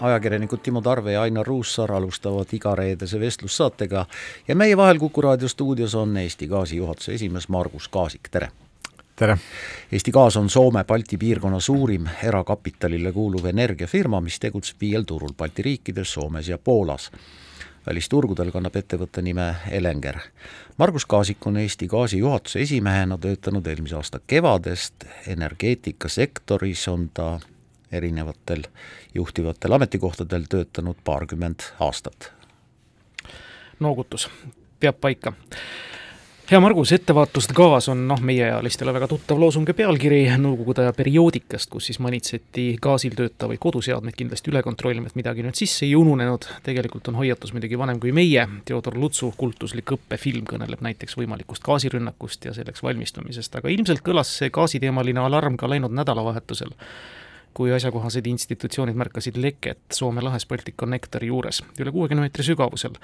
ajakirjanikud 0.00 0.58
Timo 0.62 0.80
Tarve 0.80 1.12
ja 1.12 1.22
Ainar 1.22 1.46
Ruussaar 1.46 1.92
alustavad 1.92 2.46
igareedese 2.52 3.20
vestlussaatega 3.20 4.06
ja 4.48 4.56
meie 4.56 4.76
vahel 4.76 4.98
Kuku 4.98 5.22
raadio 5.22 5.48
stuudios 5.48 5.94
on 5.94 6.16
Eesti 6.16 6.46
Gaasi 6.46 6.76
juhatuse 6.76 7.14
esimees 7.14 7.48
Margus 7.48 7.88
Kaasik, 7.88 8.28
tere! 8.30 8.48
tere! 9.16 9.38
Eesti 9.92 10.10
Gaas 10.10 10.36
on 10.36 10.50
Soome-Balti 10.50 11.18
piirkonna 11.18 11.60
suurim 11.60 12.08
erakapitalile 12.22 13.12
kuuluv 13.12 13.44
energiafirma, 13.44 14.20
mis 14.20 14.40
tegutseb 14.40 14.80
viiel 14.80 15.04
turul 15.04 15.36
Balti 15.38 15.62
riikides, 15.62 16.12
Soomes 16.12 16.48
ja 16.48 16.58
Poolas. 16.58 17.10
välisturgudel 17.86 18.50
kannab 18.52 18.76
ettevõtte 18.76 19.22
nime 19.22 19.54
Elenger. 19.70 20.18
Margus 20.78 21.06
Kaasik 21.06 21.46
on 21.46 21.56
Eesti 21.56 21.88
Gaasi 21.88 22.18
juhatuse 22.18 22.60
esimehena 22.60 23.18
töötanud 23.18 23.66
eelmise 23.66 23.96
aasta 23.96 24.20
kevadest, 24.26 25.04
energeetikasektoris 25.26 26.88
on 26.88 27.10
ta 27.14 27.38
erinevatel 27.92 28.64
juhtivatel 29.14 29.72
ametikohtadel 29.72 30.48
töötanud 30.48 30.96
paarkümmend 31.04 31.72
aastat. 31.80 32.32
noogutus, 33.80 34.28
peab 34.80 35.00
paika 35.00 35.32
hea 36.50 36.58
Margus, 36.60 36.90
ettevaatust 36.92 37.52
gaas 37.54 37.86
on 37.92 38.00
noh, 38.10 38.18
meieealistele 38.26 38.90
väga 38.94 39.06
tuttav 39.10 39.38
loosung 39.38 39.68
ja 39.70 39.74
pealkiri 39.78 40.24
Nõukogude 40.42 40.82
aja 40.82 40.94
perioodikast, 40.96 41.68
kus 41.70 41.86
siis 41.86 42.00
manitseti 42.02 42.64
gaasil 42.82 43.14
töötavaid 43.14 43.60
koduseadmeid 43.62 44.16
kindlasti 44.18 44.50
üle 44.50 44.62
kontrollima, 44.66 45.06
et 45.06 45.18
midagi 45.18 45.44
nüüd 45.46 45.54
sisse 45.54 45.84
ei 45.86 45.94
ununenud. 45.94 46.48
tegelikult 46.66 47.06
on 47.12 47.20
hoiatus 47.20 47.54
muidugi 47.54 47.78
vanem 47.78 48.00
kui 48.02 48.10
meie. 48.10 48.48
Theodor 48.66 48.98
Lutsu 48.98 49.30
kultuslik 49.38 49.94
õppefilm 49.94 50.48
kõneleb 50.50 50.82
näiteks 50.82 51.14
võimalikust 51.20 51.62
gaasirünnakust 51.62 52.50
ja 52.50 52.54
selleks 52.56 52.82
valmistumisest, 52.82 53.54
aga 53.54 53.70
ilmselt 53.70 54.02
kõlas 54.02 54.34
see 54.42 54.50
gaasiteemaline 54.50 55.22
alarm 55.22 55.56
ka 55.60 55.70
läinud 55.70 55.94
nädalavahetusel 55.94 56.74
kui 57.54 57.72
asjakohased 57.74 58.26
institutsioonid 58.30 58.98
märkasid 58.98 59.38
leket 59.40 59.80
Soome 59.92 60.22
lahes 60.24 60.46
Balticconnectori 60.50 61.30
juures, 61.30 61.62
üle 61.78 61.92
kuuekümne 61.94 62.26
meetri 62.26 62.46
sügavusel. 62.46 62.96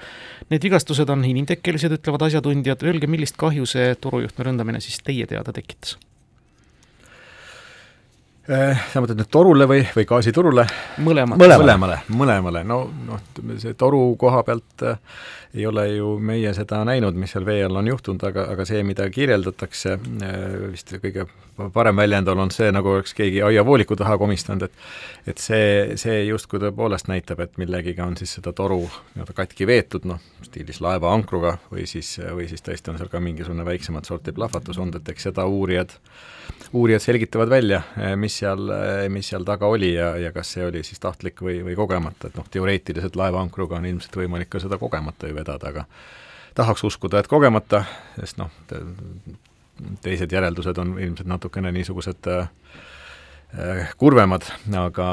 Need 0.51 0.63
vigastused 0.63 1.09
on 1.09 1.25
inimtekkelised, 1.27 1.97
ütlevad 1.99 2.27
asjatundjad, 2.29 2.83
öelge, 2.87 3.09
millist 3.11 3.37
kahju 3.39 3.67
see 3.69 3.95
torujuhtme 4.01 4.49
ründamine 4.49 4.83
siis 4.83 5.01
teie 5.03 5.27
teada 5.29 5.53
tekitas? 5.53 5.97
Äh, 8.47 8.79
sa 8.93 9.01
mõtled 9.03 9.19
nüüd 9.19 9.27
torule 9.27 9.65
või, 9.67 9.81
või 9.91 10.05
gaasiturule? 10.07 10.63
mõlemale. 11.03 11.57
mõlemale, 11.59 11.97
mõlemale, 12.15 12.61
no 12.63 12.77
noh, 12.87 13.19
ütleme 13.33 13.57
see 13.59 13.75
toru 13.75 13.99
koha 14.19 14.39
pealt 14.47 14.85
äh, 14.87 15.01
ei 15.51 15.65
ole 15.67 15.83
ju 15.89 16.13
meie 16.23 16.53
seda 16.55 16.79
näinud, 16.87 17.17
mis 17.19 17.33
seal 17.35 17.43
vee 17.43 17.65
all 17.65 17.75
on 17.81 17.89
juhtunud, 17.91 18.23
aga, 18.29 18.45
aga 18.53 18.63
see, 18.69 18.85
mida 18.87 19.09
kirjeldatakse 19.11 19.97
äh,, 19.97 20.37
vist 20.71 20.95
kõige 21.03 21.27
parem 21.75 21.99
väljend 21.99 22.31
on 22.31 22.53
see, 22.55 22.71
nagu 22.71 22.93
oleks 22.93 23.11
keegi 23.17 23.43
aiavooliku 23.49 23.99
taha 23.99 24.15
komistanud, 24.21 24.63
et 24.69 25.35
et 25.35 25.43
see, 25.43 25.99
see 25.99 26.23
justkui 26.29 26.63
tõepoolest 26.63 27.11
näitab, 27.11 27.43
et 27.43 27.59
millegiga 27.59 28.07
on 28.07 28.15
siis 28.15 28.37
seda 28.39 28.55
toru 28.55 28.85
nii-öelda 28.85 29.35
katki 29.35 29.67
veetud, 29.67 30.07
noh, 30.07 30.23
stiilis 30.47 30.79
laeva 30.79 31.11
ankruga 31.11 31.57
või 31.67 31.83
siis, 31.83 32.15
või 32.31 32.47
siis 32.47 32.63
tõesti 32.63 32.95
on 32.95 33.03
seal 33.03 33.11
ka 33.11 33.19
mingisugune 33.19 33.67
väiksemat 33.67 34.07
sorti 34.07 34.31
plahvatus 34.31 34.79
olnud, 34.79 35.01
et 35.01 35.15
eks 35.17 35.33
seda 35.33 35.51
uurijad 35.51 35.99
uurijad 36.73 37.01
selgitavad 37.01 37.49
välja, 37.49 37.81
eh, 37.97 38.15
mis 38.15 38.37
seal, 38.37 38.69
eh, 38.69 39.09
mis 39.09 39.29
seal 39.29 39.43
taga 39.43 39.67
oli 39.67 39.93
ja, 39.93 40.15
ja 40.17 40.31
kas 40.31 40.51
see 40.53 40.65
oli 40.65 40.83
siis 40.83 40.99
tahtlik 40.99 41.41
või, 41.41 41.59
või 41.65 41.75
kogemata, 41.75 42.27
et 42.27 42.37
noh, 42.37 42.47
teoreetiliselt 42.51 43.15
laevaankruga 43.15 43.79
on 43.79 43.85
ilmselt 43.85 44.15
võimalik 44.15 44.49
ka 44.49 44.59
seda 44.63 44.77
kogemata 44.77 45.27
ju 45.27 45.35
vedada, 45.35 45.71
aga 45.71 45.85
tahaks 46.57 46.83
uskuda, 46.83 47.19
et 47.19 47.27
kogemata, 47.31 47.83
sest 48.19 48.39
noh 48.41 48.51
te,, 48.67 48.81
teised 50.01 50.31
järeldused 50.33 50.77
on 50.81 50.97
ilmselt 50.99 51.29
natukene 51.29 51.71
niisugused 51.71 52.27
äh, 52.33 52.49
kurvemad, 53.97 54.43
aga, 54.75 55.11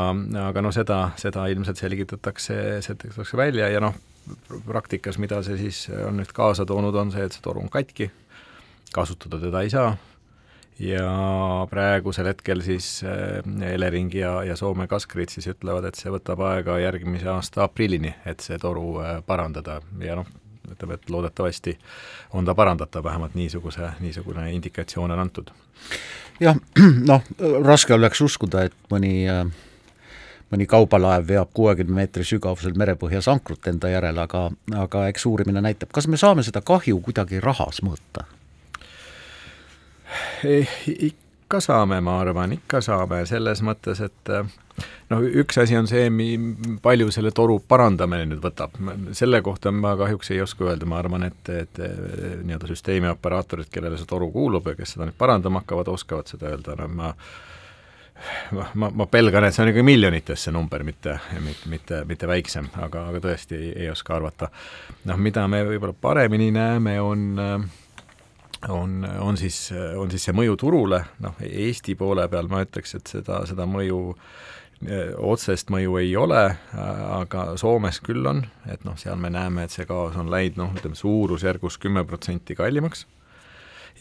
aga 0.49 0.65
no 0.65 0.73
seda, 0.73 1.11
seda 1.21 1.47
ilmselt 1.53 1.79
selgitatakse, 1.79 2.81
selgitatakse 2.83 3.37
välja 3.37 3.69
ja 3.71 3.83
noh, 3.85 3.95
praktikas, 4.67 5.21
mida 5.21 5.43
see 5.45 5.59
siis 5.61 5.87
on 6.07 6.19
nüüd 6.19 6.33
kaasa 6.35 6.67
toonud, 6.67 6.97
on 6.97 7.13
see, 7.13 7.29
et 7.29 7.37
see 7.37 7.45
toru 7.45 7.63
on 7.63 7.71
katki, 7.71 8.11
kasutada 8.95 9.39
teda 9.43 9.63
ei 9.63 9.71
saa 9.71 9.93
ja 10.79 11.67
praegusel 11.71 12.27
hetkel 12.27 12.63
siis 12.63 13.03
äh, 13.05 13.73
Elering 13.73 14.15
ja, 14.15 14.37
ja 14.45 14.57
Soome 14.57 14.87
Gaskrid 14.91 15.31
siis 15.31 15.47
ütlevad, 15.53 15.87
et 15.89 15.99
see 15.99 16.13
võtab 16.13 16.43
aega 16.49 16.79
järgmise 16.83 17.29
aasta 17.31 17.65
aprillini, 17.69 18.15
et 18.27 18.43
see 18.43 18.59
toru 18.59 18.99
äh, 19.03 19.21
parandada 19.27 19.81
ja 20.03 20.17
noh, 20.19 20.31
ütleme, 20.71 20.99
et 20.99 21.11
loodetavasti 21.11 21.77
on 22.35 22.45
ta 22.45 22.55
parandatav, 22.55 23.05
vähemalt 23.05 23.37
niisuguse, 23.39 23.93
niisugune 24.01 24.49
indikatsioon 24.55 25.15
on 25.15 25.23
antud. 25.27 25.53
jah, 26.41 26.59
noh, 27.11 27.23
raske 27.63 27.95
oleks 27.95 28.21
uskuda, 28.21 28.67
et 28.69 28.77
mõni 28.91 29.29
äh 29.31 29.47
mõni 30.55 30.67
kaubalaev 30.71 31.25
veab 31.27 31.51
kuuekümne 31.57 31.97
meetri 31.97 32.23
sügavusel 32.27 32.77
merepõhjas 32.79 33.27
ankrut 33.33 33.67
enda 33.67 33.89
järel, 33.91 34.19
aga, 34.23 34.45
aga 34.85 35.09
eks 35.11 35.27
uurimine 35.27 35.63
näitab, 35.65 35.91
kas 35.91 36.07
me 36.07 36.21
saame 36.21 36.45
seda 36.47 36.63
kahju 36.63 37.01
kuidagi 37.03 37.41
rahas 37.43 37.81
mõõta? 37.83 38.27
Ikka 40.45 41.61
saame, 41.61 42.01
ma 42.01 42.19
arvan, 42.21 42.53
ikka 42.57 42.81
saame, 42.85 43.23
selles 43.27 43.63
mõttes, 43.65 44.01
et 44.05 44.33
noh, 45.11 45.25
üks 45.43 45.59
asi 45.63 45.77
on 45.79 45.89
see, 45.91 46.09
palju 46.83 47.11
selle 47.15 47.33
toru 47.37 47.61
parandamine 47.69 48.29
nüüd 48.31 48.43
võtab, 48.45 48.77
selle 49.17 49.41
kohta 49.45 49.73
ma 49.75 49.95
kahjuks 50.01 50.33
ei 50.35 50.43
oska 50.45 50.69
öelda, 50.71 50.89
ma 50.91 51.01
arvan, 51.03 51.27
et, 51.29 51.51
et 51.53 51.81
nii-öelda 51.81 52.71
süsteemi 52.71 53.11
operaatorid, 53.13 53.71
kellele 53.73 54.01
see 54.01 54.11
toru 54.11 54.31
kuulub 54.35 54.71
ja 54.73 54.79
kes 54.79 54.97
seda 54.97 55.09
nüüd 55.09 55.19
parandama 55.19 55.63
hakkavad, 55.63 55.93
oskavad 55.95 56.31
seda 56.31 56.53
öelda, 56.53 56.79
no 56.81 56.89
ma 56.95 57.13
ma, 58.53 58.67
ma, 58.75 58.91
ma 58.95 59.07
pelgan, 59.11 59.45
et 59.45 59.55
see 59.55 59.65
on 59.65 59.71
ikka 59.73 59.85
miljonites 59.87 60.47
see 60.47 60.55
number, 60.55 60.85
mitte, 60.87 61.17
mitte, 61.45 61.71
mitte, 61.71 62.03
mitte 62.09 62.29
väiksem, 62.31 62.69
aga, 62.83 63.09
aga 63.11 63.23
tõesti 63.25 63.59
ei, 63.59 63.71
ei 63.85 63.91
oska 63.93 64.17
arvata. 64.17 64.51
noh, 65.11 65.19
mida 65.21 65.47
me 65.51 65.65
võib-olla 65.67 65.97
paremini 66.01 66.51
näeme, 66.55 66.99
on 67.03 67.27
äh, 67.43 67.67
on, 68.69 69.05
on 69.21 69.37
siis, 69.37 69.69
on 69.99 70.11
siis 70.13 70.29
see 70.29 70.35
mõju 70.37 70.57
turule, 70.61 71.01
noh, 71.25 71.39
Eesti 71.45 71.97
poole 71.99 72.27
peal 72.33 72.51
ma 72.51 72.63
ütleks, 72.65 72.95
et 72.99 73.11
seda, 73.17 73.43
seda 73.49 73.67
mõju, 73.69 74.01
otsest 75.25 75.71
mõju 75.73 75.99
ei 76.01 76.13
ole, 76.19 76.45
aga 76.75 77.47
Soomes 77.61 78.01
küll 78.05 78.27
on, 78.29 78.45
et 78.71 78.85
noh, 78.85 78.97
seal 79.01 79.21
me 79.21 79.31
näeme, 79.33 79.65
et 79.65 79.75
see 79.75 79.87
gaas 79.89 80.17
on 80.21 80.31
läinud 80.33 80.61
noh, 80.61 80.73
ütleme 80.77 80.99
suurusjärgus 80.99 81.79
kümme 81.83 82.05
protsenti 82.09 82.57
kallimaks. 82.59 83.07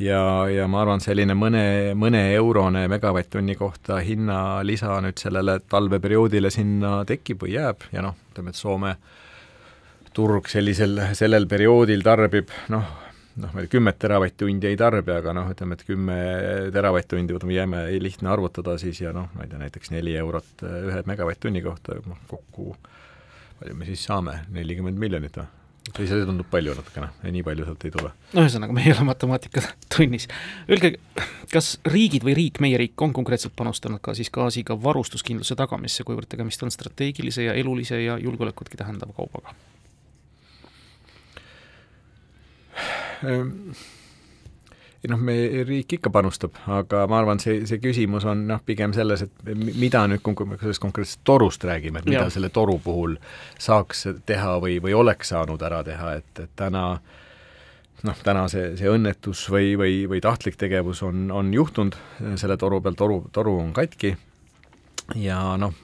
Ja, 0.02 0.50
ja 0.50 0.66
ma 0.66 0.80
arvan, 0.82 1.04
selline 1.06 1.36
mõne, 1.38 1.94
mõneeurone 1.94 2.88
megavatt-tunni 2.90 3.54
kohta 3.60 4.00
hinnalisa 4.02 4.96
nüüd 5.06 5.22
sellele 5.22 5.60
talveperioodile 5.70 6.50
sinna 6.50 7.04
tekib 7.06 7.46
või 7.46 7.54
jääb. 7.60 7.86
Ja 7.94 8.02
noh, 8.02 8.18
ütleme, 8.32 8.50
et 8.50 8.58
Soome 8.58 8.96
turg 10.18 10.50
sellisel, 10.50 10.98
sellel 11.14 11.46
perioodil 11.50 12.02
tarbib 12.06 12.50
noh, 12.74 12.90
noh, 13.42 13.54
tea, 13.54 13.70
kümmet 13.72 14.00
teravatt-tundi 14.02 14.70
ei 14.70 14.78
tarbi, 14.80 15.14
aga 15.16 15.34
noh, 15.36 15.50
ütleme, 15.54 15.78
et 15.78 15.86
kümme 15.88 16.18
teravatt-tundi, 16.76 17.36
võtame, 17.36 17.58
jääme 17.58 17.84
lihtne 18.04 18.32
arvutada 18.34 18.78
siis 18.82 19.02
ja 19.02 19.14
noh, 19.16 19.30
ma 19.34 19.46
ei 19.46 19.52
tea, 19.52 19.62
näiteks 19.62 19.94
neli 19.94 20.16
eurot 20.20 20.66
äh, 20.68 20.80
ühe 20.90 21.04
megavatt-tunni 21.10 21.64
kohta, 21.66 21.98
noh 22.08 22.22
kokku 22.30 22.76
palju 23.60 23.76
me 23.80 23.90
siis 23.90 24.06
saame, 24.06 24.40
nelikümmend 24.54 25.00
miljonit 25.00 25.38
või? 25.40 25.50
või 25.84 26.06
see 26.08 26.24
tundub 26.24 26.48
palju 26.48 26.74
natukene, 26.78 27.10
nii 27.28 27.42
palju 27.44 27.66
sealt 27.68 27.82
ei 27.84 27.92
tule? 27.92 28.14
no 28.32 28.46
ühesõnaga, 28.46 28.76
me 28.76 28.86
ei 28.86 28.94
ole 28.94 29.04
matemaatikatunnis. 29.10 30.30
Öelge, 30.72 30.94
kas 31.52 31.74
riigid 31.92 32.24
või 32.24 32.38
riik, 32.40 32.62
meie 32.64 32.80
riik, 32.80 32.96
on 33.04 33.12
konkreetselt 33.16 33.56
panustanud 33.60 34.00
ka 34.04 34.16
siis 34.16 34.32
gaasiga 34.34 34.78
varustuskindluse 34.80 35.58
tagamisse, 35.60 36.06
kuivõrd 36.08 36.32
tegemist 36.32 36.64
on 36.64 36.72
strateegilise 36.72 37.50
ja 37.50 37.58
elulise 37.60 38.00
ja 38.00 38.18
julgeolekutki 38.22 38.80
tähendava 38.80 39.16
kaubaga? 39.18 39.56
Ei 45.04 45.12
noh, 45.12 45.20
meie 45.20 45.66
riik 45.68 45.98
ikka 45.98 46.10
panustab, 46.14 46.56
aga 46.72 47.04
ma 47.12 47.18
arvan, 47.20 47.42
see, 47.44 47.66
see 47.68 47.82
küsimus 47.84 48.24
on 48.30 48.46
noh, 48.48 48.62
pigem 48.66 48.94
selles, 48.96 49.26
et 49.26 49.50
mida 49.54 50.06
nüüd, 50.08 50.24
kui 50.24 50.48
me 50.48 50.60
sellest 50.62 50.84
konkreetsest 50.84 51.20
torust 51.28 51.66
räägime, 51.68 52.00
et 52.00 52.08
mida 52.08 52.24
ja. 52.24 52.30
selle 52.32 52.50
toru 52.56 52.78
puhul 52.84 53.18
saaks 53.60 54.08
teha 54.26 54.56
või, 54.64 54.78
või 54.84 54.96
oleks 54.96 55.34
saanud 55.34 55.62
ära 55.68 55.82
teha, 55.84 56.14
et, 56.22 56.32
et 56.46 56.54
täna 56.60 56.86
noh, 58.08 58.22
täna 58.24 58.46
see, 58.52 58.74
see 58.80 58.92
õnnetus 58.92 59.44
või, 59.52 59.74
või, 59.80 59.98
või 60.12 60.22
tahtlik 60.24 60.56
tegevus 60.60 61.04
on, 61.04 61.28
on 61.36 61.52
juhtunud 61.56 62.00
selle 62.40 62.58
toru 62.60 62.80
peal, 62.84 62.96
toru, 63.00 63.20
toru 63.36 63.58
on 63.60 63.74
katki 63.76 64.16
ja 65.20 65.42
noh, 65.60 65.76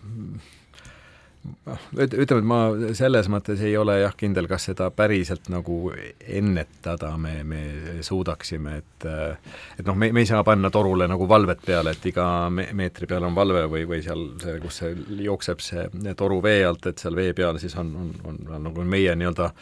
ütleme, 1.96 2.42
et 2.42 2.48
ma 2.48 2.60
selles 2.98 3.30
mõttes 3.32 3.62
ei 3.64 3.76
ole 3.80 4.00
jah 4.02 4.16
kindel, 4.18 4.48
kas 4.50 4.68
seda 4.70 4.90
päriselt 4.92 5.48
nagu 5.52 5.92
ennetada 6.28 7.14
me, 7.18 7.38
me 7.48 7.62
suudaksime, 8.06 8.76
et 8.82 9.08
et 9.80 9.86
noh, 9.88 9.96
me, 9.96 10.12
me 10.16 10.24
ei 10.26 10.30
saa 10.30 10.44
panna 10.44 10.72
torule 10.74 11.08
nagu 11.08 11.28
valvet 11.30 11.64
peale, 11.66 11.94
et 11.96 12.10
iga 12.12 12.26
me-, 12.54 12.68
meetri 12.76 13.08
peal 13.08 13.24
on 13.30 13.38
valve 13.38 13.64
või, 13.72 13.86
või 13.90 14.02
seal 14.04 14.26
see, 14.44 14.58
kus 14.64 14.82
see 14.82 15.24
jookseb, 15.24 15.64
see 15.64 16.16
toru 16.20 16.42
vee 16.44 16.66
alt, 16.68 16.92
et 16.92 17.00
seal 17.00 17.16
vee 17.16 17.32
peal 17.38 17.62
siis 17.62 17.76
on, 17.80 17.94
on, 18.04 18.12
on, 18.28 18.42
on 18.58 18.68
nagu 18.70 18.84
meie 18.84 19.16
nii-öelda 19.16 19.54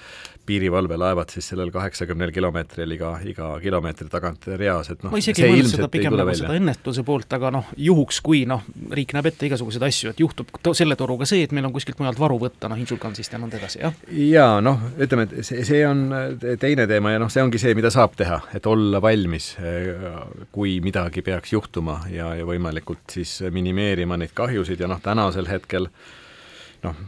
piirivalvelaevad 0.47 1.31
siis 1.33 1.49
sellel 1.51 1.71
kaheksakümnel 1.73 2.31
kilomeetril 2.35 2.95
iga, 2.95 3.13
iga 3.27 3.49
kilomeetri 3.63 4.07
tagant 4.11 4.47
reas, 4.59 4.91
et 4.93 5.03
noh, 5.05 5.15
ei 5.17 5.35
mõelnud 5.37 5.71
seda 5.73 5.89
pigem 5.91 6.15
nagu 6.15 6.29
välja. 6.29 6.45
seda 6.45 6.57
ennetuse 6.59 7.03
poolt, 7.07 7.31
aga 7.37 7.51
noh, 7.53 7.71
juhuks, 7.89 8.21
kui 8.25 8.43
noh, 8.49 8.63
riik 8.95 9.13
näeb 9.17 9.29
ette 9.31 9.49
igasuguseid 9.49 9.87
asju, 9.87 10.13
et 10.13 10.21
juhtub 10.23 10.51
to 10.63 10.73
selle 10.77 10.97
toruga 10.99 11.27
see, 11.29 11.43
et 11.47 11.55
meil 11.55 11.67
on 11.69 11.75
kuskilt 11.75 11.99
mujalt 12.01 12.19
varu 12.21 12.39
võtta, 12.41 12.71
noh, 12.71 12.79
Inčukansist 12.79 13.35
ja 13.35 13.41
nõnda 13.41 13.59
edasi, 13.59 13.81
jah? 13.83 13.97
jaa, 14.11 14.59
noh, 14.63 14.87
ütleme, 14.97 15.27
et 15.27 15.47
see, 15.47 15.65
see 15.67 15.81
on 15.87 16.05
teine 16.61 16.87
teema 16.89 17.15
ja 17.15 17.23
noh, 17.23 17.31
see 17.33 17.43
ongi 17.43 17.61
see, 17.61 17.75
mida 17.77 17.91
saab 17.93 18.15
teha, 18.19 18.41
et 18.57 18.69
olla 18.69 19.01
valmis, 19.03 19.53
kui 20.55 20.77
midagi 20.83 21.23
peaks 21.25 21.53
juhtuma 21.55 22.01
ja, 22.13 22.31
ja 22.37 22.47
võimalikult 22.47 23.17
siis 23.17 23.39
minimeerima 23.51 24.17
neid 24.19 24.35
kahjusid 24.37 24.81
ja 24.83 24.89
noh, 24.91 25.01
tänasel 25.03 25.49
hetkel 25.51 25.91
noh, 26.83 27.01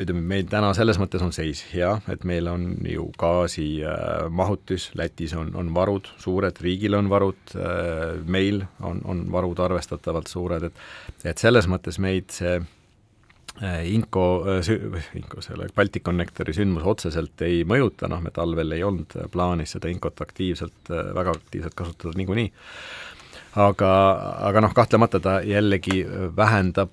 ütleme, 0.00 0.22
meil 0.34 0.46
täna 0.50 0.72
selles 0.76 0.98
mõttes 1.00 1.22
on 1.24 1.32
seis 1.34 1.62
hea, 1.72 1.92
et 2.12 2.24
meil 2.28 2.48
on 2.50 2.68
ju 2.88 3.08
gaasimahutis 3.20 4.90
äh,, 4.90 4.98
Lätis 5.02 5.34
on, 5.38 5.52
on 5.58 5.72
varud 5.74 6.08
suured, 6.22 6.60
riigil 6.64 6.98
on 6.98 7.10
varud 7.12 7.56
äh,, 7.56 8.20
meil 8.26 8.64
on, 8.80 9.02
on 9.04 9.26
varud 9.32 9.60
arvestatavalt 9.64 10.30
suured, 10.32 10.70
et 10.70 11.28
et 11.32 11.38
selles 11.38 11.68
mõttes 11.70 12.00
meid 12.02 12.32
see 12.34 12.56
Inko 13.92 14.26
äh,, 14.48 15.12
Inko 15.20 15.44
selle 15.44 15.68
Balticconnectori 15.76 16.54
sündmus 16.56 16.88
otseselt 16.88 17.44
ei 17.46 17.62
mõjuta, 17.68 18.08
noh, 18.10 18.22
me 18.24 18.32
talvel 18.34 18.78
ei 18.78 18.84
olnud 18.86 19.18
plaanis 19.32 19.76
seda 19.76 19.92
Inkot 19.92 20.24
aktiivselt, 20.24 20.88
väga 20.88 21.36
aktiivselt 21.36 21.76
kasutada 21.78 22.16
niikuinii 22.18 22.50
aga, 23.56 23.90
aga 24.48 24.62
noh, 24.64 24.72
kahtlemata 24.74 25.20
ta 25.20 25.34
jällegi 25.44 26.02
vähendab, 26.36 26.92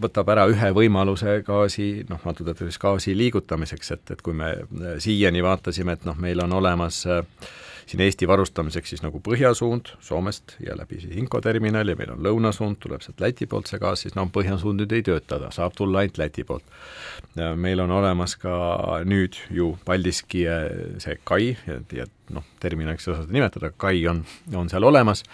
võtab 0.00 0.30
ära 0.32 0.46
ühe 0.48 0.70
võimaluse 0.76 1.40
gaasi, 1.46 1.88
noh, 2.08 2.22
antud 2.24 2.48
hetkel 2.48 2.70
siis 2.70 2.80
gaasi 2.80 3.16
liigutamiseks, 3.18 3.92
et, 3.96 4.14
et 4.16 4.24
kui 4.24 4.36
me 4.36 4.54
siiani 5.02 5.44
vaatasime, 5.44 5.98
et 5.98 6.08
noh, 6.08 6.16
meil 6.20 6.40
on 6.44 6.56
olemas 6.60 7.04
äh, 7.10 7.22
siin 7.86 8.02
Eesti 8.04 8.28
varustamiseks 8.28 8.94
siis 8.94 9.02
nagu 9.04 9.20
põhjasuund 9.24 9.94
Soomest 10.04 10.56
ja 10.64 10.76
läbi 10.78 11.00
siis 11.02 11.16
Inko 11.20 11.40
terminali, 11.44 11.96
meil 11.98 12.14
on 12.14 12.22
lõunasuund, 12.24 12.78
tuleb 12.82 13.04
sealt 13.04 13.20
Läti 13.20 13.48
poolt 13.50 13.70
see 13.70 13.80
gaas, 13.82 14.04
siis 14.04 14.16
noh, 14.18 14.28
põhjasuund 14.34 14.82
nüüd 14.82 14.94
ei 14.96 15.04
tööta, 15.06 15.38
ta 15.42 15.50
saab 15.54 15.76
tulla 15.76 16.02
ainult 16.02 16.20
Läti 16.20 16.44
poolt. 16.48 16.64
meil 17.56 17.80
on 17.80 17.90
olemas 17.90 18.36
ka 18.40 18.54
nüüd 19.04 19.38
ju 19.50 19.74
Paldiski 19.84 20.46
äh, 20.48 20.66
see 21.02 21.18
kai 21.24 21.54
ja, 21.66 21.80
ja 21.92 22.08
noh, 22.34 22.46
terminaliks 22.60 23.08
ei 23.08 23.14
osa 23.14 23.26
seda 23.26 23.36
nimetada, 23.36 23.72
kai 23.76 24.06
on, 24.08 24.24
on 24.54 24.72
seal 24.72 24.84
olemas 24.84 25.24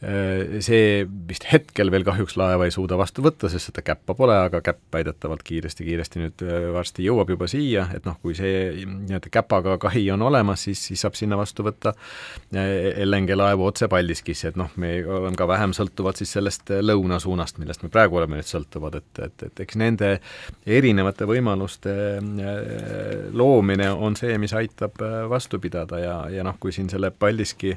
see 0.00 1.02
vist 1.28 1.44
hetkel 1.50 1.90
veel 1.92 2.04
kahjuks 2.06 2.38
laeva 2.40 2.64
ei 2.64 2.72
suuda 2.72 2.96
vastu 2.96 3.20
võtta, 3.24 3.50
sest 3.52 3.68
seda 3.68 3.82
käppa 3.84 4.14
pole, 4.16 4.32
aga 4.46 4.62
käpp 4.64 4.94
väidetavalt 4.96 5.42
kiiresti-kiiresti 5.44 6.22
nüüd 6.22 6.44
äh, 6.46 6.68
varsti 6.72 7.04
jõuab 7.04 7.28
juba 7.34 7.48
siia, 7.50 7.84
et 7.92 8.08
noh, 8.08 8.16
kui 8.22 8.32
see 8.36 8.86
nii-öelda 8.88 9.28
käpaga 9.32 9.76
kahi 9.82 10.06
on 10.14 10.24
olemas, 10.24 10.64
siis, 10.64 10.80
siis 10.88 11.04
saab 11.04 11.18
sinna 11.18 11.36
vastu 11.36 11.66
võtta 11.66 11.92
äh, 11.92 13.02
LNG 13.04 13.36
laevu 13.36 13.66
otse 13.68 13.90
Paldiskisse, 13.92 14.54
et 14.54 14.60
noh, 14.60 14.72
me 14.80 14.94
oleme 15.04 15.36
ka 15.36 15.48
vähem 15.50 15.74
sõltuvad 15.76 16.16
siis 16.20 16.32
sellest 16.38 16.72
lõunasuunast, 16.80 17.60
millest 17.60 17.84
me 17.84 17.92
praegu 17.92 18.22
oleme 18.22 18.40
nüüd 18.40 18.48
sõltuvad, 18.48 18.96
et, 19.02 19.22
et, 19.26 19.46
et 19.50 19.64
eks 19.66 19.76
nende 19.80 20.14
erinevate 20.64 21.28
võimaluste 21.28 21.92
loomine 23.36 23.90
on 23.92 24.16
see, 24.16 24.32
mis 24.40 24.56
aitab 24.56 24.96
vastu 25.28 25.60
pidada 25.60 26.00
ja, 26.00 26.16
ja 26.32 26.46
noh, 26.46 26.56
kui 26.60 26.72
siin 26.72 26.88
selle 26.88 27.12
Paldiski 27.12 27.76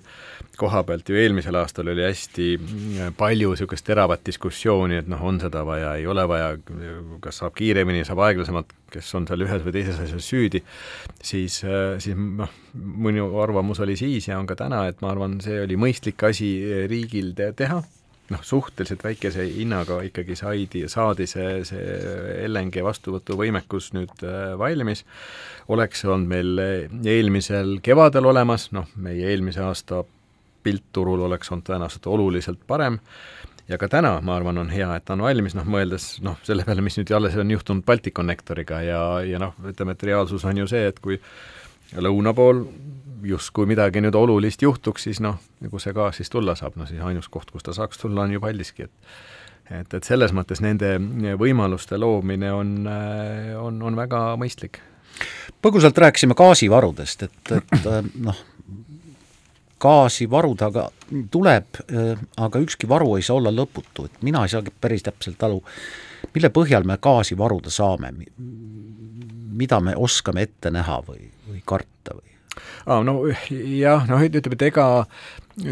koha 0.58 0.86
pealt 0.88 1.12
ju 1.12 1.20
eelmisel 1.20 1.60
aastal 1.60 1.92
oli 1.92 2.06
hästi 2.14 2.48
palju 3.18 3.52
niisugust 3.54 3.86
teravat 3.88 4.24
diskussiooni, 4.26 5.02
et 5.02 5.10
noh, 5.12 5.22
on 5.26 5.40
seda 5.42 5.64
vaja, 5.68 5.96
ei 6.00 6.08
ole 6.10 6.26
vaja, 6.30 6.54
kas 7.24 7.42
saab 7.42 7.58
kiiremini, 7.58 8.06
saab 8.08 8.24
aeglasemalt, 8.28 8.72
kes 8.94 9.10
on 9.18 9.28
seal 9.30 9.46
ühes 9.46 9.66
või 9.66 9.74
teises 9.76 10.00
asjas 10.04 10.30
süüdi, 10.30 10.62
siis, 11.22 11.60
siis 12.04 12.16
noh, 12.18 12.54
minu 12.74 13.28
arvamus 13.42 13.82
oli 13.84 13.98
siis 14.00 14.30
ja 14.30 14.40
on 14.40 14.48
ka 14.50 14.58
täna, 14.60 14.86
et 14.92 15.02
ma 15.04 15.12
arvan, 15.14 15.40
see 15.44 15.60
oli 15.66 15.80
mõistlik 15.80 16.22
asi 16.30 16.54
riigil 16.90 17.34
te 17.38 17.52
teha, 17.58 17.82
noh, 18.32 18.44
suhteliselt 18.46 19.04
väikese 19.04 19.46
hinnaga 19.50 20.00
ikkagi 20.08 20.38
saidi, 20.40 20.86
saadi 20.92 21.28
see, 21.30 21.62
see 21.68 22.48
LNG 22.48 22.84
vastuvõtuvõimekus 22.86 23.92
nüüd 23.98 24.26
äh, 24.26 24.54
valmis, 24.60 25.04
oleks 25.74 26.06
olnud 26.08 26.32
meil 26.32 26.66
eelmisel 27.04 27.78
kevadel 27.84 28.30
olemas, 28.32 28.70
noh, 28.76 28.90
meie 28.96 29.28
eelmise 29.34 29.64
aasta 29.66 30.04
pilt 30.64 30.86
turul 30.96 31.26
oleks 31.28 31.52
olnud 31.52 31.68
tõenäoliselt 31.68 32.08
oluliselt 32.10 32.62
parem 32.68 33.00
ja 33.68 33.78
ka 33.80 33.88
täna, 33.92 34.18
ma 34.22 34.36
arvan, 34.36 34.60
on 34.64 34.72
hea, 34.74 34.90
et 34.96 35.06
ta 35.08 35.16
on 35.16 35.24
valmis, 35.24 35.56
noh, 35.56 35.68
mõeldes 35.68 36.18
noh, 36.26 36.40
selle 36.48 36.66
peale, 36.68 36.84
mis 36.84 36.98
nüüd 37.00 37.12
alles 37.16 37.38
on 37.40 37.52
juhtunud 37.52 37.86
Balticconnectoriga 37.88 38.82
ja, 38.84 39.04
ja 39.28 39.40
noh, 39.42 39.56
ütleme, 39.70 39.96
et 39.96 40.04
reaalsus 40.10 40.46
on 40.50 40.64
ju 40.64 40.68
see, 40.70 40.88
et 40.92 41.00
kui 41.04 41.20
lõuna 41.94 42.34
pool 42.36 42.66
justkui 43.24 43.68
midagi 43.70 44.02
nüüd 44.04 44.16
olulist 44.20 44.62
juhtuks, 44.66 45.08
siis 45.08 45.22
noh, 45.24 45.38
nagu 45.64 45.80
see 45.80 45.94
gaas 45.96 46.20
siis 46.20 46.32
tulla 46.32 46.58
saab, 46.60 46.76
no 46.80 46.88
siis 46.90 47.02
ainus 47.04 47.30
koht, 47.32 47.54
kus 47.54 47.64
ta 47.64 47.76
saaks 47.76 48.02
tulla, 48.02 48.26
on 48.26 48.36
ju 48.36 48.44
Paldiski, 48.44 48.90
et 48.90 49.16
et, 49.72 49.94
et 49.96 50.04
selles 50.04 50.34
mõttes 50.36 50.60
nende 50.60 50.98
võimaluste 51.40 51.96
loomine 51.98 52.50
on, 52.52 52.74
on, 53.62 53.78
on 53.88 53.96
väga 53.96 54.34
mõistlik. 54.40 54.82
põgusalt 55.64 55.98
rääkisime 55.98 56.36
gaasivarudest, 56.36 57.24
et, 57.24 57.54
et 57.56 57.88
noh, 58.20 58.44
gaasi 59.84 60.30
varuda 60.32 60.70
aga 60.72 60.88
tuleb, 61.32 61.80
äh, 61.92 62.26
aga 62.38 62.64
ükski 62.64 62.90
varu 62.90 63.16
ei 63.18 63.26
saa 63.26 63.38
olla 63.40 63.54
lõputu, 63.54 64.08
et 64.08 64.22
mina 64.26 64.44
ei 64.46 64.54
saagi 64.54 64.74
päris 64.82 65.06
täpselt 65.06 65.44
aru, 65.44 65.62
mille 66.34 66.52
põhjal 66.54 66.88
me 66.88 66.98
gaasi 67.02 67.38
varuda 67.38 67.74
saame, 67.74 68.14
mida 69.54 69.80
me 69.84 69.96
oskame 69.96 70.48
ette 70.48 70.72
näha 70.74 71.02
või, 71.08 71.28
või 71.50 71.62
karta 71.66 72.18
või? 72.18 72.30
aa, 72.86 73.02
no 73.06 73.20
jah, 73.50 74.08
noh, 74.10 74.24
ütleme, 74.24 74.58
et 74.58 74.68
ega 74.70 74.88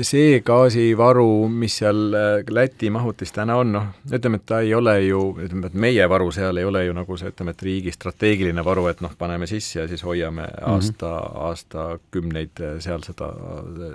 see 0.05 0.41
gaasivaru, 0.45 1.47
mis 1.49 1.79
seal 1.81 2.13
äh, 2.13 2.43
Läti 2.49 2.89
mahutis 2.93 3.33
täna 3.33 3.57
on, 3.61 3.71
noh, 3.73 3.87
ütleme, 4.13 4.37
et 4.37 4.45
ta 4.45 4.59
ei 4.61 4.73
ole 4.77 4.93
ju, 5.07 5.21
ütleme, 5.41 5.71
et 5.71 5.77
meie 5.87 6.05
varu 6.09 6.29
seal 6.33 6.61
ei 6.61 6.67
ole 6.67 6.85
ju 6.85 6.93
nagu 6.97 7.17
see, 7.17 7.31
ütleme, 7.33 7.55
et 7.55 7.65
riigi 7.65 7.93
strateegiline 7.95 8.65
varu, 8.65 8.85
et 8.91 9.01
noh, 9.01 9.13
paneme 9.17 9.49
sisse 9.49 9.79
ja 9.79 9.87
siis 9.89 10.03
hoiame 10.05 10.45
mm 10.45 10.53
-hmm. 10.53 10.71
aasta, 10.73 11.15
aastakümneid 11.47 12.63
seal 12.79 13.03
seda 13.03 13.33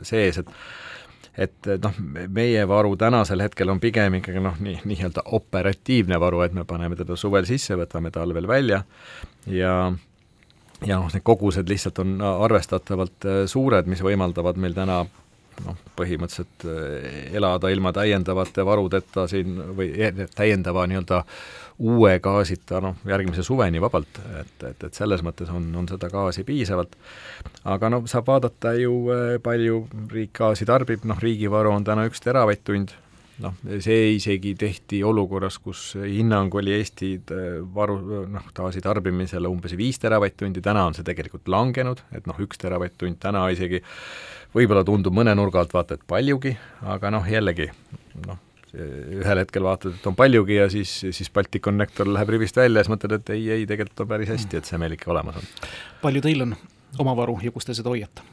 sees, 0.03 0.39
et 0.39 0.53
et 1.37 1.67
noh, 1.83 1.93
meie 2.33 2.69
varu 2.69 2.97
tänasel 2.97 3.43
hetkel 3.45 3.69
on 3.69 3.81
pigem 3.81 4.15
ikkagi 4.15 4.41
noh, 4.41 4.55
nii, 4.61 4.81
nii-öelda 4.85 5.23
operatiivne 5.37 6.21
varu, 6.21 6.41
et 6.41 6.53
me 6.53 6.65
paneme 6.65 6.97
teda 6.97 7.17
suvel 7.17 7.45
sisse, 7.45 7.77
võtame 7.77 8.11
talvel 8.11 8.49
välja 8.49 8.83
ja 9.47 9.93
ja 10.87 10.99
noh, 10.99 11.13
need 11.13 11.23
kogused 11.23 11.69
lihtsalt 11.69 11.99
on 11.99 12.19
arvestatavalt 12.21 13.25
äh, 13.25 13.47
suured, 13.47 13.87
mis 13.87 14.03
võimaldavad 14.03 14.57
meil 14.57 14.75
täna 14.75 15.05
noh, 15.65 15.79
põhimõtteliselt 15.97 16.67
äh, 16.69 17.37
elada 17.37 17.71
ilma 17.73 17.93
täiendavate 17.97 18.65
varudeta 18.67 19.27
siin 19.31 19.57
või 19.77 19.93
e-, 19.95 20.29
täiendava 20.35 20.87
nii-öelda 20.91 21.23
uue 21.87 22.19
gaasita 22.25 22.81
noh, 22.85 23.01
järgmise 23.09 23.45
suveni 23.47 23.81
vabalt, 23.83 24.21
et, 24.41 24.55
et, 24.71 24.85
et 24.89 24.97
selles 24.97 25.25
mõttes 25.25 25.51
on, 25.53 25.69
on 25.77 25.89
seda 25.89 26.11
gaasi 26.13 26.45
piisavalt. 26.49 26.97
aga 27.65 27.91
noh, 27.93 28.07
saab 28.11 28.29
vaadata 28.29 28.77
ju, 28.81 29.01
äh, 29.15 29.25
palju 29.43 29.83
riik 30.13 30.35
gaasi 30.39 30.69
tarbib, 30.69 31.05
noh, 31.09 31.21
riigivaru 31.23 31.75
on 31.77 31.85
täna 31.85 32.07
üks 32.11 32.25
teravatt-tund 32.25 32.95
noh, 33.45 33.57
see 33.85 34.15
isegi 34.17 34.55
tehti 34.59 35.03
olukorras, 35.05 35.59
kus 35.63 35.91
hinnang 36.01 36.55
oli 36.57 36.75
Eesti 36.77 37.13
äh, 37.35 37.45
varu, 37.75 37.99
noh, 38.33 38.49
gaasitarbimisele 38.57 39.51
umbes 39.51 39.77
viis 39.79 40.01
teravatt-tundi, 40.03 40.65
täna 40.65 40.87
on 40.89 40.97
see 40.97 41.07
tegelikult 41.07 41.51
langenud, 41.53 42.03
et 42.17 42.29
noh, 42.29 42.39
üks 42.43 42.61
teravatt-tund 42.63 43.21
täna 43.23 43.47
isegi 43.55 43.83
võib-olla 44.57 44.85
tundub 44.87 45.17
mõne 45.17 45.35
nurga 45.37 45.63
alt 45.63 45.75
vaata 45.77 45.99
et 45.99 46.05
paljugi, 46.09 46.57
aga 46.95 47.13
noh, 47.13 47.27
jällegi 47.29 47.69
noh, 48.27 48.41
ühel 48.77 49.41
hetkel 49.41 49.65
vaatad, 49.65 49.97
et 49.97 50.07
on 50.09 50.17
paljugi 50.17 50.59
ja 50.59 50.71
siis, 50.73 50.99
siis 51.17 51.31
Balticconnector 51.33 52.09
läheb 52.11 52.35
rivist 52.35 52.59
välja 52.61 52.81
ja 52.81 52.87
siis 52.87 52.93
mõtled, 52.93 53.19
et 53.21 53.37
ei, 53.37 53.45
ei, 53.59 53.69
tegelikult 53.69 54.05
on 54.05 54.11
päris 54.11 54.33
hästi, 54.35 54.61
et 54.61 54.69
see 54.69 54.81
meil 54.81 54.97
ikka 54.97 55.13
olemas 55.15 55.39
on. 55.41 55.53
palju 56.03 56.25
teil 56.25 56.45
on 56.45 56.57
oma 56.99 57.17
varu 57.17 57.39
ja 57.43 57.53
kus 57.55 57.69
te 57.69 57.75
seda 57.77 57.93
hoiate? 57.93 58.25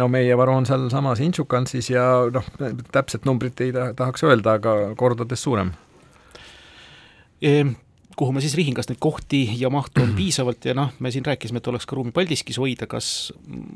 no 0.00 0.08
meie 0.08 0.36
varu 0.36 0.58
on 0.58 0.66
sealsamas 0.68 1.22
Inčukansis 1.24 1.90
ja 1.90 2.04
noh, 2.32 2.50
täpset 2.92 3.24
numbrit 3.28 3.60
ei 3.64 3.72
tahaks 3.72 4.26
öelda, 4.26 4.58
aga 4.60 4.76
kordades 4.98 5.42
suurem 5.42 5.72
e 7.42 7.56
kuhu 8.16 8.32
ma 8.34 8.42
siis 8.42 8.54
rihin, 8.54 8.74
kas 8.76 8.88
neid 8.88 9.00
kohti 9.02 9.42
ja 9.58 9.70
mahtu 9.74 10.02
on 10.04 10.14
piisavalt 10.18 10.68
ja 10.68 10.74
noh, 10.78 10.92
me 11.02 11.10
siin 11.10 11.26
rääkisime, 11.26 11.58
et 11.58 11.70
oleks 11.70 11.86
ka 11.90 11.96
ruumi 11.98 12.14
Paldiskis 12.14 12.60
hoida, 12.62 12.86
kas 12.90 13.32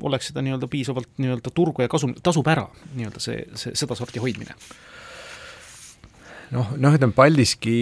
oleks 0.07 0.31
seda 0.31 0.45
nii-öelda 0.47 0.69
piisavalt 0.71 1.11
nii-öelda 1.19 1.53
turgu 1.55 1.83
ja 1.83 1.91
kasum, 1.91 2.15
tasub 2.23 2.47
ära 2.51 2.69
nii-öelda 2.95 3.23
see, 3.23 3.43
see 3.59 3.75
sedasorti 3.79 4.23
hoidmine? 4.23 4.55
Noh, 6.55 6.71
noh 6.81 6.97
ütleme 6.97 7.15
Paldiski 7.17 7.75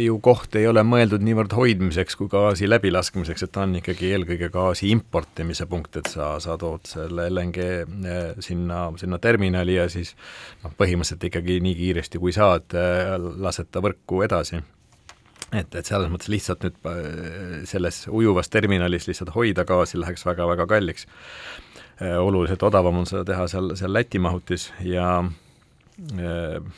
ju 0.00 0.16
koht 0.24 0.56
ei 0.58 0.66
ole 0.70 0.82
mõeldud 0.86 1.22
niivõrd 1.24 1.52
hoidmiseks 1.56 2.16
kui 2.18 2.30
gaasi 2.32 2.68
läbilaskmiseks, 2.68 3.44
et 3.44 3.52
ta 3.54 3.64
on 3.66 3.76
ikkagi 3.80 4.12
eelkõige 4.14 4.50
gaasi 4.52 4.90
importimise 4.94 5.66
punkt, 5.70 6.00
et 6.00 6.10
sa, 6.10 6.32
sa 6.42 6.56
tood 6.60 6.88
selle 6.88 7.28
LNG 7.30 7.60
eh, 7.60 8.18
sinna, 8.44 8.86
sinna 9.00 9.20
terminali 9.22 9.76
ja 9.76 9.88
siis 9.92 10.14
noh, 10.64 10.74
põhimõtteliselt 10.78 11.28
ikkagi 11.30 11.60
nii 11.64 11.78
kiiresti 11.78 12.20
kui 12.22 12.34
saad, 12.36 12.68
eh, 12.76 13.16
lased 13.18 13.72
ta 13.72 13.84
võrku 13.84 14.22
edasi 14.26 14.60
et, 14.60 15.74
et 15.74 15.84
selles 15.86 16.10
mõttes 16.12 16.30
lihtsalt 16.32 16.64
nüüd 16.66 16.92
eh, 16.92 17.56
selles 17.68 18.04
ujuvas 18.08 18.52
terminalis 18.52 19.10
lihtsalt 19.10 19.34
hoida 19.36 19.66
gaasi 19.68 20.00
läheks 20.00 20.24
väga-väga 20.28 20.68
kalliks. 20.70 21.06
oluliselt 22.00 22.62
odavam 22.62 22.96
on 22.96 23.06
seda 23.06 23.26
teha 23.28 23.44
seal, 23.48 23.74
seal 23.76 23.92
Läti 23.92 24.18
mahutis 24.18 24.70
ja 24.80 25.18
äh, 25.20 26.70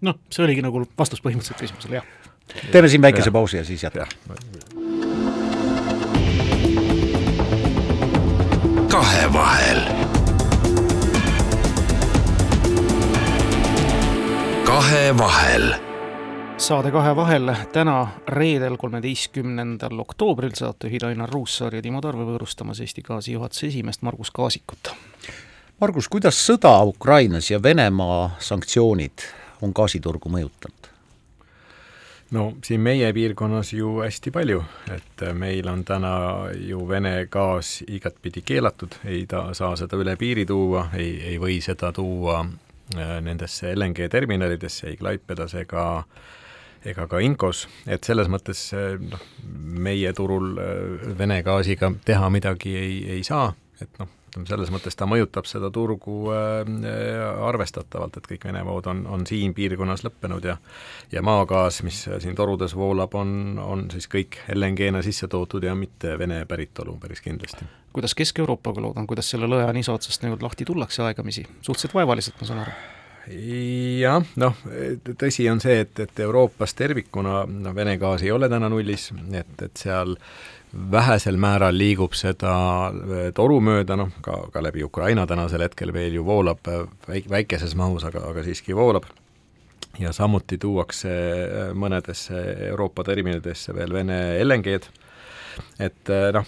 noh, 0.00 0.18
see 0.30 0.44
oligi 0.44 0.64
nagu 0.64 0.84
vastus 0.98 1.22
põhimõtteliselt 1.24 1.62
küsimusele, 1.62 2.00
jah. 2.00 2.06
teeme 2.70 2.90
siin 2.90 3.02
väikese 3.02 3.30
ja. 3.30 3.34
pausi 3.34 3.60
ja 3.60 3.64
siis 3.64 3.82
jätkame. 3.82 4.10
kahevahel. 8.92 9.80
kahevahel 14.66 15.72
saade 16.62 16.90
Kahe 16.90 17.16
vahel 17.16 17.50
täna 17.72 18.08
reedel, 18.28 18.76
kolmeteistkümnendal 18.78 19.98
oktoobril 19.98 20.52
saatejuhid 20.54 21.02
Ainar 21.08 21.30
Ruussaar 21.32 21.74
ja 21.74 21.82
Timo 21.82 22.00
Tarve 22.00 22.22
võõrustamas 22.28 22.78
Eesti 22.84 23.02
Gaasi 23.02 23.34
juhatuse 23.34 23.66
esimeest 23.66 24.04
Margus 24.06 24.30
Kaasikut 24.30 24.92
Margus, 25.82 26.06
kuidas 26.06 26.36
sõda 26.38 26.76
Ukrainas 26.86 27.48
ja 27.50 27.58
Venemaa 27.58 28.36
sanktsioonid 28.38 29.24
on 29.66 29.72
gaasiturgu 29.74 30.30
mõjutanud? 30.30 30.86
no 32.30 32.44
siin 32.62 32.80
meie 32.80 33.08
piirkonnas 33.12 33.72
ju 33.74 33.96
hästi 34.04 34.30
palju, 34.30 34.60
et 34.94 35.24
meil 35.34 35.66
on 35.72 35.82
täna 35.84 36.12
ju 36.54 36.84
Vene 36.88 37.26
gaas 37.26 37.80
igatpidi 37.82 38.44
keelatud, 38.46 38.94
ei 39.04 39.24
ta 39.26 39.48
saa 39.58 39.74
seda 39.76 39.98
üle 39.98 40.14
piiri 40.20 40.46
tuua, 40.46 40.86
ei, 40.94 41.16
ei 41.32 41.42
või 41.42 41.58
seda 41.66 41.90
tuua 41.92 42.38
äh, 42.44 43.18
nendesse 43.26 43.74
LNG 43.74 44.06
terminalidesse 44.14 44.92
ei 44.92 44.96
Klaipedas 45.02 45.58
ega 45.64 45.84
ega 46.86 47.10
ka 47.10 47.18
Inkos, 47.26 47.66
et 47.90 48.06
selles 48.06 48.30
mõttes 48.30 48.68
äh, 48.78 48.94
noh, 49.02 49.28
meie 49.82 50.14
turul 50.14 50.54
äh, 50.54 51.12
Vene 51.18 51.42
gaasiga 51.42 51.90
teha 52.06 52.30
midagi 52.30 52.78
ei, 52.78 52.98
ei 53.18 53.26
saa, 53.26 53.50
et 53.82 53.98
noh, 53.98 54.21
ütleme, 54.32 54.48
selles 54.48 54.72
mõttes 54.72 54.96
ta 54.96 55.06
mõjutab 55.08 55.46
seda 55.48 55.70
turgu 55.70 56.32
äh, 56.32 57.44
arvestatavalt, 57.44 58.16
et 58.16 58.28
kõik 58.30 58.46
Venevood 58.48 58.88
on, 58.88 59.04
on 59.06 59.26
siin 59.28 59.54
piirkonnas 59.54 60.04
lõppenud 60.06 60.48
ja 60.48 60.56
ja 61.12 61.22
maagaas, 61.22 61.82
mis 61.82 62.06
siin 62.06 62.34
torudes 62.38 62.74
voolab, 62.76 63.14
on, 63.14 63.58
on 63.60 63.86
siis 63.92 64.08
kõik 64.08 64.40
LNG-na 64.54 65.02
sisse 65.04 65.28
toodud 65.28 65.64
ja 65.64 65.74
mitte 65.76 66.16
Vene 66.18 66.44
päritolu 66.48 66.96
päris 67.00 67.20
kindlasti. 67.20 67.68
kuidas 67.92 68.14
Kesk-Euroopaga 68.14 68.80
lood 68.80 68.96
on, 68.96 69.06
kuidas 69.06 69.30
selle 69.30 69.46
lõe 69.46 69.68
nisa 69.76 69.92
otsast 69.92 70.24
nüüd 70.24 70.42
lahti 70.42 70.64
tullakse 70.64 71.04
aegamisi, 71.04 71.46
suhteliselt 71.60 71.94
vaevaliselt, 72.00 72.40
ma 72.40 72.48
saan 72.48 72.64
aru? 72.64 73.01
Jah, 73.28 74.24
noh, 74.36 74.56
tõsi 75.18 75.46
on 75.50 75.60
see, 75.62 75.82
et, 75.84 76.00
et 76.02 76.22
Euroopas 76.24 76.74
tervikuna 76.74 77.42
noh, 77.46 77.74
Vene 77.76 77.96
gaas 78.00 78.24
ei 78.24 78.32
ole 78.34 78.48
täna 78.50 78.70
nullis, 78.72 79.10
et, 79.32 79.54
et 79.62 79.84
seal 79.84 80.16
vähesel 80.72 81.36
määral 81.36 81.76
liigub 81.76 82.14
seda 82.16 82.54
äh, 82.88 83.26
toru 83.36 83.60
mööda, 83.64 83.96
noh, 84.00 84.12
ka, 84.24 84.38
ka 84.52 84.62
läbi 84.64 84.84
Ukraina 84.84 85.26
tänasel 85.28 85.66
hetkel 85.66 85.92
veel 85.94 86.16
ju 86.16 86.24
voolab 86.26 86.68
äh, 86.68 86.86
väik-, 87.08 87.28
väikeses 87.30 87.76
mahus, 87.78 88.06
aga, 88.08 88.24
aga 88.30 88.44
siiski 88.46 88.74
voolab, 88.76 89.06
ja 90.00 90.14
samuti 90.16 90.58
tuuakse 90.58 91.12
äh, 91.12 91.70
mõnedesse 91.76 92.40
Euroopa 92.70 93.04
terminalidesse 93.04 93.76
veel 93.76 93.92
Vene 93.92 94.18
LNG-d, 94.44 94.88
et 95.84 96.08
noh, 96.32 96.46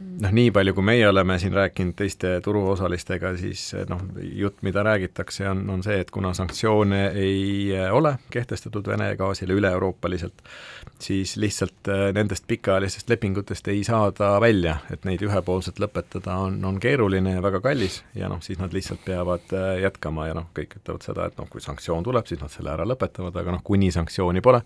noh, 0.00 0.32
nii 0.32 0.50
palju, 0.54 0.74
kui 0.76 0.84
meie 0.84 1.08
oleme 1.08 1.36
siin 1.38 1.52
rääkinud 1.56 1.96
teiste 1.98 2.32
turuosalistega, 2.44 3.34
siis 3.40 3.64
noh, 3.88 4.02
jutt, 4.22 4.62
mida 4.66 4.82
räägitakse, 4.86 5.46
on, 5.50 5.62
on 5.70 5.82
see, 5.84 5.98
et 6.00 6.10
kuna 6.10 6.32
sanktsioone 6.36 7.02
ei 7.20 7.74
ole 7.92 8.14
kehtestatud 8.30 8.86
Vene 8.90 9.10
gaasile 9.16 9.54
üle-euroopaliselt, 9.54 10.42
siis 11.00 11.36
lihtsalt 11.40 11.90
äh, 11.92 12.06
nendest 12.16 12.46
pikaajalistest 12.48 13.10
lepingutest 13.12 13.68
ei 13.68 13.84
saada 13.84 14.32
välja, 14.42 14.78
et 14.92 15.04
neid 15.08 15.22
ühepoolselt 15.26 15.80
lõpetada 15.82 16.38
on, 16.46 16.58
on 16.64 16.80
keeruline 16.80 17.36
ja 17.36 17.44
väga 17.44 17.60
kallis 17.64 18.00
ja 18.16 18.30
noh, 18.32 18.40
siis 18.44 18.58
nad 18.60 18.72
lihtsalt 18.74 19.04
peavad 19.04 19.54
jätkama 19.82 20.30
ja 20.30 20.36
noh, 20.38 20.48
kõik 20.56 20.78
ütlevad 20.80 21.06
seda, 21.06 21.28
et 21.28 21.38
noh, 21.40 21.48
kui 21.50 21.62
sanktsioon 21.64 22.06
tuleb, 22.06 22.26
siis 22.28 22.40
nad 22.40 22.52
selle 22.52 22.72
ära 22.72 22.88
lõpetavad, 22.88 23.36
aga 23.36 23.56
noh, 23.56 23.64
kuni 23.64 23.92
sanktsiooni 23.94 24.42
pole, 24.44 24.62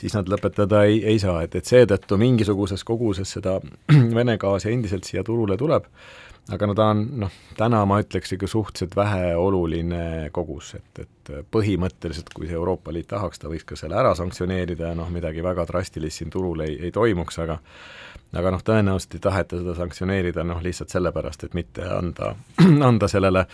siis 0.00 0.16
nad 0.16 0.28
lõpetada 0.32 0.84
ei, 0.88 1.02
ei 1.12 1.20
saa, 1.22 1.42
et, 1.44 1.56
et 1.58 1.68
seetõttu 1.68 2.18
mingisuguses 2.20 2.84
koguses 2.88 3.36
seda 3.38 3.58
Vene 4.16 4.36
gaasi 4.40 4.61
endiselt 4.70 5.08
siia 5.08 5.24
turule 5.26 5.56
tuleb. 5.60 5.88
Aga 6.50 6.66
no 6.66 6.74
ta 6.74 6.88
on 6.90 7.02
noh, 7.22 7.34
täna 7.54 7.84
ma 7.86 8.00
ütleks 8.02 8.32
ikka 8.34 8.48
suhteliselt 8.50 8.96
väheoluline 8.98 10.30
kogus, 10.34 10.72
et, 10.74 11.04
et 11.04 11.30
põhimõtteliselt 11.54 12.32
kui 12.34 12.48
see 12.48 12.58
Euroopa 12.58 12.90
Liit 12.92 13.06
tahaks, 13.12 13.38
ta 13.38 13.50
võiks 13.50 13.68
ka 13.68 13.78
selle 13.78 13.94
ära 14.00 14.10
sanktsioneerida 14.18 14.90
ja 14.90 14.96
noh, 14.98 15.10
midagi 15.14 15.44
väga 15.44 15.68
drastilist 15.70 16.18
siin 16.18 16.34
turul 16.34 16.64
ei, 16.66 16.74
ei 16.82 16.90
toimuks, 16.90 17.38
aga 17.44 17.60
aga 18.34 18.50
noh, 18.54 18.64
tõenäoliselt 18.64 19.14
ei 19.18 19.22
taheta 19.22 19.60
seda 19.60 19.76
sanktsioneerida 19.78 20.42
noh, 20.48 20.58
lihtsalt 20.64 20.90
sellepärast, 20.90 21.46
et 21.46 21.54
mitte 21.54 21.86
anda, 21.86 22.34
anda 22.90 23.08
sellele 23.12 23.44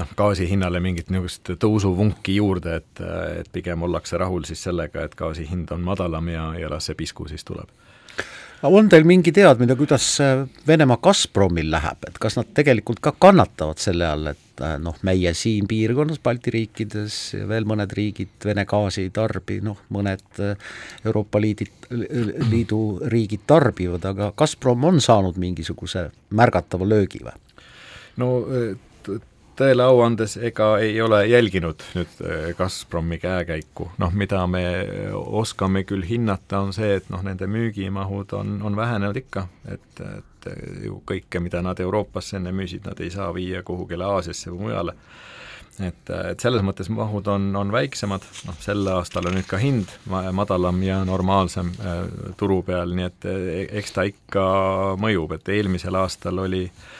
noh, 0.00 0.16
gaasi 0.16 0.48
hinnale 0.48 0.80
mingit 0.80 1.12
niisugust 1.12 1.52
tõusuvunki 1.60 2.38
juurde, 2.38 2.78
et, 2.80 3.04
et 3.42 3.52
pigem 3.52 3.84
ollakse 3.84 4.16
rahul 4.16 4.48
siis 4.48 4.62
sellega, 4.70 5.04
et 5.04 5.18
gaasi 5.18 5.44
hind 5.50 5.74
on 5.74 5.84
madalam 5.84 6.32
ja, 6.32 6.48
ja 6.56 6.72
las 6.72 6.88
see 6.88 6.96
pisku 6.96 7.28
siis 7.28 7.44
tuleb 7.44 7.68
on 8.62 8.88
teil 8.88 9.06
mingi 9.08 9.32
teadmine, 9.34 9.74
kuidas 9.78 10.06
Venemaa 10.66 10.98
Gazpromil 11.02 11.70
läheb, 11.72 12.06
et 12.08 12.18
kas 12.22 12.36
nad 12.38 12.52
tegelikult 12.54 13.00
ka 13.02 13.14
kannatavad 13.18 13.80
selle 13.82 14.06
all, 14.06 14.30
et 14.32 14.62
äh, 14.62 14.76
noh, 14.82 14.98
meie 15.06 15.32
siin 15.38 15.66
piirkonnas, 15.70 16.20
Balti 16.22 16.52
riikides 16.54 17.18
ja 17.38 17.48
veel 17.50 17.66
mõned 17.68 17.92
riigid 17.96 18.46
Vene 18.46 18.66
gaasi 18.68 19.06
ei 19.06 19.10
tarbi, 19.14 19.58
noh, 19.64 19.80
mõned 19.94 20.42
äh, 20.42 20.54
Euroopa 21.06 21.42
Liidid, 21.42 21.90
Liidu 22.50 22.82
riigid 23.12 23.46
tarbivad, 23.50 24.06
aga 24.12 24.32
Gazprom 24.38 24.88
on 24.88 25.02
saanud 25.02 25.40
mingisuguse 25.42 26.08
märgatava 26.30 26.88
löögi 26.88 27.22
või? 27.24 27.36
no 28.20 28.28
tõele 29.56 29.84
au 29.84 30.00
andes, 30.04 30.36
ega 30.40 30.76
ei 30.82 30.96
ole 31.02 31.22
jälginud 31.28 31.82
nüüd 31.96 32.20
äh, 32.24 32.52
Gazpromi 32.58 33.18
käekäiku, 33.22 33.90
noh, 34.02 34.12
mida 34.16 34.44
me 34.50 34.62
oskame 35.12 35.84
küll 35.88 36.06
hinnata, 36.08 36.62
on 36.66 36.72
see, 36.76 36.96
et 37.00 37.10
noh, 37.12 37.22
nende 37.24 37.48
müügimahud 37.50 38.32
on, 38.38 38.56
on 38.64 38.78
vähenenud 38.78 39.18
ikka, 39.22 39.46
et, 39.72 39.90
et 40.00 40.48
ju 40.84 41.02
kõike, 41.08 41.42
mida 41.42 41.62
nad 41.64 41.80
Euroopasse 41.80 42.38
enne 42.38 42.54
müüsid, 42.56 42.86
nad 42.88 43.00
ei 43.00 43.12
saa 43.14 43.30
viia 43.34 43.62
kuhugile 43.66 44.08
Aasiasse 44.08 44.50
või 44.50 44.68
mujale. 44.68 44.96
et, 45.80 46.10
et 46.10 46.40
selles 46.40 46.62
mõttes 46.62 46.90
mahud 46.92 47.28
on, 47.32 47.52
on 47.56 47.72
väiksemad, 47.72 48.24
noh, 48.48 48.58
sel 48.60 48.88
aastal 48.92 49.28
on 49.28 49.38
nüüd 49.38 49.48
ka 49.48 49.60
hind 49.60 49.92
madalam 50.32 50.82
ja 50.84 51.02
normaalsem 51.04 51.72
äh, 51.80 52.02
turu 52.40 52.62
peal, 52.66 52.96
nii 52.96 53.08
et 53.10 53.30
eks 53.82 53.96
ta 53.96 54.08
ikka 54.08 54.48
mõjub, 55.00 55.36
et 55.36 55.48
eelmisel 55.48 55.96
aastal 56.00 56.44
oli 56.44 56.66
äh, 56.66 56.90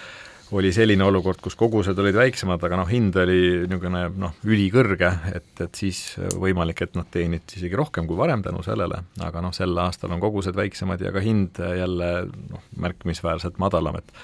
oli 0.52 0.72
selline 0.74 1.04
olukord, 1.04 1.40
kus 1.42 1.56
kogused 1.58 1.98
olid 1.98 2.16
väiksemad, 2.16 2.62
aga 2.66 2.78
noh, 2.82 2.88
hind 2.90 3.16
oli 3.22 3.40
niisugune 3.64 4.04
noh, 4.20 4.36
ülikõrge, 4.44 5.10
et, 5.32 5.50
et 5.64 5.80
siis 5.80 6.02
võimalik, 6.40 6.84
et 6.84 6.96
nad 6.98 7.08
teenid 7.12 7.56
isegi 7.56 7.78
rohkem 7.78 8.08
kui 8.08 8.18
varem 8.18 8.44
tänu 8.44 8.62
sellele, 8.66 9.02
aga 9.24 9.44
noh, 9.44 9.54
sel 9.56 9.76
aastal 9.82 10.12
on 10.14 10.22
kogused 10.22 10.56
väiksemad 10.58 11.02
ja 11.04 11.12
ka 11.14 11.24
hind 11.24 11.60
jälle 11.62 12.12
noh, 12.52 12.64
märkimisväärselt 12.84 13.60
madalam, 13.62 14.00
et 14.02 14.16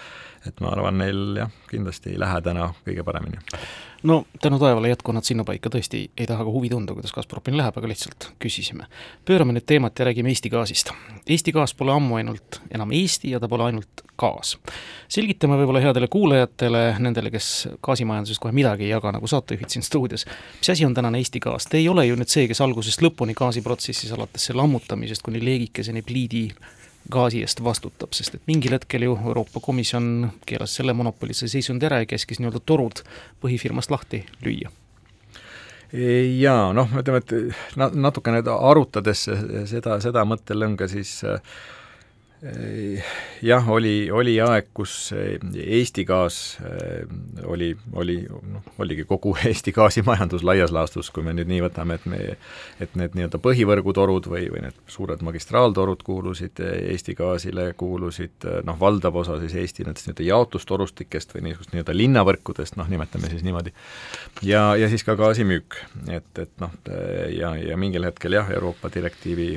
et 0.47 0.61
ma 0.63 0.71
arvan, 0.71 1.01
neil 1.01 1.35
jah, 1.37 1.49
kindlasti 1.69 2.13
ei 2.13 2.21
lähe 2.23 2.39
täna 2.47 2.69
kõige 2.87 3.03
paremini 3.05 3.41
no 4.03 4.25
tänu 4.43 4.59
taevale 4.59 4.89
jätku 4.89 5.13
nad 5.13 5.27
sinnapaika, 5.27 5.71
tõesti 5.73 6.05
ei 6.17 6.27
taha 6.27 6.45
ka 6.47 6.53
huvi 6.53 6.71
tunda, 6.71 6.95
kuidas 6.95 7.13
Gazpromil 7.13 7.57
läheb, 7.59 7.77
aga 7.79 7.89
lihtsalt 7.91 8.31
küsisime. 8.43 8.87
pöörame 9.25 9.53
nüüd 9.53 9.67
teemat 9.67 9.99
ja 9.99 10.05
räägime 10.05 10.29
Eesti 10.29 10.51
gaasist. 10.51 10.93
Eesti 11.27 11.53
gaas 11.53 11.75
pole 11.75 11.93
ammu 11.93 12.17
ainult 12.17 12.61
enam 12.71 12.93
Eesti 12.93 13.31
ja 13.31 13.41
ta 13.41 13.49
pole 13.49 13.65
ainult 13.65 14.05
gaas. 14.19 14.59
selgitame 15.09 15.57
võib-olla 15.59 15.81
headele 15.81 16.09
kuulajatele, 16.09 16.97
nendele, 16.99 17.31
kes 17.31 17.69
gaasimajandusest 17.83 18.41
kohe 18.41 18.53
midagi 18.53 18.85
ei 18.85 18.91
jaga, 18.91 19.13
nagu 19.13 19.27
saatejuhid 19.27 19.69
siin 19.69 19.83
stuudios, 19.83 20.27
mis 20.59 20.71
asi 20.71 20.85
on 20.85 20.95
tänane 20.95 21.19
Eesti 21.19 21.41
gaas, 21.41 21.67
te 21.67 21.79
ei 21.79 21.89
ole 21.89 22.07
ju 22.07 22.17
nüüd 22.17 22.31
see, 22.31 22.47
kes 22.49 22.61
algusest 22.61 23.03
lõpuni 23.03 23.35
gaasiprotsessis, 23.35 24.13
alates 24.13 24.51
selle 24.51 24.63
ammutamisest 24.63 25.23
kuni 25.23 25.45
leegikeseni 25.45 26.03
pliidi 26.03 26.49
gaasi 27.13 27.43
eest 27.45 27.63
vastutab, 27.65 28.13
sest 28.17 28.37
et 28.37 28.45
mingil 28.51 28.75
hetkel 28.77 29.07
ju 29.07 29.17
Euroopa 29.17 29.61
Komisjon 29.65 30.31
keelas 30.47 30.77
selle 30.79 30.95
monopolise 30.97 31.49
seisundi 31.49 31.89
ära 31.89 32.03
ja 32.03 32.11
käskis 32.11 32.41
nii-öelda 32.43 32.61
torud 32.67 33.03
põhifirmast 33.43 33.93
lahti 33.95 34.25
lüüa. 34.45 34.71
Jaa, 35.89 36.73
noh, 36.77 36.91
ütleme, 37.01 37.23
et 37.23 37.95
natukene 37.97 38.43
arutades 38.53 39.25
seda, 39.71 39.97
seda 40.05 40.25
mõttelõnga, 40.29 40.89
siis 40.93 41.23
jah, 43.43 43.69
oli, 43.71 44.11
oli 44.15 44.37
aeg, 44.39 44.69
kus 44.75 45.11
Eesti 45.11 46.05
gaas 46.07 46.37
oli, 47.51 47.73
oli 47.99 48.21
noh, 48.29 48.63
oligi 48.79 49.03
kogu 49.09 49.33
Eesti 49.51 49.73
gaasimajandus 49.75 50.45
laias 50.47 50.71
laastus, 50.75 51.11
kui 51.11 51.27
me 51.27 51.35
nüüd 51.35 51.51
nii 51.51 51.65
võtame, 51.65 51.97
et 51.99 52.07
me, 52.07 52.21
et 52.79 52.95
need 52.99 53.17
nii-öelda 53.19 53.41
põhivõrgutorud 53.43 54.29
või, 54.31 54.45
või 54.53 54.63
need 54.69 54.79
suured 54.87 55.25
magistraaltorud 55.27 56.05
kuulusid 56.07 56.63
Eesti 56.63 57.17
gaasile, 57.19 57.73
kuulusid 57.81 58.47
noh, 58.69 58.79
valdav 58.79 59.19
osa 59.19 59.41
siis 59.43 59.57
Eesti 59.59 59.89
nendest 59.89 60.07
nii-öelda 60.07 60.29
jaotustorustikest 60.29 61.35
või 61.35 61.49
niisugust 61.49 61.75
nii-öelda 61.75 61.97
linnavõrkudest, 61.99 62.79
noh, 62.79 62.87
nimetame 62.87 63.33
siis 63.33 63.43
niimoodi. 63.47 63.75
ja, 64.47 64.77
ja 64.79 64.91
siis 64.93 65.03
ka 65.03 65.19
gaasimüük, 65.19 65.81
et, 66.07 66.31
et 66.39 66.55
noh, 66.63 66.79
ja, 67.35 67.57
ja 67.59 67.81
mingil 67.81 68.07
hetkel 68.07 68.39
jah, 68.39 68.55
Euroopa 68.55 68.95
direktiivi 68.95 69.51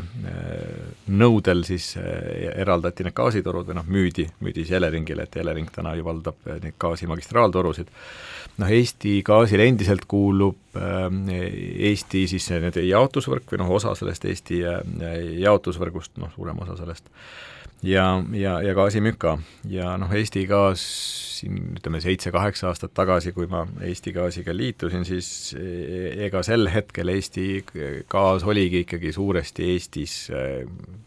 nõudel 1.13 1.61
siis 1.67 1.93
era 2.01 2.70
eraldati 2.71 3.05
need 3.05 3.15
gaasitorud 3.17 3.67
või 3.69 3.77
noh, 3.77 3.87
müüdi, 3.91 4.25
müüdi 4.41 4.63
siis 4.63 4.77
Eleringile, 4.79 5.27
et 5.27 5.37
Elering 5.43 5.69
täna 5.75 5.93
ju 5.99 6.07
valdab 6.07 6.47
eh, 6.47 6.59
neid 6.63 6.77
gaasimagistraaltorusid. 6.81 7.91
noh, 8.61 8.73
Eesti 8.79 9.19
gaasile 9.27 9.67
endiselt 9.67 10.07
kuulub 10.07 10.79
äh, 10.79 11.07
Eesti 11.91 12.25
siis 12.31 12.49
nende 12.55 12.83
jaotusvõrk 12.87 13.53
või 13.53 13.63
noh, 13.63 13.75
osa 13.77 13.95
sellest 13.99 14.25
Eesti 14.31 14.63
äh, 14.67 14.81
jaotusvõrgust, 15.43 16.15
noh, 16.21 16.31
suurem 16.35 16.59
osa 16.63 16.77
sellest, 16.79 17.11
ja, 17.83 18.23
ja, 18.33 18.61
ja 18.61 18.73
gaasimüük 18.77 19.19
ka. 19.21 19.37
ja 19.69 19.95
noh, 19.97 20.11
Eesti 20.13 20.45
gaas 20.49 20.83
siin 21.41 21.73
ütleme 21.79 22.01
seitse-kaheksa 22.01 22.69
aastat 22.69 22.93
tagasi, 22.93 23.33
kui 23.33 23.47
ma 23.49 23.63
Eesti 23.81 24.13
gaasiga 24.13 24.53
liitusin, 24.55 25.05
siis 25.05 25.55
e-, 25.57 26.13
ega 26.27 26.43
sel 26.45 26.69
hetkel 26.73 27.09
Eesti 27.15 27.47
gaas 28.11 28.45
oligi 28.45 28.83
ikkagi 28.85 29.13
suuresti 29.15 29.71
Eestis 29.73 30.15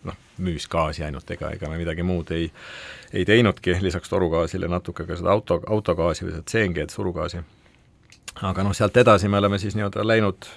noh, 0.04 0.21
müüs 0.43 0.66
gaasi 0.71 1.04
ainult, 1.07 1.31
ega, 1.31 1.52
ega 1.54 1.71
me 1.71 1.78
midagi 1.78 2.07
muud 2.07 2.33
ei, 2.35 2.49
ei 3.12 3.25
teinudki, 3.28 3.78
lisaks 3.85 4.11
torugaasile 4.11 4.69
natuke 4.71 5.07
ka 5.07 5.19
seda 5.19 5.35
auto, 5.35 5.61
autogaasi 5.71 6.26
või 6.26 6.35
seda 6.35 6.47
CNG-d, 6.50 6.90
surugaasi. 6.90 7.45
aga 8.43 8.66
noh, 8.66 8.75
sealt 8.75 8.97
edasi 8.97 9.31
me 9.31 9.38
oleme 9.38 9.62
siis 9.62 9.78
nii-öelda 9.78 10.07
läinud 10.07 10.50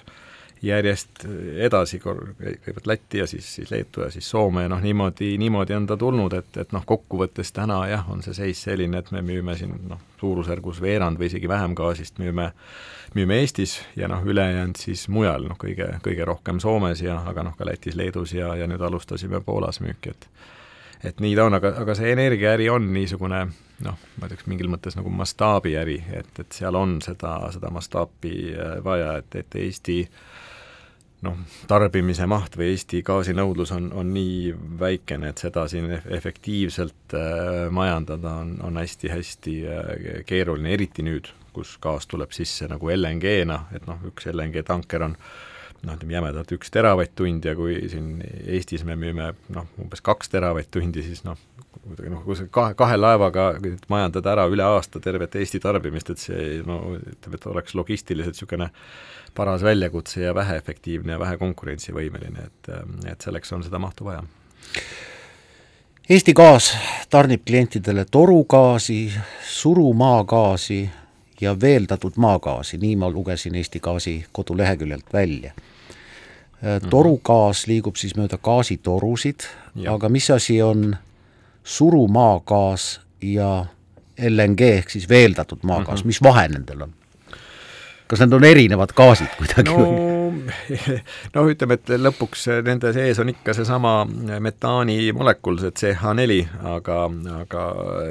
järjest 0.62 1.24
edasi, 1.64 2.00
kõigepealt 2.02 2.86
Lätti 2.86 3.22
ja 3.22 3.26
siis, 3.30 3.46
siis 3.54 3.70
Leetu 3.70 4.02
ja 4.02 4.10
siis 4.10 4.30
Soome 4.30 4.64
ja 4.64 4.72
noh, 4.72 4.82
niimoodi, 4.82 5.36
niimoodi 5.38 5.76
on 5.76 5.86
ta 5.86 5.96
tulnud, 5.96 6.34
et, 6.34 6.56
et 6.56 6.72
noh, 6.74 6.84
kokkuvõttes 6.86 7.52
täna 7.54 7.80
jah, 7.90 8.06
on 8.10 8.22
see 8.26 8.34
seis 8.34 8.62
selline, 8.66 8.98
et 8.98 9.10
me 9.14 9.22
müüme 9.22 9.54
siin 9.58 9.76
noh, 9.88 10.02
suurusjärgus 10.20 10.82
veerand 10.82 11.20
või 11.20 11.30
isegi 11.30 11.48
vähem 11.48 11.76
gaasist 11.78 12.18
müüme 12.18 12.52
müüme 13.14 13.38
Eestis 13.40 13.78
ja 13.96 14.08
noh, 14.08 14.24
ülejäänud 14.24 14.76
siis 14.76 15.06
mujal, 15.08 15.46
noh 15.48 15.56
kõige, 15.60 15.94
kõige 16.04 16.26
rohkem 16.28 16.60
Soomes 16.60 17.00
ja 17.02 17.22
aga 17.26 17.46
noh, 17.46 17.56
ka 17.56 17.66
Lätis, 17.66 17.96
Leedus 17.96 18.34
ja, 18.36 18.54
ja 18.56 18.66
nüüd 18.68 18.82
alustasime 18.84 19.40
Poolas 19.40 19.80
müüki, 19.84 20.12
et 20.12 20.28
et 21.04 21.20
nii 21.22 21.36
ta 21.38 21.44
on, 21.46 21.54
aga, 21.54 21.70
aga 21.78 21.94
see 21.94 22.10
energiaäri 22.10 22.66
on 22.74 22.88
niisugune 22.92 23.44
noh, 23.86 23.98
ma 24.18 24.26
ütleks 24.26 24.48
mingil 24.50 24.70
mõttes 24.70 24.96
nagu 24.98 25.10
mastaabiäri, 25.14 25.98
et, 26.18 26.32
et 26.42 26.52
seal 26.52 26.74
on 26.74 26.96
seda, 27.04 27.36
seda 27.54 27.70
mastaapi 27.70 28.34
äh, 28.50 28.72
vaja, 28.84 29.14
et, 29.22 29.38
et 29.38 29.58
Eesti 29.62 30.00
noh, 31.26 31.38
tarbimise 31.70 32.26
maht 32.30 32.56
või 32.58 32.72
Eesti 32.74 33.02
gaasinõudlus 33.06 33.72
on, 33.74 33.90
on 33.96 34.12
nii 34.14 34.52
väikene, 34.80 35.32
et 35.32 35.42
seda 35.42 35.66
siin 35.70 35.90
efektiivselt 35.98 37.16
äh, 37.16 37.66
majandada 37.74 38.38
on, 38.44 38.56
on 38.64 38.80
hästi-hästi 38.80 39.56
äh, 39.66 39.92
keeruline, 40.28 40.72
eriti 40.76 41.06
nüüd, 41.06 41.32
kus 41.56 41.76
gaas 41.82 42.06
tuleb 42.06 42.34
sisse 42.36 42.68
nagu 42.70 42.90
LNG-na, 42.94 43.64
et 43.74 43.88
noh, 43.88 44.02
üks 44.10 44.28
LNG 44.30 44.62
tanker 44.66 45.08
on 45.08 45.16
noh, 45.82 45.94
ütleme 45.94 46.16
jämedalt 46.16 46.52
üks 46.56 46.72
teravatt-tund 46.74 47.44
ja 47.46 47.54
kui 47.58 47.76
siin 47.90 48.18
Eestis 48.46 48.84
me 48.86 48.96
müüme 48.98 49.32
noh, 49.54 49.68
umbes 49.80 50.02
kaks 50.04 50.32
teravatt-tundi, 50.32 51.04
siis 51.06 51.22
noh, 51.26 51.38
kuidagi 51.88 52.12
noh, 52.12 52.22
kui 52.26 52.36
sa 52.38 52.46
kahe, 52.52 52.74
kahe 52.78 52.98
laevaga 52.98 53.50
majandada 53.92 54.34
ära 54.34 54.46
üle 54.50 54.66
aasta 54.66 55.00
tervet 55.02 55.36
Eesti 55.38 55.60
tarbimist, 55.62 56.10
et 56.12 56.22
see 56.22 56.48
no 56.66 56.80
ütleme, 56.98 57.38
et 57.38 57.46
oleks 57.52 57.76
logistiliselt 57.78 58.36
niisugune 58.36 58.70
paras 59.38 59.62
väljakutse 59.62 60.24
ja 60.24 60.34
väheefektiivne 60.34 61.14
ja 61.14 61.20
vähe 61.20 61.38
konkurentsivõimeline, 61.40 62.48
et, 62.48 62.72
et 63.12 63.28
selleks 63.28 63.52
on 63.54 63.62
seda 63.66 63.80
mahtu 63.82 64.08
vaja. 64.08 64.24
Eesti 66.08 66.32
Gaas 66.32 66.72
tarnib 67.12 67.44
klientidele 67.46 68.06
torugaasi, 68.10 69.12
surumaagaasi 69.44 70.80
ja 71.40 71.60
veeldatud 71.60 72.16
maagaasi, 72.16 72.78
nii 72.78 72.96
ma 72.96 73.10
lugesin 73.10 73.54
Eesti 73.54 73.80
Gaasi 73.80 74.24
koduleheküljelt 74.32 75.12
välja. 75.12 75.52
Mhm. 76.62 76.88
torugaas 76.90 77.66
liigub 77.66 77.96
siis 77.96 78.16
mööda 78.18 78.34
gaasitorusid, 78.42 79.44
aga 79.86 80.08
mis 80.08 80.26
asi 80.34 80.62
on 80.62 80.96
surumaagaas 81.62 83.00
ja 83.22 83.66
LNG 84.18 84.60
ehk 84.60 84.90
siis 84.90 85.08
veeldatud 85.08 85.62
maagaas 85.62 86.00
mm, 86.00 86.02
-hmm. 86.02 86.06
mis 86.06 86.22
vahe 86.22 86.48
nendel 86.48 86.82
on? 86.82 86.94
Kas 88.08 88.24
need 88.24 88.38
on 88.38 88.46
erinevad 88.48 88.94
gaasid 88.96 89.34
kuidagi 89.38 89.68
no, 89.70 89.78
või? 89.78 90.16
no 91.34 91.44
ütleme, 91.50 91.76
et 91.78 91.92
lõpuks 92.00 92.46
nende 92.66 92.92
sees 92.96 93.18
on 93.22 93.30
ikka 93.32 93.54
seesama 93.56 93.92
metaani 94.42 94.96
molekul, 95.16 95.58
see 95.60 95.74
CH4, 95.92 96.38
aga, 96.72 96.98
aga 97.38 97.64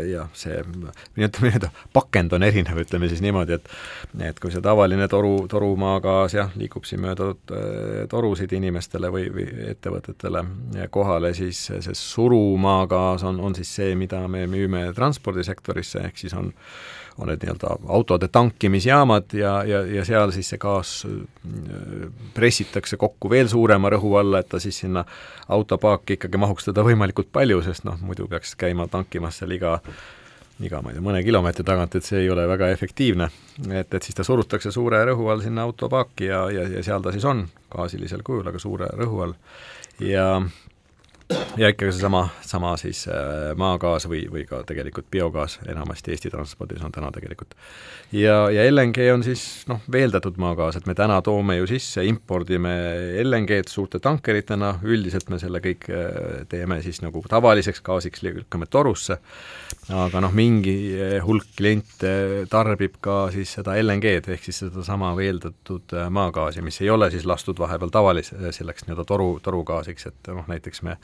jah, 0.07 0.29
see, 0.38 0.60
ütleme 0.62 1.49
nii-öelda 1.49 1.71
pakend 1.95 2.36
on 2.38 2.45
erinev, 2.47 2.81
ütleme 2.83 3.10
siis 3.12 3.23
niimoodi, 3.25 3.57
et 3.57 4.27
et 4.27 4.41
kui 4.41 4.53
see 4.53 4.63
tavaline 4.63 5.07
toru, 5.12 5.33
torumaagaas 5.51 6.38
jah, 6.38 6.53
liigub 6.60 6.86
siin 6.88 7.03
mööda 7.03 7.31
äh, 7.33 8.03
torusid 8.12 8.53
inimestele 8.57 9.12
või, 9.13 9.27
või 9.33 9.47
ettevõtetele 9.71 10.43
kohale, 10.93 11.33
siis 11.38 11.67
see 11.69 11.97
surumaagaas 11.97 13.25
on, 13.27 13.41
on 13.43 13.57
siis 13.57 13.73
see, 13.79 13.95
mida 13.99 14.23
me 14.31 14.45
müüme 14.49 14.88
transpordisektorisse, 14.97 16.05
ehk 16.10 16.25
siis 16.25 16.36
on 16.38 16.53
on 17.17 17.32
need 17.32 17.41
nii-öelda 17.43 17.75
autode 17.93 18.27
tankimisjaamad 18.27 19.34
ja, 19.34 19.63
ja, 19.65 19.82
ja 19.97 20.06
seal 20.06 20.32
siis 20.36 20.51
see 20.53 20.60
gaas 20.62 20.91
äh, 21.08 22.10
pressitakse 22.34 22.97
kokku 22.97 23.30
veel 23.30 23.49
suurema 23.51 23.89
rõhu 23.93 24.15
alla, 24.19 24.43
et 24.43 24.49
ta 24.51 24.62
siis 24.62 24.80
sinna 24.84 25.06
autopaaki 25.47 26.17
ikkagi 26.17 26.38
mahuks 26.41 26.69
teda 26.69 26.86
võimalikult 26.86 27.32
palju, 27.34 27.63
sest 27.65 27.88
noh, 27.88 27.97
muidu 28.01 28.27
peaks 28.30 28.56
käima 28.60 28.88
tankimas 28.91 29.41
seal 29.41 29.58
iga 29.58 29.80
iga, 30.63 30.82
ma 30.82 30.89
ei 30.89 30.97
tea, 30.97 31.06
mõne 31.06 31.21
kilomeetri 31.25 31.65
tagant, 31.65 31.95
et 31.97 32.06
see 32.06 32.23
ei 32.23 32.30
ole 32.34 32.47
väga 32.49 32.71
efektiivne. 32.73 33.30
et, 33.69 33.93
et 33.93 34.03
siis 34.03 34.15
ta 34.17 34.25
surutakse 34.25 34.71
suure 34.73 35.03
rõhu 35.06 35.30
all 35.30 35.43
sinna 35.45 35.67
autopaaki 35.67 36.32
ja, 36.32 36.47
ja, 36.53 36.67
ja 36.77 36.84
seal 36.84 37.03
ta 37.06 37.13
siis 37.13 37.25
on, 37.30 37.45
gaasilisel 37.73 38.23
kujul, 38.25 38.47
aga 38.49 38.62
suure 38.62 38.89
rõhu 38.97 39.21
all. 39.25 39.36
ja 40.01 40.27
ja 41.62 41.70
ikkagi 41.70 41.92
seesama, 41.92 42.30
sama 42.42 42.72
siis 42.80 43.04
äh, 43.12 43.52
maagaas 43.60 44.06
või, 44.08 44.22
või 44.32 44.46
ka 44.48 44.62
tegelikult 44.68 45.10
biogaas, 45.12 45.58
enamasti 45.68 46.13
Eesti 46.13 46.32
transpordis 46.32 46.84
on 46.86 46.94
täna 46.96 47.10
tegelikult. 47.12 47.56
ja, 48.16 48.48
ja 48.54 48.63
LNG 48.72 49.10
on 49.13 49.26
siis 49.26 49.44
noh, 49.68 49.82
veeldatud 49.92 50.40
maagaas, 50.40 50.78
et 50.80 50.88
me 50.88 50.96
täna 50.96 51.20
toome 51.26 51.58
ju 51.58 51.68
sisse, 51.68 52.06
impordime 52.08 52.72
LNG-d 53.24 53.68
suurte 53.72 54.00
tankeritena, 54.04 54.78
üldiselt 54.88 55.28
me 55.34 55.40
selle 55.42 55.60
kõik 55.63 55.90
äh, 55.92 56.46
teeme 56.50 56.80
siis 56.86 57.02
nagu 57.04 57.24
tavaliseks 57.28 57.84
gaasiks, 57.84 58.24
lükkame 58.24 58.70
torusse, 58.72 59.20
aga 59.92 60.24
noh, 60.24 60.36
mingi 60.36 60.78
äh, 60.96 61.18
hulk 61.26 61.52
kliente 61.58 62.46
tarbib 62.52 63.02
ka 63.04 63.26
siis 63.36 63.58
seda 63.60 63.76
LNG-d, 63.82 64.38
ehk 64.38 64.48
siis 64.48 64.63
sedasama 64.63 65.12
veeldatud 65.18 65.98
maagaasi, 66.08 66.63
mis 66.63 66.80
ei 66.86 66.94
ole 66.94 67.12
siis 67.12 67.28
lastud 67.28 67.60
vahepeal 67.60 67.92
tavalise, 67.92 68.40
selleks 68.56 68.88
nii-öelda 68.88 69.08
toru, 69.08 69.30
torugaasiks, 69.44 70.08
et 70.13 70.32
noh, 70.32 70.48
näiteks 70.48 70.86
me 70.88 70.96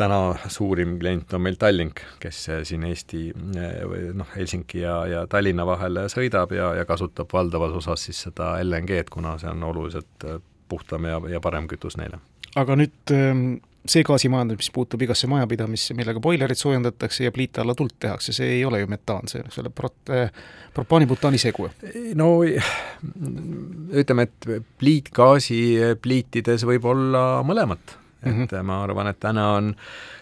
täna 0.00 0.34
suurim 0.48 0.98
klient 0.98 1.32
on 1.36 1.42
meil 1.44 1.58
Tallink, 1.60 2.00
kes 2.22 2.44
siin 2.68 2.84
Eesti 2.88 3.30
või 3.34 4.04
noh, 4.16 4.28
Helsingi 4.36 4.84
ja, 4.84 4.96
ja 5.10 5.24
Tallinna 5.30 5.66
vahel 5.68 6.04
sõidab 6.12 6.54
ja, 6.56 6.72
ja 6.78 6.86
kasutab 6.88 7.32
valdavas 7.32 7.74
osas 7.82 8.06
siis 8.08 8.22
seda 8.28 8.54
LNG-d, 8.64 9.10
kuna 9.12 9.36
see 9.40 9.50
on 9.52 9.64
oluliselt 9.70 10.28
puhtam 10.70 11.08
ja, 11.10 11.20
ja 11.34 11.42
parem 11.42 11.68
kütus 11.68 11.98
neile. 12.00 12.20
aga 12.56 12.76
nüüd 12.78 13.12
ähm, 13.14 13.44
see 13.88 14.04
gaasimajandus, 14.06 14.58
mis 14.60 14.70
puutub 14.74 15.02
igasse 15.04 15.28
majapidamisse, 15.30 15.94
millega 15.98 16.20
boilerid 16.22 16.58
soojendatakse 16.58 17.24
ja 17.24 17.32
pliite 17.34 17.62
alla 17.62 17.74
tuld 17.74 17.96
tehakse, 18.00 18.34
see 18.36 18.56
ei 18.58 18.64
ole 18.64 18.82
ju 18.82 18.90
metaan, 18.90 19.28
see 19.30 19.42
on 19.44 19.52
selle 19.54 19.72
prot-, 19.74 20.12
äh, 20.14 20.32
propaani-butaani 20.76 21.40
segu. 21.40 21.68
no 22.14 22.32
ütleme, 22.44 24.28
et 24.28 24.50
pliitgaasi 24.80 25.62
pliitides 26.02 26.66
võib 26.68 26.88
olla 26.92 27.24
mõlemat 27.46 27.98
et 28.22 28.32
mm 28.32 28.44
-hmm. 28.44 28.62
ma 28.62 28.82
arvan, 28.82 29.06
et 29.06 29.20
täna 29.20 29.52
on, 29.52 29.74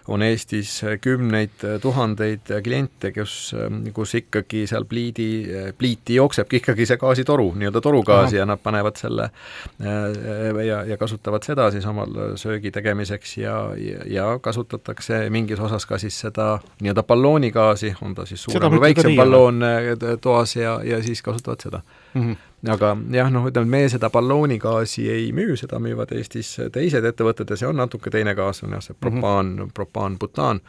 on 0.09 0.23
Eestis 0.23 0.83
kümneid 1.01 1.65
tuhandeid 1.83 2.63
kliente, 2.65 3.13
kus, 3.13 3.55
kus 3.93 4.15
ikkagi 4.15 4.67
seal 4.67 4.85
pliidi, 4.85 5.47
pliiti 5.79 6.15
jooksebki 6.15 6.57
ikkagi 6.57 6.87
see 6.87 6.97
gaasitoru, 6.97 7.53
nii-öelda 7.55 7.81
torugaasi 7.81 8.37
ja 8.37 8.47
nad 8.47 8.59
panevad 8.63 8.97
selle 8.97 9.23
äh, 9.25 10.67
ja, 10.67 10.85
ja 10.85 10.97
kasutavad 10.97 11.43
seda 11.43 11.71
siis 11.71 11.87
omal 11.87 12.37
söögi 12.37 12.71
tegemiseks 12.71 13.37
ja, 13.39 13.57
ja, 13.77 13.99
ja 14.07 14.39
kasutatakse 14.43 15.31
mingis 15.31 15.61
osas 15.61 15.87
ka 15.87 15.99
siis 15.99 16.21
seda 16.21 16.59
nii-öelda 16.81 17.03
balloonigaasi, 17.03 17.95
on 18.03 18.15
ta 18.15 18.27
siis 18.27 18.43
suurem 18.43 18.73
või 18.73 18.81
väiksem 18.89 19.17
balloon 19.17 19.63
äh, 19.63 19.91
toas 20.21 20.57
ja, 20.57 20.81
ja 20.85 21.03
siis 21.03 21.23
kasutavad 21.23 21.61
seda 21.61 21.83
mm. 22.15 22.23
-hmm 22.23 22.48
aga 22.67 22.97
jah, 23.15 23.31
noh, 23.31 23.47
ütleme, 23.51 23.71
meie 23.71 23.91
seda 23.93 24.11
balloonigaasi 24.11 25.05
ei 25.13 25.29
müü, 25.37 25.57
seda 25.61 25.79
müüvad 25.83 26.13
Eestis 26.17 26.57
teised 26.75 27.05
ettevõtted 27.07 27.51
ja 27.53 27.61
see 27.61 27.69
on 27.69 27.79
natuke 27.79 28.11
teine 28.11 28.35
gaas, 28.39 28.65
on 28.67 28.75
jah, 28.75 28.83
see 28.83 28.97
propaan 28.99 29.53
mm, 29.53 29.63
-hmm. 29.63 29.75
propaan, 29.75 30.19
butaan, 30.19 30.61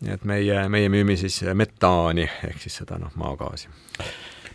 nii 0.00 0.16
et 0.16 0.24
meie, 0.24 0.68
meie 0.68 0.88
müüme 0.88 1.16
siis 1.16 1.42
metaani, 1.54 2.26
ehk 2.48 2.58
siis 2.62 2.82
seda 2.82 2.98
noh, 2.98 3.14
maagaasi 3.14 3.68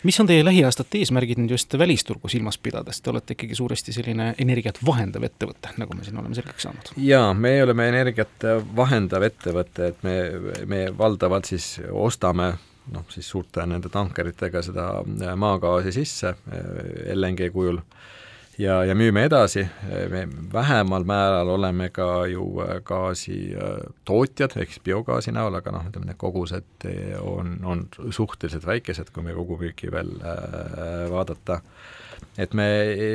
mis 0.06 0.20
on 0.20 0.28
teie 0.28 0.44
lähiaastate 0.44 1.00
eesmärgid 1.02 1.40
nüüd 1.40 1.50
just 1.56 1.72
välisturgu 1.78 2.28
silmas 2.28 2.58
pidades, 2.62 3.00
te 3.00 3.10
olete 3.10 3.34
ikkagi 3.34 3.56
suuresti 3.58 3.94
selline 3.96 4.34
energiat 4.38 4.78
vahendav 4.86 5.24
ettevõte, 5.26 5.72
nagu 5.80 5.96
me 5.96 6.04
siin 6.04 6.20
oleme 6.20 6.36
selgeks 6.36 6.68
saanud? 6.68 6.92
jaa, 7.00 7.32
me 7.34 7.56
oleme 7.64 7.88
energiat 7.88 8.46
vahendav 8.76 9.26
ettevõte, 9.26 9.90
et 9.92 10.02
me, 10.06 10.16
me 10.66 10.82
valdavalt 10.98 11.48
siis 11.48 11.80
ostame 11.90 12.52
noh, 12.92 13.06
siis 13.12 13.28
suurte 13.30 13.64
nende 13.66 13.90
tankeritega 13.92 14.62
seda 14.64 14.90
äh, 15.00 15.34
maagaasi 15.38 15.94
sisse 15.94 16.34
äh, 16.34 17.14
LNG 17.14 17.50
kujul. 17.54 17.80
Ja, 18.56 18.78
ja 18.88 18.94
müüme 18.96 19.26
edasi, 19.26 19.66
me 20.08 20.22
vähemal 20.52 21.04
määral 21.04 21.50
oleme 21.52 21.90
ka 21.92 22.24
ju 22.30 22.46
äh, 22.64 22.78
gaasitootjad, 22.88 24.56
ehk 24.56 24.72
siis 24.72 24.84
biogaasi 24.86 25.34
näol, 25.36 25.58
aga 25.58 25.74
noh, 25.74 25.84
ütleme 25.90 26.08
need 26.08 26.16
kogused 26.20 26.88
on, 27.20 27.58
on 27.68 27.84
suhteliselt 28.16 28.64
väikesed, 28.64 29.12
kui 29.12 29.26
me 29.26 29.36
kogumüüki 29.36 29.92
veel 29.92 30.14
vaadata. 31.12 31.60
et 32.38 32.54
me 32.54 32.64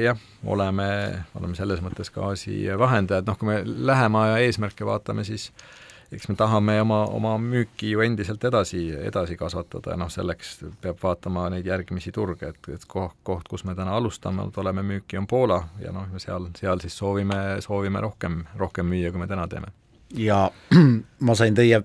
jah, 0.03 0.17
oleme, 0.45 0.91
oleme 1.39 1.57
selles 1.57 1.81
mõttes 1.81 2.13
gaasi 2.13 2.67
vahendajad, 2.77 3.25
noh 3.25 3.37
kui 3.37 3.49
me 3.49 3.61
lähema 3.65 4.27
aja 4.27 4.45
eesmärke 4.45 4.85
vaatame, 4.85 5.25
siis 5.25 5.49
äh, 5.49 5.80
eks 6.11 6.27
me 6.27 6.35
tahame 6.35 6.75
oma, 6.81 7.03
oma 7.05 7.35
müüki 7.39 7.91
ju 7.93 8.01
endiselt 8.03 8.43
edasi, 8.43 8.81
edasi 9.07 9.37
kasvatada 9.39 9.93
ja 9.93 9.99
noh, 9.99 10.09
selleks 10.11 10.57
peab 10.83 10.99
vaatama 11.03 11.47
neid 11.53 11.67
järgmisi 11.67 12.11
turge, 12.11 12.51
et, 12.51 12.71
et 12.73 12.85
koht, 12.87 13.15
koht, 13.23 13.47
kus 13.51 13.63
me 13.67 13.75
täna 13.77 13.95
alustame, 13.95 14.49
oleme 14.63 14.83
müüki, 14.83 15.19
on 15.19 15.27
Poola 15.27 15.61
ja 15.79 15.93
noh, 15.95 16.09
seal, 16.19 16.49
seal 16.59 16.83
siis 16.83 16.97
soovime, 16.97 17.61
soovime 17.63 18.03
rohkem, 18.03 18.41
rohkem 18.59 18.91
müüa, 18.91 19.13
kui 19.13 19.23
me 19.23 19.29
täna 19.31 19.47
teeme. 19.47 19.71
ja 20.17 20.43
ma 21.27 21.35
sain 21.35 21.55
teie 21.55 21.81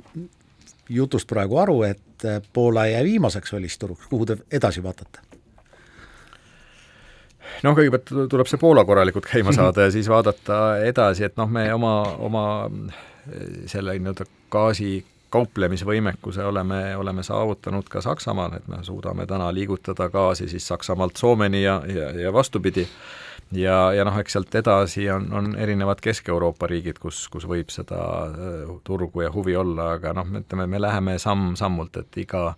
jutust 0.88 1.30
praegu 1.30 1.62
aru, 1.62 1.82
et 1.86 2.02
Poola 2.52 2.86
jää 2.86 3.04
viimaseks 3.04 3.52
välisturuks, 3.52 4.06
kuhu 4.10 4.26
te 4.26 4.38
edasi 4.50 4.82
vaatate? 4.82 5.22
noh, 7.62 7.76
kõigepealt 7.76 8.10
tuleb 8.30 8.48
see 8.50 8.58
Poola 8.58 8.82
korralikult 8.84 9.28
käima 9.30 9.54
saada 9.54 9.86
ja 9.86 9.90
siis 9.94 10.08
vaadata 10.14 10.80
edasi, 10.82 11.30
et 11.30 11.36
noh, 11.38 11.46
me 11.50 11.68
oma, 11.74 12.00
oma 12.26 12.46
selle 13.66 13.98
nii-öelda 13.98 14.26
gaasi 14.50 15.04
kauplemisvõimekuse 15.30 16.44
oleme, 16.44 16.96
oleme 16.96 17.22
saavutanud 17.22 17.88
ka 17.90 18.00
Saksamaal, 18.00 18.56
et 18.56 18.68
me 18.68 18.78
suudame 18.86 19.26
täna 19.26 19.50
liigutada 19.54 20.08
gaasi 20.08 20.48
siis 20.48 20.68
Saksamaalt 20.68 21.16
Soomeni 21.16 21.62
ja, 21.62 21.82
ja, 21.86 22.10
ja 22.20 22.32
vastupidi 22.32 22.86
ja, 23.54 23.76
ja 23.94 24.04
noh, 24.06 24.16
eks 24.18 24.36
sealt 24.36 24.54
edasi 24.58 25.06
on, 25.12 25.28
on 25.36 25.52
erinevad 25.60 26.00
Kesk-Euroopa 26.02 26.68
riigid, 26.70 26.98
kus, 27.02 27.26
kus 27.32 27.46
võib 27.48 27.70
seda 27.74 28.00
äh, 28.26 28.72
turgu 28.86 29.22
ja 29.22 29.32
huvi 29.34 29.56
olla, 29.56 29.92
aga 29.96 30.14
noh, 30.16 30.30
ütleme, 30.40 30.66
me 30.70 30.80
läheme 30.82 31.16
samm-sammult, 31.22 32.00
et 32.02 32.20
iga 32.22 32.48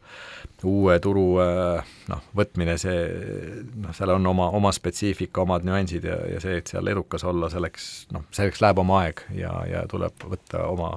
uue 0.65 0.97
turu 1.05 1.27
äh, 1.45 1.93
noh, 2.09 2.25
võtmine, 2.37 2.79
see 2.81 3.03
noh, 3.85 3.93
seal 3.97 4.15
on 4.17 4.31
oma, 4.33 4.49
oma 4.57 4.73
spetsiifika, 4.75 5.45
omad 5.45 5.67
nüansid 5.69 6.09
ja, 6.09 6.19
ja 6.35 6.41
see, 6.45 6.59
et 6.63 6.73
seal 6.73 6.89
edukas 6.91 7.27
olla, 7.29 7.51
selleks 7.53 8.09
noh, 8.15 8.25
selleks 8.35 8.65
läheb 8.65 8.83
oma 8.85 9.05
aeg 9.05 9.27
ja, 9.37 9.53
ja 9.69 9.85
tuleb 9.91 10.29
võtta 10.29 10.65
oma 10.71 10.97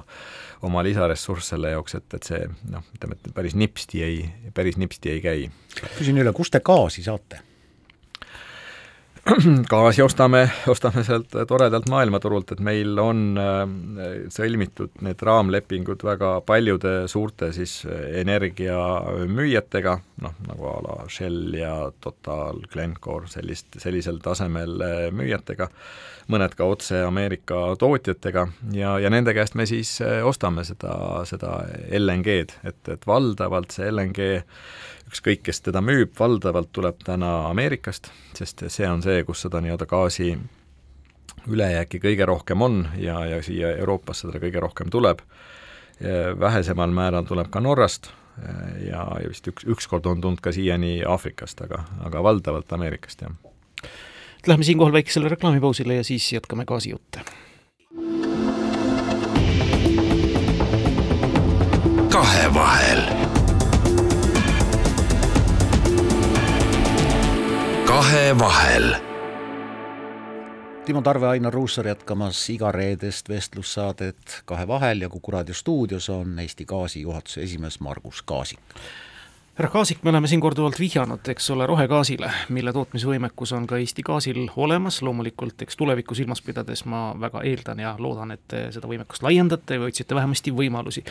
oma 0.62 0.82
lisaressurss 0.86 1.52
selle 1.52 1.72
jaoks, 1.72 1.96
et, 1.98 2.06
et 2.14 2.26
see 2.26 2.42
noh, 2.70 2.84
ütleme, 2.94 3.18
et 3.18 3.32
päris 3.34 3.56
nipsti 3.58 4.02
ei, 4.06 4.20
päris 4.54 4.78
nipsti 4.78 5.10
ei 5.16 5.22
käi. 5.24 5.48
küsin 5.98 6.20
üle, 6.22 6.32
kust 6.36 6.54
te 6.54 6.62
gaasi 6.64 7.02
saate? 7.02 7.42
gaasi 9.70 10.02
ostame, 10.02 10.50
ostame 10.66 11.04
sealt 11.06 11.34
toredalt 11.48 11.86
maailmaturult, 11.90 12.56
et 12.56 12.62
meil 12.64 12.98
on 12.98 13.38
äh, 13.38 13.60
sõlmitud 14.34 14.96
need 15.06 15.22
raamlepingud 15.22 16.02
väga 16.02 16.32
paljude 16.46 16.94
suurte 17.10 17.52
siis 17.54 17.76
energiamüüjatega, 18.18 19.94
noh, 20.26 20.34
nagu 20.48 20.68
a 20.72 20.74
la 20.88 20.96
Shell 21.06 21.54
ja 21.54 21.76
Total, 22.02 22.64
Glencore, 22.72 23.30
sellist, 23.30 23.78
sellisel 23.78 24.18
tasemel 24.24 24.82
äh, 24.82 25.04
müüjatega, 25.14 25.70
mõned 26.32 26.58
ka 26.58 26.66
otse 26.66 27.04
Ameerika 27.06 27.76
tootjatega 27.78 28.48
ja, 28.74 28.96
ja 29.02 29.10
nende 29.10 29.34
käest 29.38 29.54
me 29.54 29.68
siis 29.70 30.00
äh, 30.02 30.18
ostame 30.26 30.66
seda, 30.66 30.96
seda 31.30 31.60
LNG-d, 31.94 32.58
et, 32.66 32.82
et 32.96 33.06
valdavalt 33.06 33.70
see 33.70 33.86
LNG 33.86 34.32
ükskõik, 35.12 35.42
kes 35.44 35.60
teda 35.60 35.82
müüb, 35.84 36.14
valdavalt 36.18 36.72
tuleb 36.72 37.02
täna 37.04 37.50
Ameerikast, 37.50 38.08
sest 38.34 38.64
see 38.72 38.88
on 38.88 39.04
see, 39.04 39.20
kus 39.28 39.44
seda 39.44 39.60
nii-öelda 39.60 39.86
gaasi 39.90 40.32
ülejääki 41.52 42.00
kõige 42.00 42.26
rohkem 42.28 42.62
on 42.62 42.86
ja, 42.96 43.18
ja 43.26 43.42
siia 43.44 43.74
Euroopasse 43.82 44.28
teda 44.28 44.40
kõige 44.42 44.62
rohkem 44.62 44.90
tuleb. 44.90 45.20
vähesemal 46.40 46.90
määral 46.90 47.24
tuleb 47.24 47.50
ka 47.50 47.60
Norrast 47.60 48.08
ja, 48.88 49.04
ja 49.22 49.28
vist 49.28 49.46
üks, 49.46 49.66
ükskord 49.68 50.06
on 50.06 50.20
tulnud 50.20 50.40
ka 50.40 50.52
siiani 50.52 51.02
Aafrikast, 51.04 51.60
aga, 51.62 51.84
aga 52.04 52.22
valdavalt 52.22 52.72
Ameerikast, 52.72 53.22
jah. 53.22 53.32
Läheme 54.46 54.64
siinkohal 54.64 54.92
väikesele 54.92 55.28
reklaamipausile 55.28 55.94
ja 55.94 56.04
siis 56.04 56.32
jätkame 56.32 56.64
gaasijutte. 56.64 57.20
kahevahel 62.12 63.21
kahevahel. 68.02 68.94
Timo 70.84 71.02
Tarve, 71.02 71.28
Ainar 71.28 71.54
Ruussaar 71.54 71.86
jätkamas 71.86 72.50
igareedest 72.50 73.28
vestlussaadet 73.28 74.42
Kahevahel 74.44 75.00
ja 75.00 75.08
Kuku 75.08 75.30
raadio 75.30 75.54
stuudios 75.54 76.10
on 76.10 76.38
Eesti 76.38 76.64
Gaasi 76.64 77.00
juhatuse 77.00 77.42
esimees 77.42 77.80
Margus 77.80 78.22
Kaasik 78.22 78.60
härra 79.54 79.68
Kaasik, 79.68 80.02
me 80.02 80.10
oleme 80.10 80.28
siin 80.28 80.40
korduvalt 80.40 80.78
vihjanud, 80.80 81.28
eks 81.28 81.50
ole, 81.52 81.66
rohegaasile, 81.68 82.30
mille 82.48 82.72
tootmisvõimekus 82.72 83.50
on 83.52 83.66
ka 83.68 83.76
Eesti 83.76 84.02
Gaasil 84.02 84.46
olemas, 84.56 85.02
loomulikult 85.04 85.62
eks 85.62 85.76
tulevikku 85.76 86.16
silmas 86.16 86.40
pidades 86.42 86.84
ma 86.88 87.02
väga 87.20 87.42
eeldan 87.44 87.82
ja 87.84 87.90
loodan, 87.98 88.32
et 88.32 88.40
te 88.48 88.62
seda 88.72 88.88
võimekust 88.88 89.24
laiendate 89.26 89.76
või 89.76 89.92
otsite 89.92 90.16
vähemasti 90.16 90.54
võimalusi. 90.56 91.04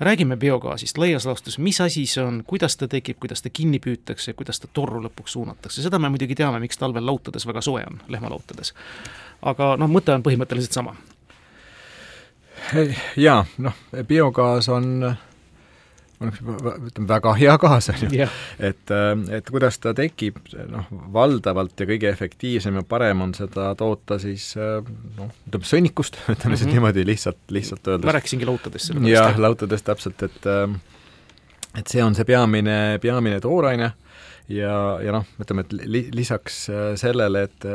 räägime 0.00 0.36
biogaasist 0.36 0.98
laias 0.98 1.24
laastus, 1.26 1.58
mis 1.58 1.80
asi 1.80 2.04
see 2.06 2.24
on, 2.24 2.42
kuidas 2.46 2.76
ta 2.76 2.88
tekib, 2.88 3.16
kuidas 3.20 3.42
ta 3.42 3.50
kinni 3.50 3.80
püütakse, 3.80 4.32
kuidas 4.32 4.60
ta 4.60 4.68
torru 4.72 5.00
lõpuks 5.00 5.32
suunatakse, 5.32 5.82
seda 5.82 5.98
me 5.98 6.12
muidugi 6.12 6.34
teame, 6.34 6.60
miks 6.60 6.76
talvel 6.78 7.06
lautades 7.06 7.46
väga 7.46 7.60
soe 7.64 7.86
on, 7.86 8.00
lehmalautades. 8.08 8.74
aga 9.42 9.76
noh, 9.76 9.88
mõte 9.88 10.12
on 10.12 10.22
põhimõtteliselt 10.22 10.72
sama. 10.72 10.96
jaa, 13.16 13.44
noh, 13.56 13.72
biogaas 14.04 14.68
on 14.68 15.16
on 16.20 16.30
üks, 16.32 16.40
ütleme, 16.42 17.08
väga 17.10 17.34
hea 17.38 17.56
kaas, 17.60 17.90
on 17.92 18.02
ju. 18.04 18.28
et, 18.58 18.92
äh, 18.94 19.12
et 19.38 19.50
kuidas 19.52 19.78
ta 19.82 19.92
tekib, 19.96 20.40
noh, 20.72 20.88
valdavalt 21.14 21.80
ja 21.80 21.88
kõige 21.88 22.10
efektiivsem 22.10 22.80
ja 22.80 22.84
parem 22.86 23.24
on 23.26 23.34
seda 23.36 23.72
toota 23.78 24.20
siis 24.22 24.48
äh, 24.60 24.80
noh, 25.18 25.32
ütleme 25.48 25.70
sõnnikust, 25.72 26.18
ütleme 26.22 26.36
mm 26.36 26.42
-hmm. 26.42 26.56
siis 26.56 26.66
mhm. 26.66 26.74
niimoodi 26.78 27.06
lihtsalt, 27.06 27.42
lihtsalt 27.50 27.88
öeldes. 27.88 28.06
ma 28.06 28.18
rääkisingi 28.18 28.48
lautadest. 28.48 28.94
jah, 29.10 29.38
lautadest 29.38 29.84
täpselt, 29.84 30.22
et 30.22 30.46
äh, 30.46 30.68
et 31.76 31.86
see 31.92 32.02
on 32.04 32.14
see 32.14 32.24
peamine, 32.24 32.98
peamine 33.02 33.40
tooraine 33.40 33.92
ja, 34.52 34.74
ja 35.02 35.14
noh, 35.14 35.26
ütleme, 35.42 35.64
et 35.66 35.74
li, 35.90 36.02
lisaks 36.14 36.58
äh, 36.70 36.88
sellele, 36.98 37.46
et, 37.48 37.66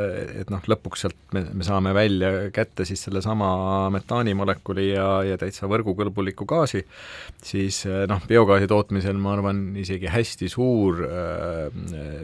et 0.42 0.52
noh, 0.52 0.62
lõpuks 0.72 1.04
sealt 1.04 1.18
me, 1.36 1.44
me 1.52 1.66
saame 1.66 1.92
välja 1.96 2.30
kätte 2.54 2.86
siis 2.88 3.04
sellesama 3.06 3.90
metaanimolekuli 3.94 4.88
ja, 4.92 5.08
ja 5.26 5.38
täitsa 5.40 5.68
võrgukõlbuliku 5.70 6.46
gaasi, 6.48 6.84
siis 7.44 7.82
äh, 7.88 8.04
noh, 8.10 8.22
biogaasi 8.28 8.70
tootmisel 8.70 9.20
ma 9.20 9.36
arvan, 9.36 9.64
isegi 9.80 10.10
hästi 10.12 10.50
suur 10.52 11.04
äh, 11.08 11.82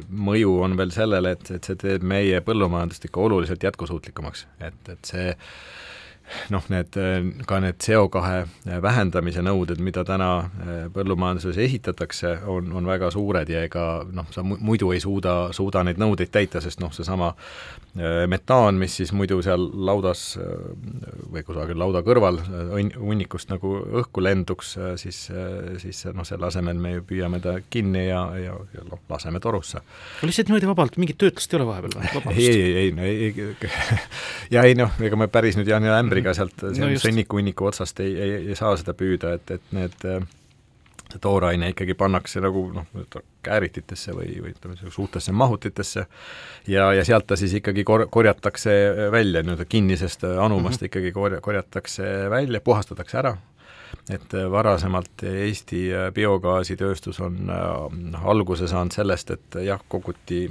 mõju 0.08 0.58
on 0.64 0.78
veel 0.80 0.94
sellele, 0.96 1.36
et, 1.36 1.50
et 1.58 1.68
see 1.68 1.80
teeb 1.80 2.06
meie 2.06 2.40
põllumajandust 2.44 3.08
ikka 3.10 3.26
oluliselt 3.28 3.68
jätkusuutlikumaks, 3.68 4.46
et, 4.64 4.94
et 4.94 5.12
see 5.12 5.34
noh, 6.54 6.64
need, 6.72 6.96
ka 7.48 7.60
need 7.62 7.80
CO2 7.82 8.80
vähendamise 8.82 9.42
nõuded, 9.44 9.80
mida 9.84 10.04
täna 10.06 10.30
äh, 10.38 10.80
põllumajanduses 10.94 11.58
esitatakse, 11.62 12.34
on, 12.50 12.70
on 12.76 12.88
väga 12.88 13.10
suured 13.14 13.50
ja 13.50 13.64
ega 13.66 13.86
noh, 14.14 14.28
sa 14.34 14.44
muidu 14.44 14.92
ei 14.94 15.02
suuda, 15.02 15.50
suuda 15.56 15.84
neid 15.86 16.00
nõudeid 16.00 16.32
täita, 16.34 16.62
sest 16.64 16.82
noh, 16.82 16.92
seesama 16.94 17.32
äh, 17.32 18.24
metaan, 18.30 18.78
mis 18.80 18.98
siis 19.00 19.12
muidu 19.16 19.40
seal 19.44 19.68
laudas 19.88 20.30
äh, 20.40 20.52
või 21.32 21.44
kusagil 21.46 21.78
lauda 21.80 22.02
kõrval 22.06 22.40
hunnikust 22.98 23.50
nagu 23.52 23.74
õhku 24.02 24.22
lenduks, 24.24 24.74
siis, 25.00 25.18
siis 25.82 26.02
noh, 26.14 26.26
selle 26.26 26.48
asemel 26.48 26.78
me 26.80 26.96
ju 26.96 27.04
püüame 27.08 27.40
ta 27.44 27.58
kinni 27.70 28.06
ja, 28.08 28.22
ja, 28.40 28.56
ja 28.74 28.84
noh, 28.88 29.02
laseme 29.10 29.40
torusse. 29.42 29.82
lihtsalt 30.22 30.50
niimoodi 30.50 30.70
vabalt, 30.70 30.98
mingit 31.00 31.18
töötlust 31.20 31.52
ei 31.52 31.60
ole 31.60 31.68
vahepeal 31.68 31.96
või? 31.98 32.34
ei, 32.36 32.48
ei, 32.48 32.72
ei, 32.82 32.92
no 32.96 33.06
ei, 33.06 33.46
ja 34.54 34.64
ei 34.68 34.76
noh, 34.78 34.94
ega 35.04 35.18
me 35.20 35.28
päris 35.32 35.58
nüüd 35.58 35.70
jah, 35.70 35.82
ämbri 35.98 36.17
ämbriga 36.18 36.34
sealt 36.36 36.66
no 36.78 36.90
sõnniku-hunniku 37.02 37.70
otsast 37.70 38.00
ei, 38.04 38.14
ei, 38.16 38.34
ei 38.52 38.58
saa 38.58 38.76
seda 38.76 38.94
püüda, 38.98 39.36
et, 39.38 39.56
et 39.58 39.72
need 39.76 39.96
see 41.08 41.20
tooraine 41.24 41.70
ikkagi 41.72 41.94
pannakse 41.96 42.40
nagu 42.44 42.66
noh, 42.74 42.88
käärititesse 43.44 44.12
või, 44.16 44.32
või 44.42 44.52
ütleme, 44.52 44.76
suurtesse 44.92 45.32
mahutitesse 45.32 46.04
ja, 46.68 46.90
ja 46.92 47.04
sealt 47.06 47.28
ta 47.28 47.38
siis 47.40 47.54
ikkagi 47.60 47.84
kor-, 47.88 48.08
korjatakse 48.12 48.74
välja, 49.12 49.42
nii-öelda 49.42 49.64
kinnisest 49.68 50.26
anumast 50.28 50.80
mm 50.80 50.84
-hmm. 50.84 50.90
ikkagi 50.90 51.12
korja-, 51.16 51.40
korjatakse 51.40 52.04
välja, 52.30 52.60
puhastatakse 52.60 53.18
ära, 53.18 53.36
et 54.10 54.36
varasemalt 54.50 55.22
Eesti 55.22 55.88
biogaasitööstus 56.14 57.20
on 57.20 57.40
noh, 57.46 58.26
alguse 58.28 58.68
saanud 58.68 58.92
sellest, 58.92 59.30
et 59.30 59.62
jah, 59.64 59.80
koguti 59.88 60.48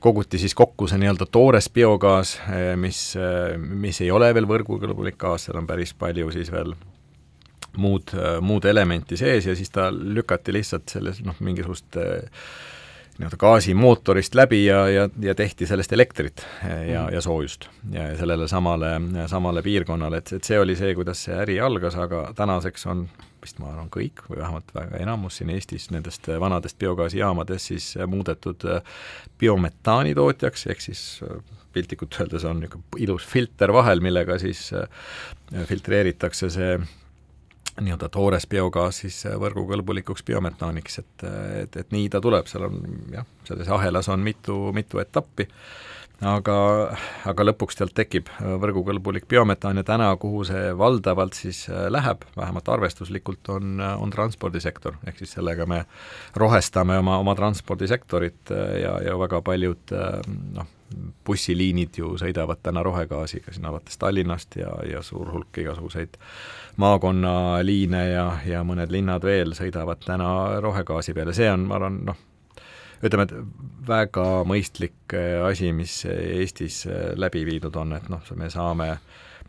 koguti 0.00 0.38
siis 0.40 0.54
kokku 0.58 0.88
see 0.88 1.00
nii-öelda 1.02 1.26
toores 1.30 1.70
biogaas, 1.72 2.38
mis, 2.80 3.02
mis 3.58 4.00
ei 4.00 4.10
ole 4.10 4.32
veel 4.34 4.48
võrgukõlbulik 4.48 5.18
gaas, 5.20 5.46
seal 5.46 5.60
on 5.60 5.68
päris 5.68 5.94
palju 5.94 6.32
siis 6.34 6.50
veel 6.52 6.74
muud, 7.76 8.14
muud 8.40 8.64
elementi 8.64 9.18
sees 9.20 9.46
ja 9.46 9.54
siis 9.56 9.70
ta 9.70 9.90
lükati 9.92 10.52
lihtsalt 10.56 10.88
selles 10.90 11.22
noh, 11.26 11.38
mingisugust 11.40 12.00
nii-öelda 13.20 13.36
gaasimootorist 13.36 14.34
läbi 14.34 14.64
ja, 14.64 14.88
ja, 14.88 15.08
ja 15.20 15.34
tehti 15.34 15.66
sellest 15.68 15.92
elektrit 15.92 16.44
ja, 16.88 17.10
ja 17.12 17.20
soojust. 17.20 17.68
Ja 17.92 18.08
sellele 18.16 18.48
samale, 18.48 18.94
samale 19.28 19.62
piirkonnale, 19.62 20.22
et, 20.22 20.32
et 20.38 20.44
see 20.44 20.60
oli 20.60 20.76
see, 20.76 20.94
kuidas 20.96 21.26
see 21.26 21.36
äri 21.36 21.60
algas, 21.60 21.98
aga 22.00 22.30
tänaseks 22.36 22.86
on 22.88 23.04
vist 23.42 23.60
ma 23.62 23.70
arvan, 23.72 23.90
kõik 23.92 24.24
või 24.28 24.40
vähemalt 24.42 24.74
väga 24.74 25.00
enamus 25.02 25.40
siin 25.40 25.50
Eestis 25.54 25.88
nendest 25.94 26.28
vanadest 26.40 26.78
biogaasijaamadest 26.80 27.72
siis 27.72 27.90
muudetud 28.06 28.66
biometaani 29.40 30.14
tootjaks, 30.18 30.66
ehk 30.72 30.84
siis 30.84 31.04
piltlikult 31.72 32.16
öeldes 32.20 32.44
on 32.44 32.60
niisugune 32.60 33.04
ilus 33.04 33.26
filter 33.26 33.72
vahel, 33.72 34.02
millega 34.02 34.38
siis 34.42 34.70
filtreeritakse 35.70 36.50
see 36.50 36.72
nii-öelda 37.80 38.08
toores 38.08 38.46
biogaas 38.46 39.02
siis 39.04 39.22
äh, 39.26 39.36
võrgukõlbulikuks 39.40 40.24
biometaaniks, 40.26 40.98
et, 41.02 41.24
et, 41.62 41.76
et 41.76 41.94
nii 41.94 42.08
ta 42.12 42.20
tuleb, 42.20 42.48
seal 42.50 42.66
on 42.68 42.80
jah, 43.14 43.26
selles 43.48 43.70
ahelas 43.72 44.10
on 44.12 44.24
mitu, 44.24 44.56
mitu 44.76 45.00
etappi, 45.02 45.46
aga, 46.26 46.56
aga 47.28 47.46
lõpuks 47.46 47.78
sealt 47.78 47.94
tekib 47.96 48.28
äh, 48.36 48.54
võrgukõlbulik 48.62 49.28
biometaan 49.30 49.80
ja 49.80 49.84
täna, 49.86 50.10
kuhu 50.20 50.42
see 50.48 50.72
valdavalt 50.78 51.38
siis 51.38 51.64
äh, 51.70 51.86
läheb, 51.92 52.26
vähemalt 52.36 52.68
arvestuslikult, 52.68 53.48
on, 53.54 53.80
on 53.80 54.12
transpordisektor, 54.12 54.98
ehk 55.06 55.22
siis 55.22 55.36
sellega 55.38 55.66
me 55.70 55.84
rohestame 56.36 56.98
oma, 57.00 57.18
oma 57.22 57.36
transpordisektorit 57.38 58.52
ja, 58.82 58.98
ja 59.04 59.16
väga 59.18 59.40
paljud 59.44 59.96
noh, 60.56 60.68
bussiliinid 61.26 61.98
ju 62.00 62.14
sõidavad 62.18 62.60
täna 62.62 62.82
rohegaasiga 62.82 63.54
siin 63.54 63.68
alates 63.70 63.98
Tallinnast 64.00 64.56
ja, 64.58 64.72
ja 64.88 65.02
suur 65.06 65.30
hulk 65.32 65.60
igasuguseid 65.62 66.18
maakonnaliine 66.80 68.02
ja, 68.10 68.26
ja 68.46 68.64
mõned 68.66 68.90
linnad 68.92 69.24
veel 69.24 69.54
sõidavad 69.58 70.02
täna 70.04 70.60
rohegaasi 70.60 71.14
peale, 71.14 71.34
see 71.36 71.50
on, 71.52 71.68
ma 71.70 71.78
arvan, 71.78 72.00
noh, 72.08 72.18
ütleme, 73.00 73.26
et 73.26 73.34
väga 73.88 74.26
mõistlik 74.48 75.14
asi, 75.46 75.72
mis 75.72 76.02
Eestis 76.10 76.84
läbi 77.16 77.46
viidud 77.48 77.76
on, 77.80 77.96
et 77.96 78.08
noh, 78.12 78.24
me 78.36 78.50
saame 78.52 78.90
äh, 78.92 79.04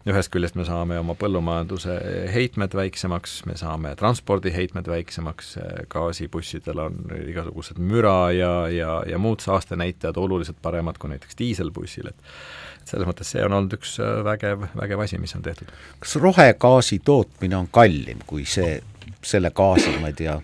ühest 0.10 0.32
küljest 0.34 0.56
me 0.58 0.66
saame 0.66 0.98
oma 0.98 1.14
põllumajanduse 1.20 1.94
heitmed 2.34 2.74
väiksemaks, 2.78 3.42
me 3.46 3.56
saame 3.60 3.94
transpordiheitmed 4.00 4.88
väiksemaks, 4.90 5.52
gaasibussidel 5.92 6.82
on 6.82 6.98
igasugused 7.20 7.78
müra 7.78 8.32
ja, 8.34 8.54
ja, 8.74 8.96
ja 9.08 9.22
muud 9.22 9.44
saastenäitajad 9.46 10.18
oluliselt 10.18 10.58
paremad 10.62 10.98
kui 11.02 11.14
näiteks 11.14 11.38
diiselbussil, 11.38 12.10
et 12.10 12.90
selles 12.90 13.06
mõttes 13.10 13.30
see 13.36 13.46
on 13.46 13.54
olnud 13.60 13.78
üks 13.78 14.00
vägev, 14.26 14.66
vägev 14.80 15.06
asi, 15.06 15.22
mis 15.22 15.36
on 15.38 15.46
tehtud. 15.46 15.70
kas 16.02 16.18
rohegaasi 16.18 17.02
tootmine 17.06 17.60
on 17.60 17.70
kallim 17.72 18.26
kui 18.26 18.48
see, 18.50 18.80
selle 19.22 19.54
gaasi, 19.54 19.94
ma 20.02 20.10
ei 20.10 20.18
tea, 20.18 20.40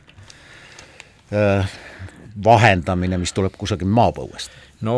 vahendamine, 2.44 3.18
mis 3.18 3.34
tuleb 3.34 3.58
kusagil 3.58 3.90
maapõuest? 3.90 4.52
no 4.82 4.98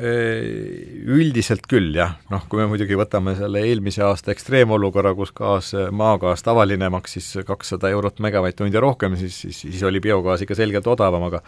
Üldiselt 0.00 1.66
küll 1.68 1.92
jah, 1.92 2.14
noh 2.32 2.46
kui 2.48 2.62
me 2.62 2.66
muidugi 2.70 2.96
võtame 2.96 3.34
selle 3.36 3.60
eelmise 3.68 4.00
aasta 4.06 4.32
ekstreemolukorra, 4.32 5.12
kus 5.18 5.32
gaas, 5.36 5.74
maagaas 5.92 6.40
tavaline 6.46 6.88
maksis 6.92 7.26
kakssada 7.46 7.90
eurot 7.92 8.22
megavatt-tund 8.24 8.72
ja 8.72 8.80
rohkem, 8.80 9.16
siis, 9.20 9.36
siis, 9.42 9.58
siis 9.66 9.82
oli 9.84 10.00
biogaas 10.00 10.40
ikka 10.46 10.56
selgelt 10.56 10.88
odavam, 10.88 11.26
aga 11.28 11.42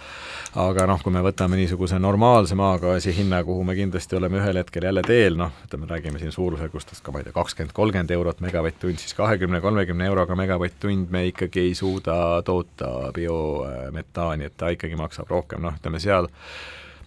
aga 0.60 0.86
noh, 0.90 1.00
kui 1.00 1.14
me 1.14 1.22
võtame 1.24 1.56
niisuguse 1.62 1.96
normaalse 2.02 2.58
maagaasi 2.58 3.16
hinna, 3.16 3.40
kuhu 3.46 3.64
me 3.64 3.76
kindlasti 3.78 4.20
oleme 4.20 4.42
ühel 4.42 4.60
hetkel 4.60 4.88
jälle 4.90 5.06
teel, 5.06 5.40
noh, 5.40 5.56
ütleme, 5.64 5.88
räägime 5.88 6.20
siin 6.20 6.36
suurusjärgustest 6.36 7.00
ka 7.06 7.14
ma 7.14 7.22
ei 7.22 7.28
tea, 7.30 7.36
kakskümmend, 7.38 7.72
kolmkümmend 7.76 8.16
eurot 8.18 8.44
megavatt-tund, 8.44 9.00
siis 9.00 9.16
kahekümne, 9.16 9.62
kolmekümne 9.64 10.12
euroga 10.12 10.36
megavatt-tund 10.36 11.08
me 11.14 11.24
ikkagi 11.32 11.68
ei 11.70 11.76
suuda 11.78 12.42
toota 12.44 13.12
biometaani, 13.16 14.50
et 14.50 14.60
ta 14.60 14.74
ikkagi 14.76 15.00
maksab 15.00 15.32
rohkem, 15.32 15.64
noh, 15.64 15.80
ütleme 15.80 16.02
seal 16.02 16.28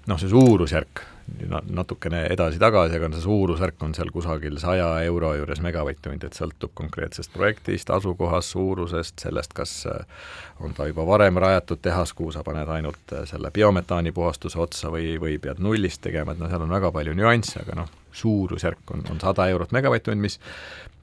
noh, 0.09 0.17
see 0.17 0.31
suurusjärk 0.31 1.11
natukene 1.69 2.21
edasi-tagasi, 2.33 2.97
aga 2.99 3.09
see 3.15 3.23
suurusvärk 3.23 3.83
on 3.83 3.95
seal 3.97 4.11
kusagil 4.13 4.59
saja 4.61 4.87
euro 5.07 5.31
juures 5.35 5.61
megavatt-tund, 5.63 6.23
et 6.23 6.37
sõltub 6.37 6.73
konkreetsest 6.77 7.33
projektist, 7.33 7.89
asukohast, 7.93 8.53
suurusest, 8.53 9.17
sellest, 9.25 9.55
kas 9.57 9.73
äh, 9.89 10.05
on 10.61 10.75
ta 10.77 10.87
juba 10.89 11.05
varem 11.07 11.39
rajatud 11.41 11.81
tehas, 11.81 12.13
kuhu 12.13 12.31
sa 12.35 12.43
paned 12.45 12.69
ainult 12.69 13.13
äh, 13.13 13.25
selle 13.29 13.51
biometaani 13.53 14.13
puhastuse 14.15 14.61
otsa 14.61 14.93
või, 14.93 15.15
või 15.21 15.39
pead 15.41 15.61
nullist 15.65 16.03
tegema, 16.05 16.35
et 16.35 16.41
noh, 16.41 16.51
seal 16.51 16.65
on 16.67 16.77
väga 16.77 16.93
palju 16.93 17.17
nüansse, 17.17 17.65
aga 17.65 17.81
noh, 17.81 17.91
suurusjärk 18.15 18.93
on, 18.93 19.07
on 19.11 19.21
sada 19.21 19.49
eurot 19.51 19.73
megavatt-tund, 19.75 20.21
mis 20.21 20.39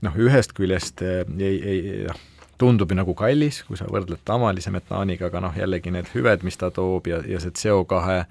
noh, 0.07 0.15
ühest 0.17 0.55
küljest 0.59 1.03
äh, 1.03 1.27
ei, 1.43 1.59
ei 1.59 1.85
noh, 2.07 2.25
tundub 2.63 2.95
ju 2.95 3.03
nagu 3.03 3.19
kallis, 3.19 3.65
kui 3.67 3.75
sa 3.77 3.91
võrdled 3.91 4.23
tavalise 4.25 4.71
metaaniga, 4.71 5.33
aga 5.33 5.49
noh, 5.49 5.59
jällegi 5.59 5.91
need 5.91 6.15
hüved, 6.15 6.47
mis 6.47 6.61
ta 6.61 6.71
toob 6.71 7.11
ja, 7.11 7.19
ja 7.27 7.43
see 7.43 7.51
CO2 7.59 8.03
Äh, 8.23 8.27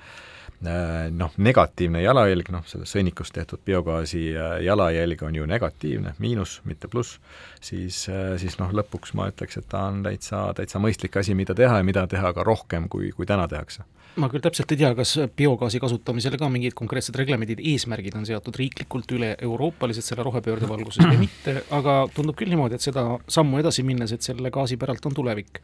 noh, 0.61 1.31
negatiivne 1.37 2.01
jalajälg, 2.03 2.51
noh, 2.53 2.65
selles 2.69 2.91
sõnnikust 2.93 3.33
tehtud 3.33 3.63
biogaasi 3.65 4.23
äh, 4.35 4.57
jalajälg 4.65 5.23
on 5.25 5.39
ju 5.39 5.47
negatiivne, 5.49 6.13
miinus, 6.21 6.59
mitte 6.69 6.89
pluss, 6.91 7.17
siis, 7.61 8.03
äh, 8.11 8.35
siis 8.41 8.59
noh, 8.61 8.73
lõpuks 8.81 9.15
ma 9.17 9.31
ütleks, 9.31 9.57
et 9.57 9.69
ta 9.71 9.87
on 9.89 10.03
täitsa, 10.05 10.49
täitsa 10.57 10.81
mõistlik 10.83 11.17
asi, 11.17 11.35
mida 11.37 11.57
teha 11.57 11.81
ja 11.81 11.87
mida 11.87 12.05
teha 12.09 12.33
ka 12.37 12.45
rohkem, 12.45 12.89
kui, 12.91 13.11
kui 13.15 13.29
täna 13.29 13.47
tehakse 13.51 13.87
ma 14.19 14.27
küll 14.31 14.43
täpselt 14.43 14.71
ei 14.73 14.79
tea, 14.81 14.89
kas 14.95 15.13
biogaasi 15.39 15.79
kasutamisele 15.79 16.35
ka 16.39 16.49
mingid 16.51 16.75
konkreetsed 16.75 17.15
reglemendid, 17.15 17.61
eesmärgid 17.63 18.17
on 18.19 18.25
seatud 18.27 18.57
riiklikult 18.59 19.11
üle-euroopaliselt 19.15 20.07
selle 20.07 20.25
rohepöörde 20.27 20.67
valguses 20.67 21.05
või 21.05 21.21
mitte, 21.23 21.61
aga 21.77 22.01
tundub 22.15 22.35
küll 22.39 22.51
niimoodi, 22.51 22.75
et 22.75 22.83
seda 22.83 23.05
sammu 23.31 23.61
edasi 23.61 23.85
minnes, 23.87 24.11
et 24.11 24.25
selle 24.25 24.51
gaasi 24.51 24.75
päralt 24.81 25.07
on 25.07 25.15
tulevik. 25.15 25.61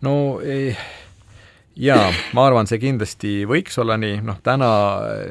no 0.00 0.40
ei 0.40 0.72
jaa, 1.76 2.12
ma 2.32 2.46
arvan, 2.48 2.68
see 2.70 2.78
kindlasti 2.82 3.32
võiks 3.50 3.78
olla 3.82 3.96
nii, 4.00 4.20
noh 4.26 4.38
täna, 4.44 4.68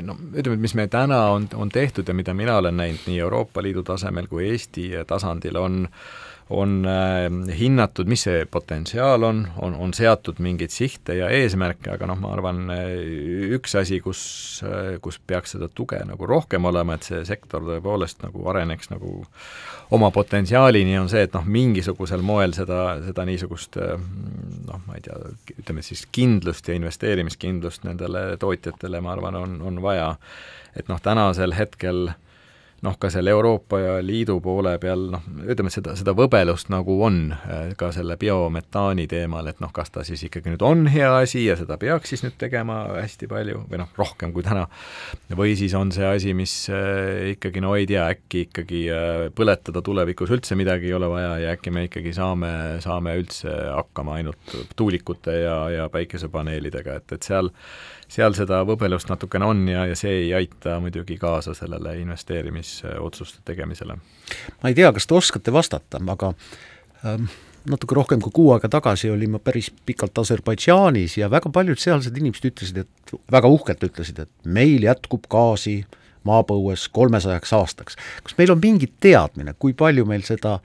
no 0.03 0.17
ütleme, 0.33 0.57
et 0.57 0.65
mis 0.65 0.75
me 0.77 0.87
täna 0.91 1.19
on, 1.35 1.47
on 1.55 1.71
tehtud 1.71 2.07
ja 2.07 2.15
mida 2.17 2.35
mina 2.37 2.57
olen 2.59 2.77
näinud 2.77 3.07
nii 3.07 3.19
Euroopa 3.23 3.63
Liidu 3.63 3.83
tasemel 3.87 4.27
kui 4.31 4.49
Eesti 4.51 4.89
tasandil, 5.07 5.59
on 5.59 5.85
on 6.53 6.85
äh, 6.85 7.25
hinnatud, 7.57 8.07
mis 8.09 8.25
see 8.27 8.45
potentsiaal 8.51 9.23
on, 9.27 9.43
on, 9.61 9.75
on 9.75 9.93
seatud 9.93 10.39
mingeid 10.43 10.73
sihte 10.73 11.17
ja 11.17 11.29
eesmärke, 11.33 11.91
aga 11.95 12.07
noh, 12.09 12.19
ma 12.21 12.33
arvan, 12.35 12.63
üks 13.57 13.75
asi, 13.79 13.99
kus, 14.03 14.23
kus 15.03 15.19
peaks 15.27 15.55
seda 15.55 15.69
tuge 15.73 15.99
nagu 16.07 16.27
rohkem 16.29 16.65
olema, 16.69 16.97
et 16.97 17.07
see 17.09 17.23
sektor 17.27 17.65
tõepoolest 17.65 18.23
nagu 18.25 18.47
areneks 18.51 18.91
nagu 18.93 19.23
oma 19.93 20.09
potentsiaalini, 20.13 20.97
on 20.99 21.09
see, 21.11 21.25
et 21.27 21.35
noh, 21.35 21.45
mingisugusel 21.45 22.23
moel 22.25 22.55
seda, 22.57 22.97
seda 23.05 23.25
niisugust 23.29 23.77
noh, 23.77 24.81
ma 24.87 24.97
ei 24.97 25.05
tea, 25.05 25.19
ütleme 25.57 25.85
siis 25.85 26.05
kindlust 26.13 26.69
ja 26.69 26.77
investeerimiskindlust 26.79 27.87
nendele 27.87 28.33
tootjatele, 28.41 29.01
ma 29.03 29.15
arvan, 29.17 29.39
on, 29.39 29.61
on 29.61 29.81
vaja. 29.83 30.13
et 30.75 30.87
noh, 30.89 31.01
tänasel 31.01 31.53
hetkel 31.53 32.07
äh, 32.09 32.22
noh, 32.83 32.97
ka 32.99 33.09
selle 33.13 33.31
Euroopa 33.31 33.79
Liidu 34.03 34.37
poole 34.43 34.75
peal 34.81 35.05
noh, 35.13 35.23
ütleme, 35.47 35.71
et 35.71 35.77
seda, 35.77 35.95
seda 35.99 36.13
võbelust 36.17 36.69
nagu 36.73 36.97
on 37.05 37.19
äh, 37.35 37.71
ka 37.79 37.91
selle 37.95 38.17
biometaani 38.19 39.05
teemal, 39.11 39.47
et 39.49 39.61
noh, 39.63 39.71
kas 39.75 39.93
ta 39.93 40.03
siis 40.07 40.25
ikkagi 40.27 40.51
nüüd 40.51 40.65
on 40.67 40.85
hea 40.91 41.09
asi 41.21 41.45
ja 41.45 41.55
seda 41.59 41.77
peaks 41.81 42.13
siis 42.13 42.25
nüüd 42.25 42.35
tegema 42.41 42.81
hästi 42.97 43.29
palju 43.31 43.63
või 43.71 43.79
noh, 43.81 43.91
rohkem 43.99 44.33
kui 44.35 44.45
täna, 44.45 44.65
või 45.37 45.55
siis 45.59 45.75
on 45.79 45.93
see 45.95 46.07
asi, 46.07 46.35
mis 46.37 46.55
äh, 46.73 47.33
ikkagi 47.33 47.63
no 47.63 47.75
ei 47.79 47.87
tea, 47.89 48.09
äkki 48.13 48.45
ikkagi 48.49 48.83
äh, 48.91 49.25
põletada 49.35 49.83
tulevikus 49.85 50.33
üldse 50.35 50.59
midagi 50.59 50.91
ei 50.91 50.97
ole 50.97 51.09
vaja 51.11 51.37
ja 51.45 51.55
äkki 51.55 51.73
me 51.73 51.87
ikkagi 51.87 52.15
saame, 52.15 52.53
saame 52.83 53.15
üldse 53.21 53.53
hakkama 53.77 54.19
ainult 54.19 54.57
tuulikute 54.75 55.39
ja, 55.45 55.57
ja 55.71 55.89
päikesepaneelidega, 55.93 56.99
et, 56.99 57.15
et 57.15 57.31
seal 57.31 57.51
seal 58.13 58.35
seda 58.37 58.61
võbelust 58.67 59.09
natukene 59.09 59.47
on 59.49 59.63
ja, 59.71 59.87
ja 59.89 59.95
see 59.97 60.11
ei 60.25 60.33
aita 60.37 60.77
muidugi 60.83 61.17
kaasa 61.21 61.55
sellele 61.57 61.95
investeerimisotsuste 62.01 63.41
tegemisele. 63.45 63.97
ma 64.61 64.69
ei 64.69 64.77
tea, 64.77 64.91
kas 64.93 65.07
te 65.09 65.17
oskate 65.17 65.53
vastata, 65.53 66.01
aga 66.13 66.33
ähm, 67.05 67.25
natuke 67.69 67.95
rohkem 67.95 68.21
kui 68.21 68.33
kuu 68.35 68.51
aega 68.53 68.69
tagasi 68.69 69.09
olin 69.13 69.35
ma 69.35 69.41
päris 69.43 69.71
pikalt 69.85 70.17
Aserbaidžaanis 70.23 71.17
ja 71.17 71.31
väga 71.31 71.51
paljud 71.53 71.79
sealsed 71.79 72.17
inimesed 72.19 72.49
ütlesid, 72.51 72.83
et 72.83 73.17
väga 73.31 73.51
uhkelt 73.51 73.83
ütlesid, 73.89 74.23
et 74.25 74.31
meil 74.45 74.83
jätkub 74.83 75.27
gaasi 75.31 75.81
maapõues 76.27 76.87
kolmesajaks 76.93 77.53
aastaks. 77.53 77.99
kas 78.23 78.37
meil 78.37 78.51
on 78.51 78.61
mingi 78.63 78.91
teadmine, 78.99 79.55
kui 79.59 79.73
palju 79.73 80.05
meil 80.05 80.23
seda 80.27 80.59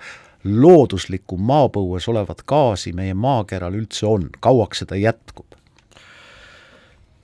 looduslikku 0.44 1.36
maapõues 1.36 2.06
olevat 2.08 2.44
gaasi 2.46 2.92
meie 2.92 3.14
maakeral 3.14 3.74
üldse 3.74 4.06
on, 4.06 4.28
kauaks 4.40 4.84
seda 4.84 4.98
jätkub? 4.98 5.47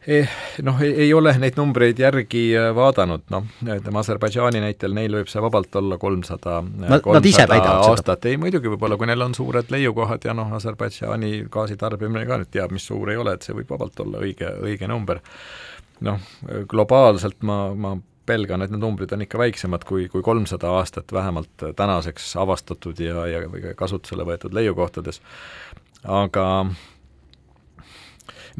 Eh, 0.06 0.28
noh, 0.60 0.80
ei 0.84 1.08
ole 1.16 1.32
neid 1.40 1.56
numbreid 1.56 1.96
järgi 2.02 2.42
äh, 2.60 2.66
vaadanud, 2.76 3.22
noh, 3.32 3.46
ütleme 3.64 4.00
Aserbaidžaani 4.02 4.60
näitel, 4.60 4.92
neil 4.92 5.16
võib 5.16 5.30
see 5.32 5.40
vabalt 5.40 5.78
olla 5.80 5.96
kolmsada, 6.00 6.58
kolmsada 7.06 7.58
aastat, 7.78 8.28
ei 8.28 8.36
muidugi 8.40 8.68
võib-olla, 8.68 8.98
kui 9.00 9.08
neil 9.08 9.24
on 9.24 9.36
suured 9.36 9.72
leiukohad 9.72 10.28
ja 10.28 10.36
noh, 10.36 10.52
Aserbaidžaani 10.60 11.46
gaasitarbimine 11.52 12.26
ka 12.28 12.42
nüüd 12.42 12.52
teab, 12.52 12.76
mis 12.76 12.84
suur 12.90 13.14
ei 13.14 13.20
ole, 13.20 13.38
et 13.38 13.48
see 13.48 13.56
võib 13.56 13.72
vabalt 13.72 14.04
olla 14.04 14.20
õige, 14.28 14.52
õige 14.68 14.92
number. 14.92 15.24
noh, 16.04 16.20
globaalselt 16.68 17.40
ma, 17.48 17.58
ma 17.72 17.96
pelgan, 18.28 18.60
et 18.60 18.72
need 18.72 18.84
numbrid 18.84 19.12
on 19.16 19.24
ikka 19.24 19.40
väiksemad 19.40 19.88
kui, 19.88 20.10
kui 20.12 20.24
kolmsada 20.26 20.76
aastat 20.76 21.12
vähemalt 21.16 21.70
tänaseks 21.76 22.34
avastatud 22.44 23.00
ja, 23.00 23.24
ja 23.30 23.44
kasutusele 23.78 24.26
võetud 24.28 24.52
leiukohtades, 24.52 25.22
aga 26.04 26.44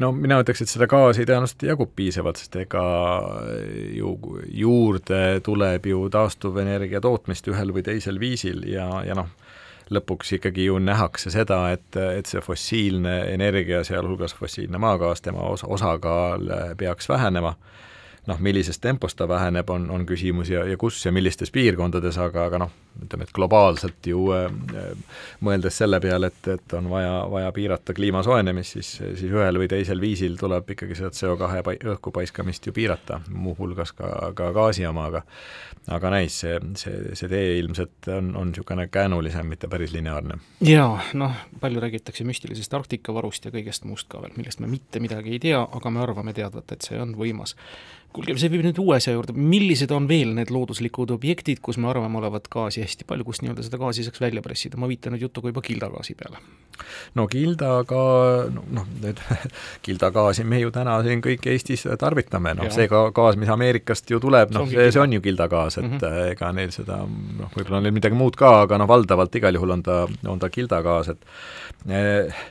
no 0.01 0.11
mina 0.15 0.39
ütleks, 0.43 0.63
et 0.63 0.71
seda 0.71 0.87
gaasi 0.91 1.25
tõenäoliselt 1.27 1.65
jagub 1.67 1.91
piisavalt, 1.95 2.41
sest 2.41 2.57
ega 2.63 2.83
ju 3.95 4.15
juurde 4.51 5.23
tuleb 5.45 5.89
ju 5.91 6.05
taastuvenergia 6.13 7.01
tootmist 7.03 7.47
ühel 7.51 7.73
või 7.75 7.85
teisel 7.85 8.19
viisil 8.21 8.65
ja, 8.69 8.87
ja 9.07 9.17
noh, 9.17 9.31
lõpuks 9.93 10.35
ikkagi 10.39 10.67
ju 10.67 10.79
nähakse 10.81 11.31
seda, 11.33 11.61
et, 11.75 11.95
et 11.95 12.25
see 12.29 12.41
fossiilne 12.41 13.17
energia, 13.33 13.83
sealhulgas 13.85 14.33
fossiilne 14.37 14.81
maagaas, 14.81 15.21
tema 15.25 15.45
os-, 15.51 15.65
osakaal 15.67 16.49
peaks 16.77 17.09
vähenema 17.09 17.55
noh, 18.27 18.39
millises 18.39 18.79
tempos 18.79 19.15
ta 19.15 19.27
väheneb, 19.27 19.69
on, 19.69 19.89
on 19.91 20.05
küsimus 20.05 20.49
ja, 20.49 20.65
ja 20.65 20.77
kus 20.77 21.05
ja 21.05 21.11
millistes 21.13 21.51
piirkondades, 21.53 22.17
aga, 22.21 22.45
aga 22.49 22.59
noh, 22.65 22.71
ütleme, 23.03 23.27
et 23.27 23.33
globaalselt 23.35 24.07
ju 24.07 24.21
äh, 24.33 24.47
mõeldes 25.45 25.77
selle 25.77 25.99
peale, 26.03 26.31
et, 26.31 26.49
et 26.55 26.75
on 26.77 26.89
vaja, 26.89 27.13
vaja 27.31 27.51
piirata 27.55 27.93
kliima 27.93 28.23
soojenemist, 28.25 28.77
siis, 28.77 28.91
siis 29.03 29.29
ühel 29.29 29.59
või 29.61 29.69
teisel 29.71 30.01
viisil 30.01 30.37
tuleb 30.39 30.71
ikkagi 30.75 30.97
seda 30.97 31.11
CO2 31.15 31.63
pai-, 31.65 31.79
õhku 31.93 32.13
paiskamist 32.15 32.65
ju 32.65 32.73
piirata, 32.75 33.21
muuhulgas 33.29 33.93
ka, 33.97 34.11
ka 34.37 34.51
gaasi 34.55 34.87
omaga. 34.89 35.25
aga 35.87 36.09
näis, 36.09 36.39
see, 36.41 36.55
see, 36.79 37.13
see 37.13 37.29
tee 37.29 37.57
ilmselt 37.59 38.09
on, 38.09 38.31
on 38.35 38.49
niisugune 38.49 38.87
käänulisem, 38.87 39.45
mitte 39.45 39.67
päris 39.67 39.93
lineaarne. 39.93 40.39
jaa, 40.65 41.01
noh, 41.13 41.35
palju 41.61 41.83
räägitakse 41.83 42.23
müstilisest 42.23 42.73
Arktika 42.73 43.13
varust 43.13 43.45
ja 43.45 43.51
kõigest 43.53 43.85
muust 43.85 44.09
ka 44.09 44.21
veel, 44.23 44.33
millest 44.37 44.63
me 44.63 44.71
mitte 44.71 44.99
midagi 45.03 45.35
ei 45.35 45.39
tea, 45.39 45.61
aga 45.61 45.91
me 45.93 46.01
arvame 46.01 46.33
teadvat, 46.33 46.71
et 46.71 46.87
see 46.87 46.97
on 47.01 47.13
võimas 47.19 47.53
kuulge, 48.15 48.35
see 48.39 48.51
viib 48.51 48.63
nüüd 48.65 48.79
uue 48.81 48.97
asja 48.97 49.13
juurde, 49.15 49.35
millised 49.35 49.91
on 49.95 50.07
veel 50.09 50.33
need 50.37 50.51
looduslikud 50.53 51.11
objektid, 51.15 51.61
kus 51.65 51.79
me 51.81 51.89
arvame 51.91 52.19
olevat 52.21 52.47
gaasi 52.51 52.83
hästi 52.85 53.07
palju, 53.07 53.27
kust 53.27 53.43
nii-öelda 53.43 53.65
seda 53.65 53.79
gaasi 53.81 54.05
saaks 54.05 54.21
välja 54.23 54.43
pressida, 54.45 54.79
ma 54.81 54.89
viitan 54.91 55.15
nüüd 55.15 55.27
jutuga 55.27 55.51
juba 55.51 55.63
kildagaasi 55.65 56.15
peale. 56.19 56.41
no 57.15 57.27
kildaga, 57.31 58.01
noh, 58.51 58.87
nüüd 59.03 59.21
kildagaasi 59.85 60.45
me 60.51 60.61
ju 60.63 60.71
täna 60.75 60.97
siin 61.05 61.23
kõik 61.25 61.45
Eestis 61.51 61.85
tarvitame, 61.99 62.55
noh, 62.57 62.71
see 62.73 62.89
ka 62.91 63.05
gaas, 63.15 63.39
mis 63.39 63.51
Ameerikast 63.51 64.11
ju 64.11 64.19
tuleb, 64.23 64.51
noh, 64.55 64.67
see, 64.71 64.89
see 64.91 65.03
on 65.03 65.15
ju 65.15 65.23
kildagaas, 65.23 65.79
et 65.79 65.87
mm 65.87 65.97
-hmm. 65.99 66.33
ega 66.35 66.51
neil 66.55 66.73
seda, 66.75 67.03
noh, 67.05 67.53
võib-olla 67.55 67.81
on 67.81 67.87
neil 67.87 67.95
midagi 67.95 68.19
muud 68.19 68.35
ka, 68.39 68.61
aga 68.65 68.79
noh, 68.81 68.89
valdavalt 68.91 69.35
igal 69.35 69.55
juhul 69.55 69.77
on 69.77 69.83
ta, 69.83 70.03
on 70.27 70.39
ta 70.39 70.49
kildagaas, 70.49 71.13
et 71.15 71.25
eh, 71.89 72.43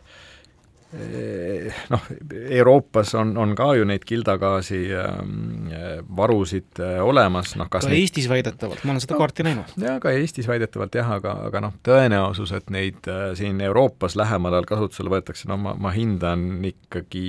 noh, 1.90 2.02
Euroopas 2.48 3.14
on, 3.14 3.36
on 3.38 3.54
ka 3.58 3.66
ju 3.74 3.86
neid 3.88 4.04
kildagaasi 4.06 4.80
ähm, 4.98 5.70
varusid 6.16 6.80
äh, 6.82 6.98
olemas, 7.04 7.54
noh 7.58 7.68
kas 7.70 7.86
ka 7.86 7.90
neid... 7.90 8.04
Eestis 8.04 8.28
väidetavalt, 8.30 8.84
ma 8.84 8.94
olen 8.94 9.02
seda 9.02 9.18
kaarti 9.18 9.46
näinud. 9.46 9.74
jaa, 9.80 9.96
ka 10.02 10.12
Eestis 10.14 10.48
väidetavalt 10.50 10.94
jah, 10.98 11.10
aga, 11.16 11.34
aga 11.48 11.62
noh, 11.66 11.74
tõenäosus, 11.86 12.52
et 12.56 12.70
neid 12.74 13.08
äh, 13.10 13.32
siin 13.38 13.60
Euroopas 13.64 14.16
lähemal 14.20 14.58
ajal 14.58 14.68
kasutusele 14.70 15.12
võetakse, 15.16 15.48
no 15.50 15.58
ma, 15.60 15.74
ma 15.78 15.94
hindan 15.94 16.46
ikkagi 16.70 17.24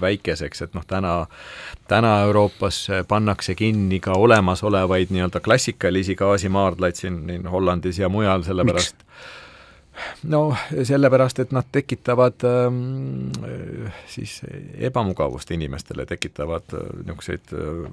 väikeseks, 0.00 0.66
et 0.68 0.78
noh, 0.78 0.86
täna, 0.88 1.14
täna 1.90 2.16
Euroopas 2.28 2.82
pannakse 3.08 3.56
kinni 3.58 4.00
ka 4.04 4.16
olemasolevaid 4.18 5.12
nii-öelda 5.14 5.42
klassikalisi 5.44 6.16
gaasimaardlaid 6.20 6.98
siin, 6.98 7.22
siin 7.28 7.46
Hollandis 7.50 8.00
ja 8.00 8.08
mujal, 8.12 8.46
sellepärast 8.46 9.04
Miks? 9.04 9.36
No 10.30 10.42
sellepärast, 10.82 11.38
et 11.42 11.54
nad 11.54 11.68
tekitavad 11.72 12.44
ähm, 12.48 13.30
siis 14.10 14.40
ebamugavust 14.78 15.50
inimestele, 15.54 16.06
tekitavad 16.06 16.74
äh, 16.76 16.86
niisuguseid 17.04 17.54
äh, 17.56 17.88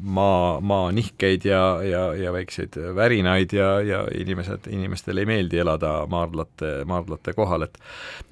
maa, 0.00 0.60
maanihkeid 0.60 1.48
ja, 1.48 1.64
ja, 1.86 2.04
ja 2.18 2.32
väikseid 2.32 2.78
värinaid 2.96 3.56
ja, 3.56 3.74
ja 3.80 4.04
inimesed, 4.14 4.68
inimestele 4.72 5.24
ei 5.24 5.30
meeldi 5.32 5.62
elada 5.62 5.94
maardlate, 6.10 6.74
maardlate 6.88 7.36
kohal, 7.38 7.68
et 7.68 7.78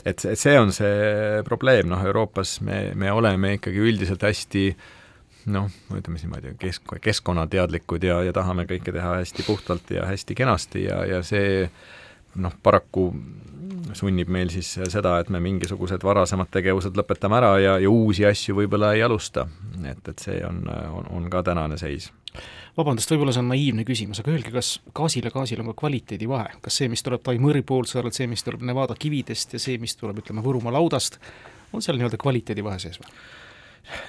et, 0.05 0.25
et 0.25 0.39
see 0.39 0.57
on 0.59 0.73
see 0.73 1.43
probleem, 1.45 1.91
noh, 1.91 2.01
Euroopas 2.07 2.61
me, 2.65 2.91
me 2.95 3.13
oleme 3.13 3.57
ikkagi 3.59 3.83
üldiselt 3.91 4.25
hästi 4.25 4.65
noh, 5.51 5.71
ütleme 5.95 6.19
siis 6.19 6.29
niimoodi, 6.29 6.55
kesk-, 6.61 6.99
keskkonnateadlikud 7.01 8.05
ja, 8.05 8.21
ja 8.27 8.35
tahame 8.37 8.67
kõike 8.69 8.93
teha 8.95 9.17
hästi 9.21 9.47
puhtalt 9.47 9.93
ja 9.95 10.07
hästi 10.09 10.37
kenasti 10.39 10.85
ja, 10.87 11.03
ja 11.09 11.23
see 11.27 11.69
noh, 12.35 12.55
paraku 12.63 13.11
sunnib 13.97 14.31
meil 14.31 14.51
siis 14.53 14.71
seda, 14.93 15.17
et 15.21 15.31
me 15.33 15.41
mingisugused 15.43 16.05
varasemad 16.07 16.51
tegevused 16.55 16.97
lõpetame 16.99 17.39
ära 17.41 17.51
ja, 17.63 17.75
ja 17.83 17.91
uusi 17.91 18.27
asju 18.27 18.57
võib-olla 18.61 18.93
ei 18.95 19.03
alusta. 19.03 19.47
et, 19.83 20.09
et 20.09 20.19
see 20.19 20.41
on, 20.47 20.63
on, 20.69 21.11
on 21.17 21.29
ka 21.33 21.43
tänane 21.51 21.79
seis. 21.81 22.11
vabandust, 22.77 23.11
võib-olla 23.11 23.35
see 23.35 23.43
on 23.43 23.51
naiivne 23.51 23.85
küsimus, 23.85 24.23
aga 24.23 24.31
öelge, 24.35 24.53
kas 24.55 24.79
gaasil 24.95 25.27
ja 25.27 25.35
gaasil 25.35 25.63
on 25.63 25.73
ka 25.73 25.81
kvaliteedivahe, 25.83 26.61
kas 26.63 26.81
see, 26.81 26.89
mis 26.89 27.03
tuleb 27.03 27.25
Taimõri 27.27 27.63
poolsaarelt, 27.67 28.15
see, 28.15 28.31
mis 28.31 28.47
tuleb 28.47 28.63
Nevada 28.67 28.95
kividest 28.99 29.57
ja 29.57 29.63
see, 29.63 29.79
mis 29.83 29.97
tuleb, 29.99 30.23
ütleme, 30.23 30.45
Võrumaa 30.45 30.77
laudast, 30.79 31.19
on 31.73 31.83
seal 31.83 31.99
nii-öelda 31.99 32.21
kvaliteedivahe 32.21 32.79
sees 32.83 33.01
või? 33.03 33.11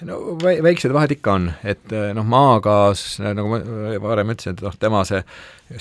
No 0.08 0.20
väiksed 0.42 0.94
vahed 0.94 1.16
ikka 1.16 1.34
on, 1.38 1.48
et 1.68 1.94
eh, 1.96 2.12
noh, 2.18 2.26
maagaas, 2.28 3.04
nagu 3.24 3.50
ma 3.52 3.62
varem 4.04 4.34
ütlesin, 4.34 4.56
et 4.56 4.64
noh, 4.66 4.76
tema 4.80 5.04
see 5.08 5.22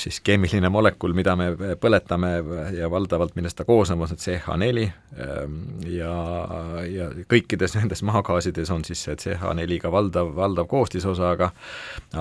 siis 0.00 0.20
keemiline 0.22 0.70
molekul, 0.70 1.14
mida 1.18 1.34
me 1.38 1.48
põletame 1.80 2.30
ja 2.76 2.90
valdavalt, 2.92 3.34
millest 3.34 3.58
ta 3.58 3.66
koosneb, 3.66 4.00
on 4.00 4.10
see 4.12 4.36
CH4 4.38 4.84
ehm, 5.24 5.56
ja, 5.90 6.12
ja 6.86 7.08
kõikides 7.30 7.74
nendes 7.74 8.04
maagaasides 8.06 8.70
on 8.70 8.84
siis 8.86 9.02
see 9.08 9.18
CH4 9.18 9.80
ka 9.82 9.92
valdav, 9.92 10.30
valdav 10.36 10.70
koostisosa, 10.70 11.32
aga 11.34 11.50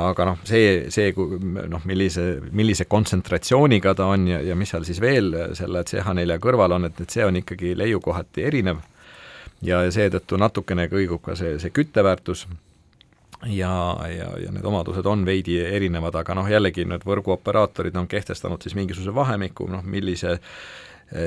aga 0.09 0.29
noh, 0.31 0.43
see, 0.49 0.89
see, 0.93 1.13
noh, 1.13 1.85
millise, 1.89 2.29
millise 2.49 2.89
kontsentratsiooniga 2.89 3.93
ta 3.97 4.09
on 4.15 4.27
ja, 4.31 4.41
ja 4.45 4.57
mis 4.57 4.73
seal 4.73 4.87
siis 4.87 5.01
veel 5.03 5.35
selle 5.57 5.85
CH4 5.85 6.39
kõrval 6.41 6.79
on, 6.79 6.89
et, 6.89 7.03
et 7.05 7.19
see 7.19 7.27
on 7.27 7.37
ikkagi 7.43 7.75
leiukohati 7.77 8.49
erinev 8.49 8.81
ja, 9.61 9.83
ja 9.83 9.91
seetõttu 9.91 10.39
natukene 10.39 10.87
kõigub 10.91 11.23
ka 11.25 11.35
see, 11.39 11.57
see 11.59 11.73
kütteväärtus. 11.75 12.47
Ja, 13.47 13.71
ja, 14.11 14.33
ja 14.35 14.51
need 14.51 14.65
omadused 14.67 15.05
on 15.07 15.23
veidi 15.25 15.55
erinevad, 15.63 16.17
aga 16.19 16.35
noh, 16.35 16.47
jällegi 16.51 16.83
need 16.83 17.05
võrguoperaatorid 17.07 17.95
on 17.95 18.07
kehtestanud 18.11 18.59
siis 18.61 18.75
mingisuguse 18.75 19.13
vahemiku, 19.15 19.69
noh 19.71 19.85
millise 19.87 20.39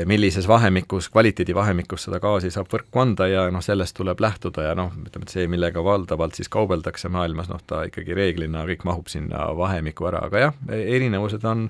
millises 0.06 0.46
vahemikus, 0.48 1.08
kvaliteedivahemikus 1.10 2.06
seda 2.06 2.20
gaasi 2.22 2.52
saab 2.54 2.68
võrku 2.70 3.00
anda 3.02 3.26
ja 3.26 3.48
noh, 3.50 3.64
sellest 3.64 3.96
tuleb 3.98 4.20
lähtuda 4.22 4.68
ja 4.68 4.76
noh, 4.78 4.92
ütleme, 4.94 5.26
et 5.26 5.34
see, 5.34 5.48
millega 5.50 5.82
valdavalt 5.84 6.38
siis 6.38 6.50
kaubeldakse 6.52 7.10
maailmas, 7.10 7.50
noh 7.50 7.62
ta 7.66 7.82
ikkagi 7.88 8.14
reeglina 8.14 8.62
kõik 8.68 8.86
mahub 8.86 9.10
sinna 9.10 9.48
vahemikku 9.58 10.06
ära, 10.06 10.22
aga 10.28 10.46
jah, 10.46 10.60
erinevused 10.78 11.44
on 11.50 11.66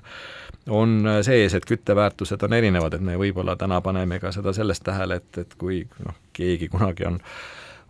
on 0.69 1.01
sees, 1.21 1.53
et 1.53 1.65
kütteväärtused 1.67 2.43
on 2.45 2.53
erinevad, 2.55 2.93
et 2.95 3.03
me 3.03 3.17
võib-olla 3.19 3.57
täna 3.59 3.81
paneme 3.83 4.19
ka 4.23 4.31
seda 4.31 4.53
sellest 4.55 4.85
tähele, 4.85 5.19
et, 5.19 5.41
et 5.43 5.57
kui 5.59 5.81
noh, 6.05 6.15
keegi 6.33 6.69
kunagi 6.71 7.07
on 7.09 7.19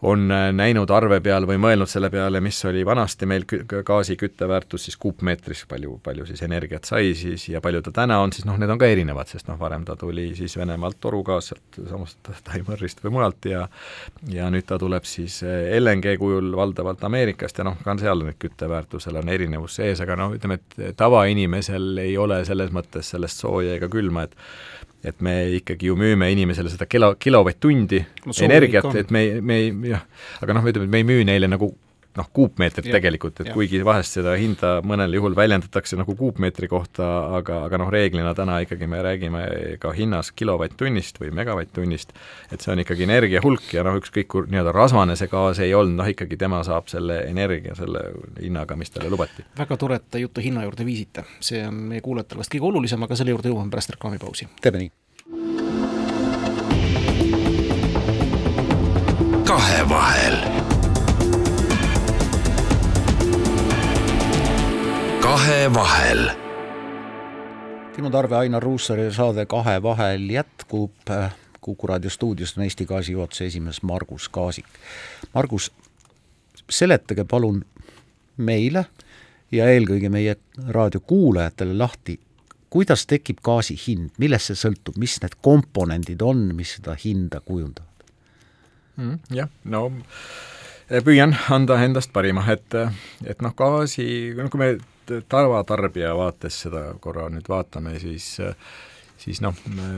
on 0.03 0.27
näinud 0.51 0.91
arve 0.91 1.19
peal 1.23 1.45
või 1.47 1.59
mõelnud 1.61 1.89
selle 1.89 2.09
peale, 2.11 2.41
mis 2.43 2.57
oli 2.67 2.83
vanasti 2.85 3.27
meil 3.29 3.45
gaasi 3.47 4.17
kütteväärtus 4.19 4.87
siis 4.89 4.97
kuupmeetris, 4.99 5.63
palju, 5.69 5.97
palju 6.03 6.25
siis 6.27 6.43
energiat 6.43 6.87
sai 6.89 7.13
siis 7.17 7.47
ja 7.49 7.61
palju 7.63 7.81
ta 7.85 7.93
täna 8.01 8.19
on, 8.23 8.33
siis 8.35 8.47
noh, 8.47 8.57
need 8.59 8.71
on 8.73 8.81
ka 8.81 8.89
erinevad, 8.91 9.31
sest 9.31 9.47
noh, 9.47 9.57
varem 9.59 9.85
ta 9.87 9.95
tuli 9.99 10.29
siis 10.35 10.57
Venemaalt 10.59 10.99
torugaas 11.03 11.51
sealt 11.51 11.79
samast 11.89 12.31
Taimõrist 12.49 13.03
või 13.05 13.15
mujalt 13.17 13.49
ja 13.49 13.67
ja 14.33 14.49
nüüd 14.51 14.67
ta 14.67 14.79
tuleb 14.81 15.07
siis 15.07 15.39
LNG 15.79 16.17
kujul 16.19 16.51
valdavalt 16.57 17.03
Ameerikast 17.07 17.61
ja 17.61 17.67
noh, 17.69 17.79
ka 17.83 17.95
seal 18.01 18.25
nüüd 18.27 18.39
kütteväärtusel 18.41 19.21
on 19.23 19.31
erinevus 19.31 19.79
sees, 19.79 20.03
aga 20.03 20.19
noh, 20.19 20.35
ütleme, 20.35 20.59
et 20.59 20.97
tavainimesel 20.99 22.03
ei 22.03 22.17
ole 22.19 22.43
selles 22.47 22.75
mõttes 22.75 23.13
sellest 23.15 23.43
sooja 23.43 23.77
ega 23.79 23.89
külma, 23.91 24.27
et 24.27 24.35
et 25.03 25.23
me 25.25 25.33
ikkagi 25.59 25.89
ju 25.89 25.97
müüme 25.99 26.29
inimesele 26.31 26.71
seda 26.71 26.87
kilo, 26.87 27.13
kilovatt-tundi 27.19 27.99
no, 28.25 28.35
energiat, 28.45 28.87
et 28.99 29.11
me, 29.11 29.23
me 29.41 29.59
ei, 29.59 29.73
jah, 29.91 30.05
aga 30.43 30.55
noh, 30.55 30.69
ütleme, 30.69 30.87
et 30.87 30.93
me 30.93 31.01
ei 31.03 31.07
müü 31.07 31.25
neile 31.27 31.49
nagu 31.51 31.73
noh, 32.17 32.29
kuupmeetrit 32.33 32.87
Ja, 32.89 32.97
tegelikult, 32.97 33.39
et 33.41 33.49
ja. 33.49 33.53
kuigi 33.55 33.79
vahest 33.85 34.17
seda 34.17 34.35
hinda 34.39 34.75
mõnel 34.85 35.15
juhul 35.17 35.35
väljendatakse 35.37 35.97
nagu 35.97 36.15
kuupmeetri 36.17 36.67
kohta, 36.71 37.07
aga, 37.39 37.63
aga 37.67 37.79
noh, 37.81 37.91
reeglina 37.93 38.33
täna 38.37 38.59
ikkagi 38.65 38.87
me 38.89 39.01
räägime 39.05 39.43
ka 39.81 39.93
hinnas 39.95 40.31
kilovatt-tunnist 40.35 41.19
või 41.21 41.31
megavatt-tunnist, 41.39 42.13
et 42.51 42.61
see 42.61 42.73
on 42.73 42.83
ikkagi 42.83 43.07
energia 43.07 43.41
hulk 43.43 43.73
ja 43.73 43.85
noh, 43.87 43.97
ükskõik 44.01 44.29
kui 44.33 44.47
nii-öelda 44.51 44.75
rasvane 44.75 45.17
see 45.19 45.31
gaas 45.31 45.61
ei 45.63 45.73
olnud, 45.77 45.97
noh 46.01 46.11
ikkagi 46.13 46.37
tema 46.39 46.63
saab 46.67 46.91
selle 46.91 47.23
energia 47.29 47.77
selle 47.79 48.05
hinnaga, 48.41 48.77
mis 48.79 48.93
talle 48.93 49.11
lubati. 49.13 49.47
väga 49.57 49.79
tore, 49.79 50.01
et 50.01 50.09
te 50.11 50.21
juttu 50.21 50.43
hinna 50.43 50.67
juurde 50.67 50.85
viisite, 50.85 51.25
see 51.39 51.63
on 51.67 51.85
meie 51.93 52.03
kuulajatele 52.05 52.43
vast 52.43 52.53
kõige 52.53 52.69
olulisem, 52.73 53.07
aga 53.07 53.17
selle 53.17 53.33
juurde 53.33 53.53
jõuame 53.53 53.73
pärast 53.73 53.95
reklaamipausi. 53.95 54.49
teeme 54.61 54.85
nii. 54.85 54.91
kahevahel. 59.53 60.42
Kahevahel. 65.33 66.29
Timo 67.95 68.09
Tarve, 68.09 68.35
Ainar 68.35 68.63
Ruussaare 68.63 69.11
saade 69.11 69.45
Kahevahel 69.45 70.29
jätkub. 70.29 71.09
Kuku 71.61 71.87
raadio 71.87 72.09
stuudios 72.09 72.57
on 72.57 72.63
Eesti 72.63 72.85
Gaasi 72.85 73.11
juhatuse 73.11 73.45
esimees 73.45 73.81
Margus 73.83 74.29
Kaasik. 74.29 74.65
Margus, 75.33 75.71
seletage 76.69 77.25
palun 77.25 77.63
meile 78.37 78.85
ja 79.51 79.71
eelkõige 79.73 80.13
meie 80.13 80.35
raadiokuulajatele 80.67 81.77
lahti, 81.81 82.19
kuidas 82.69 83.07
tekib 83.09 83.41
gaasi 83.41 83.79
hind, 83.87 84.13
millest 84.21 84.51
see 84.51 84.61
sõltub, 84.67 85.01
mis 85.01 85.17
need 85.25 85.39
komponendid 85.41 86.21
on, 86.21 86.51
mis 86.53 86.77
seda 86.77 86.93
hinda 87.05 87.41
kujundavad? 87.41 88.05
mm,. 88.97 89.19
jah, 89.33 89.49
no 89.63 89.87
püüan 91.01 91.33
anda 91.49 91.81
endast 91.81 92.13
parima, 92.13 92.45
et, 92.53 92.81
et 93.25 93.41
noh, 93.41 93.57
gaasi, 93.57 94.11
no 94.37 94.51
kui 94.53 94.61
me 94.61 94.75
tavatarbija 95.29 96.15
vaates 96.17 96.63
seda 96.65 96.87
korra 97.03 97.29
nüüd 97.33 97.47
vaatame, 97.49 97.97
siis 97.99 98.35
siis 99.23 99.39
noh, 99.41 99.55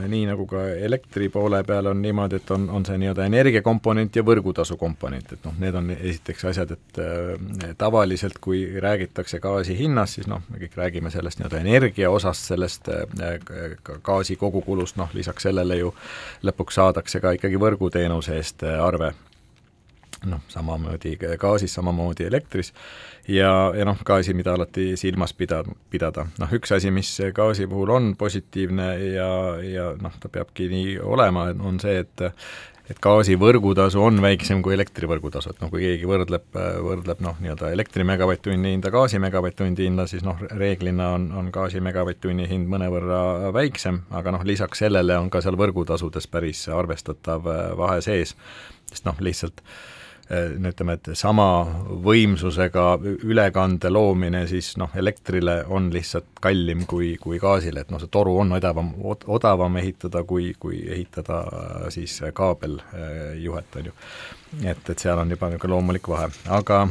nii 0.08 0.26
nagu 0.28 0.46
ka 0.46 0.62
elektri 0.86 1.28
poole 1.32 1.62
peal 1.66 1.90
on 1.90 2.00
niimoodi, 2.02 2.38
et 2.40 2.50
on, 2.54 2.68
on 2.70 2.84
see 2.86 2.98
nii-öelda 3.00 3.26
energiakomponent 3.26 4.18
ja 4.18 4.24
võrgutasu 4.26 4.76
komponent, 4.78 5.32
et 5.34 5.46
noh, 5.46 5.56
need 5.62 5.78
on 5.78 5.90
esiteks 5.96 6.46
asjad, 6.52 6.76
et 6.76 7.00
äh, 7.02 7.72
tavaliselt 7.78 8.38
kui 8.44 8.62
räägitakse 8.82 9.40
gaasi 9.42 9.76
hinnast, 9.78 10.20
siis 10.20 10.30
noh, 10.30 10.44
me 10.50 10.62
kõik 10.62 10.78
räägime 10.78 11.10
sellest 11.14 11.40
nii-öelda 11.40 11.62
energia 11.64 12.10
osast, 12.14 12.46
sellest 12.52 12.90
äh, 12.92 13.38
gaasi 14.06 14.38
kogukulust, 14.40 14.98
noh 15.00 15.10
lisaks 15.16 15.48
sellele 15.48 15.80
ju 15.82 15.94
lõpuks 16.46 16.78
saadakse 16.78 17.22
ka 17.24 17.34
ikkagi 17.38 17.62
võrguteenuse 17.62 18.38
eest 18.38 18.66
arve 18.66 19.14
noh, 20.24 20.40
samamoodi 20.48 21.16
gaasis, 21.38 21.74
samamoodi 21.74 22.24
elektris. 22.24 22.72
Ja, 23.28 23.72
ja 23.76 23.84
noh, 23.84 23.98
gaasi, 24.06 24.34
mida 24.38 24.54
alati 24.54 24.94
silmas 24.96 25.34
pida, 25.34 25.62
pidada. 25.90 26.26
noh, 26.38 26.54
üks 26.56 26.72
asi, 26.76 26.92
mis 26.94 27.10
gaasi 27.34 27.66
puhul 27.66 27.90
on 27.96 28.14
positiivne 28.18 28.88
ja, 29.16 29.28
ja 29.66 29.90
noh, 30.00 30.14
ta 30.20 30.30
peabki 30.32 30.70
nii 30.72 30.96
olema, 31.02 31.50
on 31.60 31.82
see, 31.82 32.00
et 32.04 32.30
et 32.86 33.00
gaasi 33.02 33.34
võrgutasu 33.34 33.98
on 33.98 34.20
väiksem 34.22 34.60
kui 34.62 34.76
elektri 34.76 35.08
võrgutasu, 35.10 35.50
et 35.50 35.58
noh, 35.58 35.72
kui 35.72 35.80
keegi 35.82 36.06
võrdleb, 36.06 36.44
võrdleb 36.86 37.18
noh, 37.24 37.34
nii-öelda 37.42 37.72
elektri 37.74 38.06
megavatt-tunni 38.06 38.76
hinda 38.76 38.92
gaasi 38.94 39.18
megavatt-tundi 39.18 39.88
hinda, 39.88 40.06
siis 40.06 40.22
noh, 40.22 40.38
reeglina 40.54 41.08
on, 41.16 41.26
on 41.34 41.50
gaasi 41.50 41.82
megavatt-tunni 41.82 42.46
hind 42.46 42.70
mõnevõrra 42.70 43.50
väiksem, 43.56 44.04
aga 44.14 44.36
noh, 44.36 44.46
lisaks 44.46 44.84
sellele 44.86 45.18
on 45.18 45.32
ka 45.34 45.42
seal 45.42 45.58
võrgutasudes 45.58 46.30
päris 46.30 46.62
arvestatav 46.70 47.50
vahe 47.82 47.98
sees, 48.06 48.36
sest 48.86 49.10
noh, 49.10 49.18
lihtsalt 49.18 49.64
äh, 49.64 49.82
no 50.30 50.70
ütleme, 50.72 50.96
et 50.98 51.10
sama 51.14 51.46
võimsusega 52.02 52.86
ülekande 53.22 53.90
loomine 53.92 54.42
siis 54.50 54.72
noh, 54.80 54.90
elektrile 54.98 55.60
on 55.70 55.86
lihtsalt 55.94 56.40
kallim 56.42 56.82
kui, 56.90 57.12
kui 57.22 57.38
gaasile, 57.42 57.84
et 57.84 57.92
noh, 57.94 58.02
see 58.02 58.10
toru 58.10 58.34
on 58.42 58.56
odavam, 58.58 58.90
odavam 59.06 59.78
ehitada, 59.78 60.24
kui, 60.26 60.50
kui 60.58 60.82
ehitada 60.90 61.44
siis 61.94 62.18
kaabeljuhet, 62.34 63.78
on 63.78 63.90
ju. 63.90 63.96
et, 64.64 64.90
et 64.90 64.98
seal 64.98 65.22
on 65.22 65.30
juba 65.30 65.52
niisugune 65.52 65.76
loomulik 65.76 66.10
vahe, 66.10 66.30
aga 66.58 66.88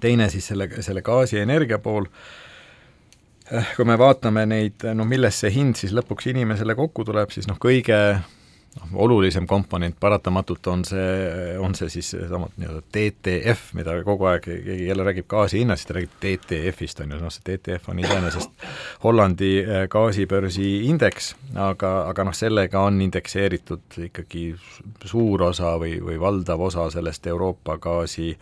teine 0.00 0.30
siis 0.30 0.46
selle, 0.52 0.70
selle 0.84 1.02
gaasienergia 1.02 1.80
pool, 1.82 2.06
kui 3.74 3.86
me 3.88 3.98
vaatame 3.98 4.46
neid, 4.46 4.86
no 4.94 5.06
millest 5.08 5.42
see 5.42 5.50
hind 5.58 5.78
siis 5.80 5.94
lõpuks 5.96 6.30
inimesele 6.30 6.78
kokku 6.78 7.06
tuleb, 7.08 7.34
siis 7.34 7.50
noh, 7.50 7.58
kõige 7.58 7.98
noh, 8.78 8.92
olulisem 9.04 9.46
komponent 9.46 9.96
paratamatult 10.00 10.66
on 10.72 10.84
see, 10.86 11.56
on 11.60 11.74
see 11.78 11.90
siis 11.92 12.10
seesama 12.14 12.48
nii-öelda 12.56 12.82
TTF, 12.94 13.72
mida 13.78 13.96
kogu 14.06 14.28
aeg 14.30 14.44
keegi 14.46 14.88
jälle 14.88 15.06
räägib 15.06 15.28
gaasi 15.30 15.62
hinnast, 15.62 15.82
siis 15.82 15.90
ta 15.90 15.96
räägib 15.98 16.14
TTF-ist, 16.22 17.02
on 17.04 17.14
ju, 17.14 17.20
noh 17.22 17.34
see 17.34 17.44
TTF 17.46 17.90
on 17.92 18.02
iseenesest 18.02 18.66
Hollandi 19.04 19.52
äh, 19.62 19.84
gaasibörsi 19.90 20.68
indeks, 20.88 21.32
aga, 21.54 21.92
aga 22.12 22.28
noh, 22.28 22.36
sellega 22.36 22.84
on 22.88 23.02
indekseeritud 23.04 23.98
ikkagi 24.08 24.46
suur 25.08 25.48
osa 25.50 25.74
või, 25.80 25.98
või 26.04 26.20
valdav 26.20 26.62
osa 26.68 26.88
sellest 26.94 27.26
Euroopa 27.30 27.78
gaasi 27.82 28.32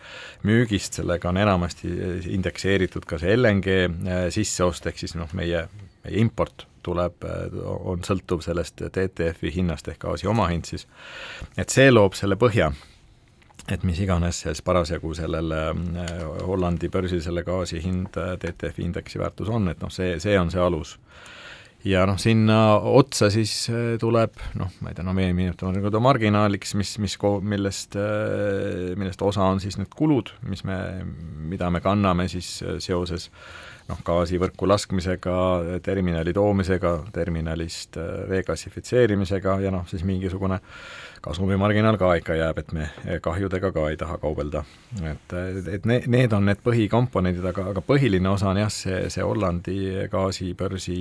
müügist, 0.47 1.01
sellega 1.01 1.31
on 1.31 1.41
enamasti 1.43 1.91
indekseeritud 2.37 3.07
ka 3.07 3.19
see 3.21 3.35
LNG 3.37 3.77
äh, 3.83 4.23
sisseost, 4.33 4.87
ehk 4.89 5.05
siis 5.05 5.17
noh, 5.17 5.31
meie, 5.37 5.67
meie 5.67 5.86
import 6.09 6.67
tuleb, 6.87 7.25
on 7.63 8.03
sõltuv 8.05 8.43
sellest 8.45 8.79
TTF-i 8.79 9.51
hinnast 9.57 9.89
ehk 9.91 10.05
gaasi 10.05 10.29
omahind 10.31 10.69
siis, 10.69 10.87
et 11.59 11.73
see 11.73 11.89
loob 11.91 12.15
selle 12.15 12.37
põhja, 12.39 12.71
et 13.67 13.83
mis 13.83 13.99
iganes 13.99 14.43
siis 14.45 14.63
parasjagu 14.63 15.11
sellel 15.17 15.51
Hollandi 16.47 16.89
börsil 16.93 17.23
selle 17.23 17.43
gaasi 17.47 17.81
hind 17.83 18.15
TTF-i 18.15 18.85
indeksi 18.87 19.19
väärtus 19.19 19.51
on, 19.51 19.67
et 19.73 19.83
noh, 19.83 19.91
see, 19.91 20.15
see 20.23 20.37
on 20.39 20.53
see 20.53 20.63
alus. 20.63 20.97
Ja 21.87 22.01
noh, 22.09 22.17
sinna 22.19 22.79
otsa 22.89 23.29
siis 23.31 23.51
tuleb 24.01 24.39
noh, 24.59 24.71
ma 24.81 24.89
ei 24.91 24.97
tea, 24.97 25.05
no 25.05 25.13
meie 25.15 25.29
nimetame 25.35 25.77
nagu 25.77 26.01
marginaaliks, 26.03 26.73
mis, 26.79 26.95
mis, 27.03 27.15
millest, 27.43 27.95
millest 28.97 29.21
osa 29.23 29.45
on 29.53 29.61
siis 29.63 29.77
need 29.79 29.91
kulud, 29.95 30.33
mis 30.49 30.65
me, 30.67 30.77
mida 31.51 31.69
me 31.71 31.83
kanname 31.83 32.27
siis 32.31 32.57
seoses 32.83 33.29
noh, 33.87 33.99
gaasivõrku 34.05 34.67
laskmisega, 34.67 35.35
terminali 35.83 36.33
toomisega, 36.35 36.93
terminalist 37.15 37.97
vee 38.29 38.43
gassifitseerimisega 38.47 39.59
ja 39.63 39.71
noh, 39.73 39.87
siis 39.89 40.03
mingisugune 40.07 40.59
kasumimarginaal 41.23 41.97
ka 41.99 42.13
ikka 42.19 42.37
jääb, 42.37 42.61
et 42.61 42.73
me 42.75 42.89
kahjudega 43.23 43.71
ka 43.75 43.87
ei 43.91 43.97
taha 43.97 44.17
kaubelda. 44.21 44.63
et, 45.01 45.33
et 45.77 45.89
ne-, 45.89 46.03
need 46.07 46.33
on 46.33 46.45
need 46.47 46.61
põhikomponendid, 46.65 47.45
aga, 47.51 47.69
aga 47.73 47.83
põhiline 47.85 48.29
osa 48.29 48.51
on 48.51 48.61
jah, 48.61 48.71
see, 48.73 49.07
see 49.13 49.25
Hollandi 49.25 49.79
gaasibörsi 50.11 50.99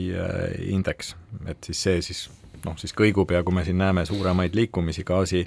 indeks, 0.73 1.15
et 1.47 1.71
siis 1.71 1.87
see 1.89 2.03
siis 2.11 2.27
noh, 2.67 2.77
siis 2.81 2.95
kõigub 2.97 3.31
ja 3.35 3.43
kui 3.47 3.55
me 3.55 3.65
siin 3.67 3.79
näeme 3.79 4.07
suuremaid 4.09 4.57
liikumisi 4.59 5.05
gaasi 5.07 5.45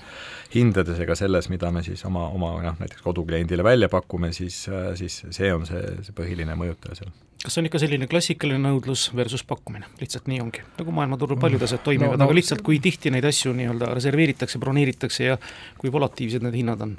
hindades 0.55 0.99
ega 1.03 1.17
selles, 1.19 1.49
mida 1.51 1.71
me 1.75 1.83
siis 1.85 2.05
oma, 2.07 2.27
oma 2.35 2.53
noh, 2.63 2.77
näiteks 2.79 3.03
kodukliendile 3.05 3.65
välja 3.65 3.89
pakume, 3.91 4.31
siis, 4.35 4.65
siis 4.99 5.23
see 5.29 5.51
on 5.53 5.67
see, 5.69 5.81
see 6.05 6.15
põhiline 6.15 6.55
mõjutaja 6.59 7.01
seal 7.01 7.17
kas 7.43 7.55
see 7.55 7.61
on 7.63 7.69
ikka 7.69 7.79
selline 7.79 8.07
klassikaline 8.11 8.59
nõudlus 8.63 9.09
versus 9.15 9.45
pakkumine, 9.47 9.87
lihtsalt 10.01 10.27
nii 10.31 10.41
ongi, 10.43 10.63
nagu 10.79 10.95
maailmaturul 10.95 11.39
paljud 11.39 11.63
asjad 11.63 11.85
toimivad 11.85 12.17
no,, 12.17 12.23
no, 12.23 12.27
aga 12.27 12.35
lihtsalt 12.35 12.63
kui 12.65 12.81
tihti 12.83 13.13
neid 13.15 13.27
asju 13.29 13.53
nii-öelda 13.55 13.93
reserveeritakse, 13.95 14.59
broneeritakse 14.59 15.29
ja 15.29 15.37
kui 15.79 15.91
volatiivsed 15.93 16.43
need 16.43 16.59
hinnad 16.59 16.83
on? 16.83 16.97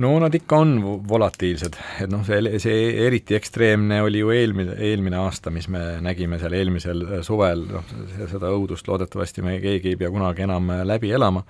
No 0.00 0.10
nad 0.18 0.34
ikka 0.34 0.56
on 0.56 0.72
volatiilsed, 1.08 1.76
et 2.00 2.10
noh, 2.10 2.22
see, 2.24 2.58
see 2.62 2.90
eriti 3.04 3.36
ekstreemne 3.36 4.00
oli 4.04 4.22
ju 4.22 4.30
eelmine, 4.34 4.76
eelmine 4.80 5.18
aasta, 5.20 5.52
mis 5.52 5.68
me 5.72 5.82
nägime 6.04 6.38
seal 6.40 6.54
eelmisel 6.56 7.02
äh, 7.04 7.22
suvel, 7.26 7.66
noh, 7.68 7.92
seda 8.30 8.52
õudust 8.54 8.88
loodetavasti 8.88 9.44
me 9.44 9.58
keegi 9.62 9.92
ei 9.92 9.98
pea 10.00 10.10
kunagi 10.12 10.46
enam 10.46 10.72
äh, 10.72 10.82
läbi 10.88 11.12
elama, 11.16 11.42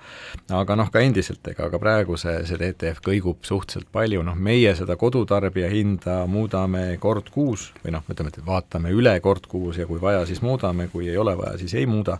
aga 0.57 0.77
noh, 0.79 0.91
ka 0.91 1.03
endiselt, 1.03 1.45
ega 1.53 1.69
ka 1.71 1.79
praegu 1.81 2.19
see, 2.19 2.41
see 2.49 2.59
DTF 2.59 3.03
kõigub 3.05 3.39
suhteliselt 3.47 3.91
palju, 3.93 4.25
noh, 4.27 4.35
meie 4.35 4.75
seda 4.77 4.97
kodutarbija 4.99 5.71
hinda 5.71 6.21
muudame 6.31 6.97
kord 7.01 7.31
kuus 7.31 7.69
või 7.85 7.95
noh, 7.95 8.05
ütleme, 8.11 8.33
et 8.33 8.43
vaatame 8.45 8.91
üle 8.95 9.15
kord 9.23 9.47
kuus 9.51 9.79
ja 9.79 9.87
kui 9.87 10.01
vaja, 10.01 10.25
siis 10.27 10.43
muudame, 10.43 10.89
kui 10.91 11.07
ei 11.09 11.17
ole 11.21 11.37
vaja, 11.39 11.57
siis 11.61 11.77
ei 11.79 11.87
muuda 11.89 12.19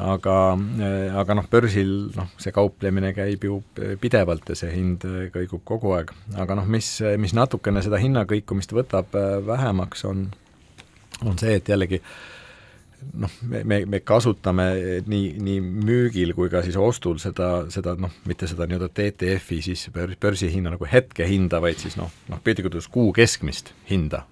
aga, 0.00 0.36
aga 1.20 1.36
noh, 1.36 1.48
börsil 1.52 1.90
noh, 2.16 2.30
see 2.40 2.54
kauplemine 2.54 3.12
käib 3.16 3.44
ju 3.44 3.60
pidevalt 4.00 4.52
ja 4.52 4.56
see 4.58 4.72
hind 4.72 5.04
kõigub 5.34 5.64
kogu 5.68 5.96
aeg, 5.98 6.14
aga 6.40 6.56
noh, 6.58 6.68
mis, 6.68 6.94
mis 7.20 7.34
natukene 7.36 7.82
seda 7.84 8.00
hinnakõikumist 8.00 8.72
võtab 8.76 9.12
vähemaks, 9.46 10.06
on, 10.08 10.28
on 11.26 11.36
see, 11.40 11.58
et 11.60 11.68
jällegi 11.68 12.00
äh, 12.00 12.31
noh, 13.14 13.32
me, 13.48 13.62
me, 13.64 13.78
me 13.86 14.00
kasutame 14.06 14.66
nii, 15.06 15.32
nii 15.42 15.58
müügil 15.62 16.32
kui 16.36 16.50
ka 16.52 16.62
siis 16.64 16.76
ostul 16.80 17.18
seda, 17.22 17.66
seda 17.72 17.94
noh, 18.00 18.12
mitte 18.28 18.48
seda 18.50 18.66
nii-öelda 18.68 18.88
TTF-i 18.92 19.60
siis 19.64 19.86
börsihinna 19.92 20.74
nagu 20.74 20.88
hetkehinda, 20.88 21.60
vaid 21.64 21.80
siis 21.82 21.98
noh, 22.00 22.12
noh 22.32 22.42
piltlikult 22.44 22.76
öeldes 22.76 22.90
kuu 22.92 23.12
keskmist 23.16 23.72
hinda, 23.90 24.24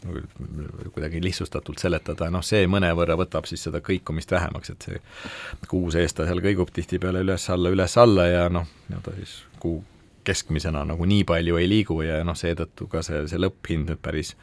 kuidagi 0.94 1.22
lihtsustatult 1.24 1.82
seletada, 1.82 2.30
noh 2.32 2.44
see 2.46 2.66
mõnevõrra 2.70 3.18
võtab 3.20 3.48
siis 3.50 3.66
seda 3.66 3.82
kõikumist 3.84 4.32
vähemaks, 4.34 4.74
et 4.74 4.88
see 4.88 5.02
kuu 5.70 5.90
sees 5.94 6.16
ta 6.16 6.28
seal 6.28 6.42
kõigub 6.44 6.72
tihtipeale 6.74 7.24
üles-alla, 7.26 7.72
üles-alla 7.74 8.28
ja 8.30 8.48
noh, 8.52 8.68
nii-öelda 8.88 9.16
siis 9.20 9.38
kuu 9.60 9.80
keskmisena 10.24 10.84
nagu 10.84 11.06
nii 11.08 11.24
palju 11.28 11.56
ei 11.60 11.68
liigu 11.68 12.02
ja 12.04 12.20
noh, 12.26 12.36
seetõttu 12.36 12.88
ka 12.90 13.04
see, 13.06 13.24
see 13.30 13.40
lõpphind 13.40 13.90
nüüd 13.90 14.02
päris 14.04 14.34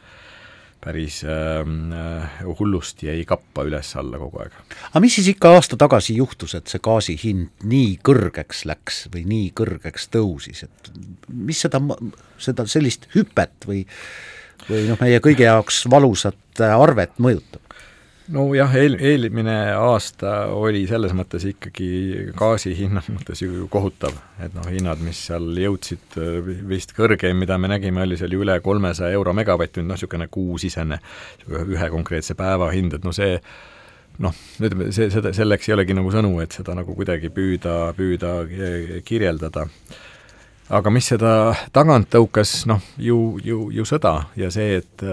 päris 0.84 1.20
äh, 1.26 2.40
hullusti 2.58 3.10
ei 3.10 3.24
kappa 3.28 3.64
üles-alla 3.66 4.20
kogu 4.22 4.42
aeg. 4.44 4.56
aga 4.90 5.02
mis 5.02 5.18
siis 5.18 5.32
ikka 5.34 5.52
aasta 5.56 5.78
tagasi 5.80 6.16
juhtus, 6.20 6.54
et 6.58 6.70
see 6.70 6.82
gaasi 6.84 7.18
hind 7.18 7.66
nii 7.68 7.98
kõrgeks 8.06 8.64
läks 8.70 9.04
või 9.14 9.24
nii 9.28 9.52
kõrgeks 9.58 10.10
tõusis, 10.14 10.64
et 10.68 10.90
mis 11.28 11.60
seda, 11.66 11.82
seda 12.38 12.66
sellist 12.70 13.08
hüpet 13.16 13.68
või 13.68 13.84
või 14.68 14.84
noh, 14.88 14.98
meie 15.00 15.20
kõigi 15.24 15.46
jaoks 15.46 15.84
valusat 15.90 16.62
arvet 16.68 17.16
mõjutab? 17.22 17.62
Nojah, 18.32 18.74
eel, 18.76 18.96
eelmine 19.00 19.56
aasta 19.76 20.32
oli 20.54 20.82
selles 20.88 21.14
mõttes 21.16 21.44
ikkagi 21.48 21.88
gaasi 22.36 22.74
hinna 22.76 23.02
mõttes 23.08 23.40
ju 23.42 23.68
kohutav, 23.72 24.16
et 24.42 24.54
noh, 24.56 24.68
hinnad, 24.68 25.00
mis 25.04 25.20
seal 25.28 25.48
jõudsid, 25.62 26.18
vist 26.68 26.94
kõrgeim, 26.96 27.38
mida 27.40 27.58
me 27.58 27.70
nägime, 27.72 28.04
oli 28.04 28.18
seal 28.20 28.34
ju 28.34 28.44
üle 28.44 28.58
kolmesaja 28.64 29.16
euro 29.16 29.34
megavatt-tund, 29.36 29.88
noh 29.88 29.98
niisugune 29.98 30.28
kuusisene 30.32 31.00
ühe 31.48 31.90
konkreetse 31.92 32.36
päeva 32.38 32.70
hind, 32.74 32.98
et 32.98 33.06
no 33.06 33.14
see 33.16 33.38
noh, 34.24 34.34
ütleme, 34.60 34.90
see, 34.94 35.08
seda, 35.14 35.32
selleks 35.36 35.70
ei 35.70 35.78
olegi 35.78 35.96
nagu 35.96 36.12
sõnu, 36.12 36.34
et 36.44 36.54
seda 36.58 36.76
nagu 36.78 36.94
kuidagi 36.98 37.32
püüda, 37.34 37.78
püüda 37.96 38.34
kirjeldada 39.06 39.68
aga 40.68 40.92
mis 40.92 41.08
seda 41.12 41.32
tagant 41.72 42.10
tõukas, 42.12 42.52
noh, 42.68 42.82
ju, 43.00 43.38
ju, 43.44 43.68
ju 43.72 43.86
sõda 43.88 44.14
ja 44.38 44.50
see, 44.52 44.78
et, 44.82 45.04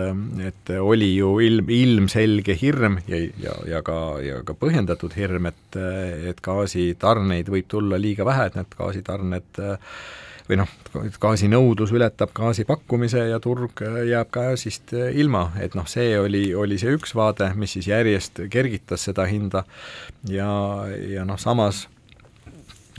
et 0.43 0.74
oli 0.80 1.14
ju 1.16 1.36
ilm, 1.45 1.72
ilmselge 1.72 2.58
hirm 2.60 2.99
ja, 3.08 3.22
ja, 3.41 3.56
ja 3.76 3.82
ka, 3.86 3.97
ja 4.24 4.41
ka 4.47 4.58
põhjendatud 4.60 5.16
hirm, 5.16 5.49
et, 5.51 5.80
et 6.32 6.43
gaasitarneid 6.43 7.49
võib 7.51 7.72
tulla 7.72 7.99
liiga 8.01 8.28
vähe, 8.28 8.49
et 8.49 8.60
need 8.60 8.78
gaasitarned 8.78 9.66
või 10.45 10.60
noh, 10.60 10.70
gaasinõudlus 11.22 11.93
ületab 11.95 12.36
gaasi 12.36 12.68
pakkumise 12.70 13.24
ja 13.32 13.39
turg 13.41 13.82
jääb 13.82 14.30
gaasist 14.34 14.93
ilma, 14.93 15.47
et 15.62 15.74
noh, 15.78 15.88
see 15.89 16.14
oli, 16.20 16.47
oli 16.53 16.78
see 16.82 16.93
üks 16.97 17.16
vaade, 17.18 17.49
mis 17.58 17.74
siis 17.78 17.89
järjest 17.89 18.43
kergitas 18.53 19.08
seda 19.10 19.26
hinda. 19.30 19.66
Ja, 20.30 20.49
ja 21.01 21.26
noh, 21.26 21.39
samas 21.41 21.88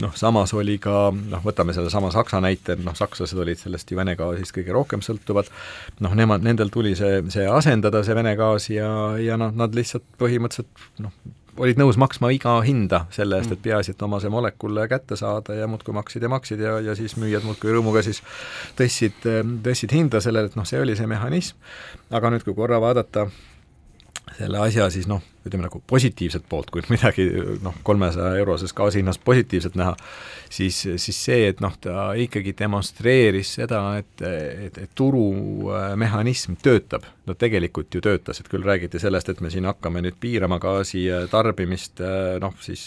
noh, 0.02 0.12
samas 0.18 0.52
oli 0.56 0.76
ka 0.82 1.08
noh, 1.14 1.42
võtame 1.44 1.74
sellesama 1.76 2.10
Saksa 2.14 2.40
näite, 2.44 2.76
noh, 2.82 2.96
sakslased 2.96 3.38
olid 3.40 3.60
sellest 3.60 3.90
ju 3.90 3.98
Vene 3.98 4.16
gaasist 4.18 4.54
kõige 4.56 4.74
rohkem 4.76 5.04
sõltuvad, 5.04 5.48
noh, 6.04 6.14
nemad, 6.18 6.44
nendel 6.44 6.72
tuli 6.74 6.94
see, 6.98 7.22
see 7.32 7.48
asendada, 7.48 8.04
see 8.04 8.16
Vene 8.18 8.36
gaas 8.38 8.70
ja, 8.72 8.90
ja 9.22 9.38
noh, 9.40 9.54
nad 9.56 9.74
lihtsalt 9.76 10.06
põhimõtteliselt 10.20 11.02
noh, 11.04 11.14
olid 11.62 11.80
nõus 11.80 11.96
maksma 12.00 12.30
iga 12.34 12.54
hinda 12.64 13.04
selle 13.14 13.40
eest, 13.40 13.54
et 13.54 13.62
peaasi, 13.64 13.94
et 13.94 14.04
oma 14.04 14.20
see 14.20 14.32
molekul 14.32 14.82
kätte 14.90 15.16
saada 15.16 15.56
ja 15.56 15.68
muudkui 15.70 15.94
maksid 15.96 16.24
ja 16.24 16.30
maksid 16.32 16.60
ja, 16.60 16.76
ja 16.84 16.96
siis 16.98 17.16
müüjad 17.20 17.46
muudkui 17.48 17.72
rõõmuga 17.72 18.04
siis 18.04 18.20
tõstsid, 18.78 19.24
tõstsid 19.64 19.96
hinda 19.96 20.20
sellele, 20.24 20.52
et 20.52 20.58
noh, 20.58 20.68
see 20.68 20.80
oli 20.82 20.96
see 20.98 21.08
mehhanism, 21.08 21.56
aga 22.12 22.32
nüüd, 22.34 22.44
kui 22.44 22.56
korra 22.56 22.80
vaadata 22.82 23.28
selle 24.36 24.60
asja 24.60 24.86
siis 24.92 25.06
noh, 25.08 25.22
ütleme 25.46 25.66
nagu 25.66 25.80
positiivset 25.88 26.44
poolt, 26.48 26.70
kui 26.74 26.82
midagi 26.90 27.26
noh, 27.64 27.76
kolmesaja 27.86 28.36
euroses 28.40 28.74
gaasi 28.76 29.00
hinnas 29.00 29.18
positiivset 29.22 29.76
näha, 29.78 29.94
siis, 30.52 30.82
siis 31.02 31.20
see, 31.28 31.46
et 31.50 31.62
noh, 31.64 31.76
ta 31.80 32.10
ikkagi 32.20 32.54
demonstreeris 32.58 33.54
seda, 33.60 33.82
et, 34.00 34.24
et, 34.26 34.82
et 34.84 34.96
turumehhanism 34.98 36.58
töötab. 36.62 37.06
no 37.26 37.34
tegelikult 37.34 37.94
ju 37.94 38.02
töötas, 38.04 38.40
et 38.40 38.50
küll 38.50 38.66
räägiti 38.66 39.00
sellest, 39.02 39.30
et 39.32 39.40
me 39.40 39.50
siin 39.50 39.66
hakkame 39.66 40.04
nüüd 40.04 40.18
piirama 40.20 40.60
gaasi 40.62 41.06
tarbimist, 41.32 42.02
noh 42.42 42.54
siis 42.62 42.86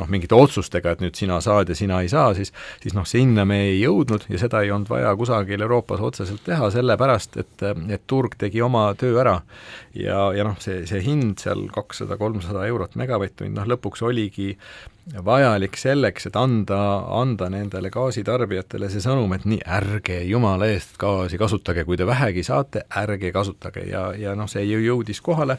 noh, 0.00 0.08
mingite 0.10 0.36
otsustega, 0.36 0.94
et 0.94 1.04
nüüd 1.04 1.18
sina 1.18 1.40
saad 1.44 1.70
ja 1.70 1.76
sina 1.78 2.00
ei 2.04 2.10
saa, 2.12 2.32
siis 2.36 2.52
siis 2.82 2.96
noh, 2.96 3.06
sinna 3.08 3.44
me 3.48 3.60
ei 3.68 3.80
jõudnud 3.80 4.26
ja 4.30 4.40
seda 4.40 4.62
ei 4.64 4.72
olnud 4.74 4.90
vaja 4.90 5.12
kusagil 5.18 5.62
Euroopas 5.66 6.02
otseselt 6.10 6.44
teha, 6.46 6.70
sellepärast 6.74 7.40
et, 7.42 7.66
et 7.90 8.06
turg 8.10 8.36
tegi 8.40 8.62
oma 8.64 8.88
töö 8.98 9.20
ära. 9.22 9.40
ja, 9.94 10.30
ja 10.36 10.46
noh, 10.46 10.56
see, 10.62 10.84
see 10.90 11.02
hind 11.04 11.38
seal 11.42 11.66
kakssada, 11.74 12.18
kolmsada 12.20 12.66
eurot 12.70 12.96
megavatt-tund, 13.00 13.56
noh 13.56 13.68
lõpuks 13.74 14.04
oligi 14.06 14.54
vajalik 15.24 15.76
selleks, 15.80 16.26
et 16.28 16.36
anda, 16.38 16.78
anda 17.18 17.48
nendele 17.50 17.90
gaasitarbijatele 17.92 18.90
see 18.92 19.02
sõnum, 19.02 19.32
et 19.34 19.46
nii, 19.48 19.60
ärge 19.66 20.20
jumala 20.28 20.68
eest 20.70 20.96
gaasi 21.00 21.38
kasutage, 21.40 21.84
kui 21.88 21.98
te 21.98 22.06
vähegi 22.06 22.44
saate, 22.46 22.84
ärge 23.00 23.32
kasutage. 23.34 23.86
Ja, 23.90 24.10
ja 24.18 24.34
noh, 24.38 24.48
see 24.50 24.62
ju 24.68 24.80
jõudis 24.84 25.22
kohale 25.24 25.58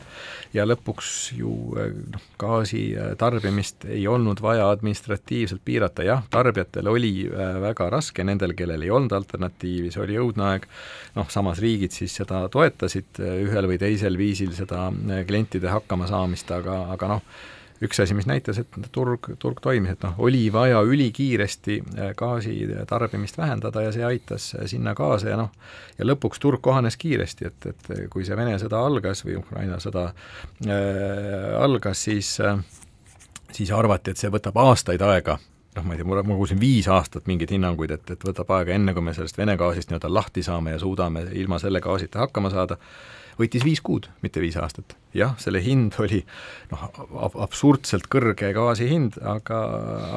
ja 0.55 0.65
lõpuks 0.67 1.11
ju 1.37 1.53
noh, 1.75 2.25
gaasi 2.41 2.83
tarbimist 3.19 3.85
ei 3.89 4.05
olnud 4.07 4.41
vaja 4.43 4.69
administratiivselt 4.71 5.63
piirata, 5.65 6.05
jah, 6.07 6.23
tarbijatel 6.31 6.91
oli 6.91 7.13
äh, 7.27 7.55
väga 7.63 7.89
raske, 7.91 8.25
nendel, 8.27 8.55
kellel 8.57 8.85
ei 8.85 8.93
olnud 8.93 9.15
alternatiivi, 9.17 9.91
see 9.91 10.05
oli 10.05 10.19
õudne 10.21 10.47
aeg, 10.51 10.67
noh, 11.17 11.31
samas 11.33 11.61
riigid 11.63 11.95
siis 11.95 12.15
seda 12.21 12.45
toetasid 12.51 13.19
ühel 13.21 13.67
või 13.67 13.81
teisel 13.81 14.19
viisil, 14.19 14.53
seda 14.55 14.89
klientide 15.27 15.71
hakkamasaamist, 15.71 16.53
aga, 16.55 16.83
aga 16.95 17.15
noh, 17.15 17.25
üks 17.81 18.01
asi, 18.03 18.13
mis 18.17 18.27
näitas, 18.29 18.59
et 18.61 18.75
turg, 18.93 19.31
turg 19.41 19.61
toimis, 19.63 19.95
et 19.95 20.03
noh, 20.05 20.19
oli 20.21 20.43
vaja 20.53 20.83
ülikiiresti 20.85 21.79
äh, 21.81 22.11
gaasi 22.17 22.57
tarbimist 22.89 23.39
vähendada 23.41 23.87
ja 23.87 23.95
see 23.95 24.05
aitas 24.05 24.51
äh, 24.55 24.67
sinna 24.69 24.93
kaasa 24.97 25.31
ja 25.33 25.39
noh, 25.39 25.49
ja 25.97 26.05
lõpuks 26.05 26.41
turg 26.41 26.61
kohanes 26.61 26.99
kiiresti, 27.01 27.49
et, 27.49 27.71
et 27.73 27.91
kui 28.13 28.27
see 28.27 28.37
Vene 28.37 28.57
sõda 28.61 28.83
algas 28.85 29.25
või 29.25 29.39
Ukraina 29.41 29.79
sõda 29.81 30.11
äh, 30.11 31.57
algas, 31.61 32.05
siis 32.09 32.35
äh, 32.43 32.59
siis 33.55 33.71
arvati, 33.71 34.11
et 34.11 34.21
see 34.21 34.31
võtab 34.31 34.57
aastaid 34.61 35.01
aega, 35.05 35.37
noh, 35.75 35.85
ma 35.85 35.95
ei 35.95 36.01
tea, 36.01 36.07
ma 36.07 36.37
kuulsin 36.37 36.59
viis 36.61 36.87
aastat 36.91 37.27
mingeid 37.29 37.53
hinnanguid, 37.55 37.95
et, 37.97 38.13
et 38.15 38.27
võtab 38.27 38.51
aega, 38.57 38.75
enne 38.75 38.95
kui 38.95 39.05
me 39.05 39.15
sellest 39.17 39.39
Vene 39.39 39.57
gaasist 39.59 39.91
nii-öelda 39.91 40.11
lahti 40.13 40.43
saame 40.45 40.75
ja 40.75 40.81
suudame 40.81 41.25
ilma 41.39 41.59
selle 41.61 41.81
gaasita 41.83 42.25
hakkama 42.25 42.51
saada, 42.53 42.77
võttis 43.39 43.65
viis 43.65 43.81
kuud, 43.81 44.09
mitte 44.21 44.43
viis 44.43 44.57
aastat. 44.57 44.95
jah, 45.13 45.35
selle 45.39 45.63
hind 45.63 45.97
oli 45.99 46.23
noh, 46.71 46.87
absurdselt 47.43 48.07
kõrge 48.11 48.53
gaasi 48.55 48.89
hind, 48.89 49.19
aga, 49.21 49.59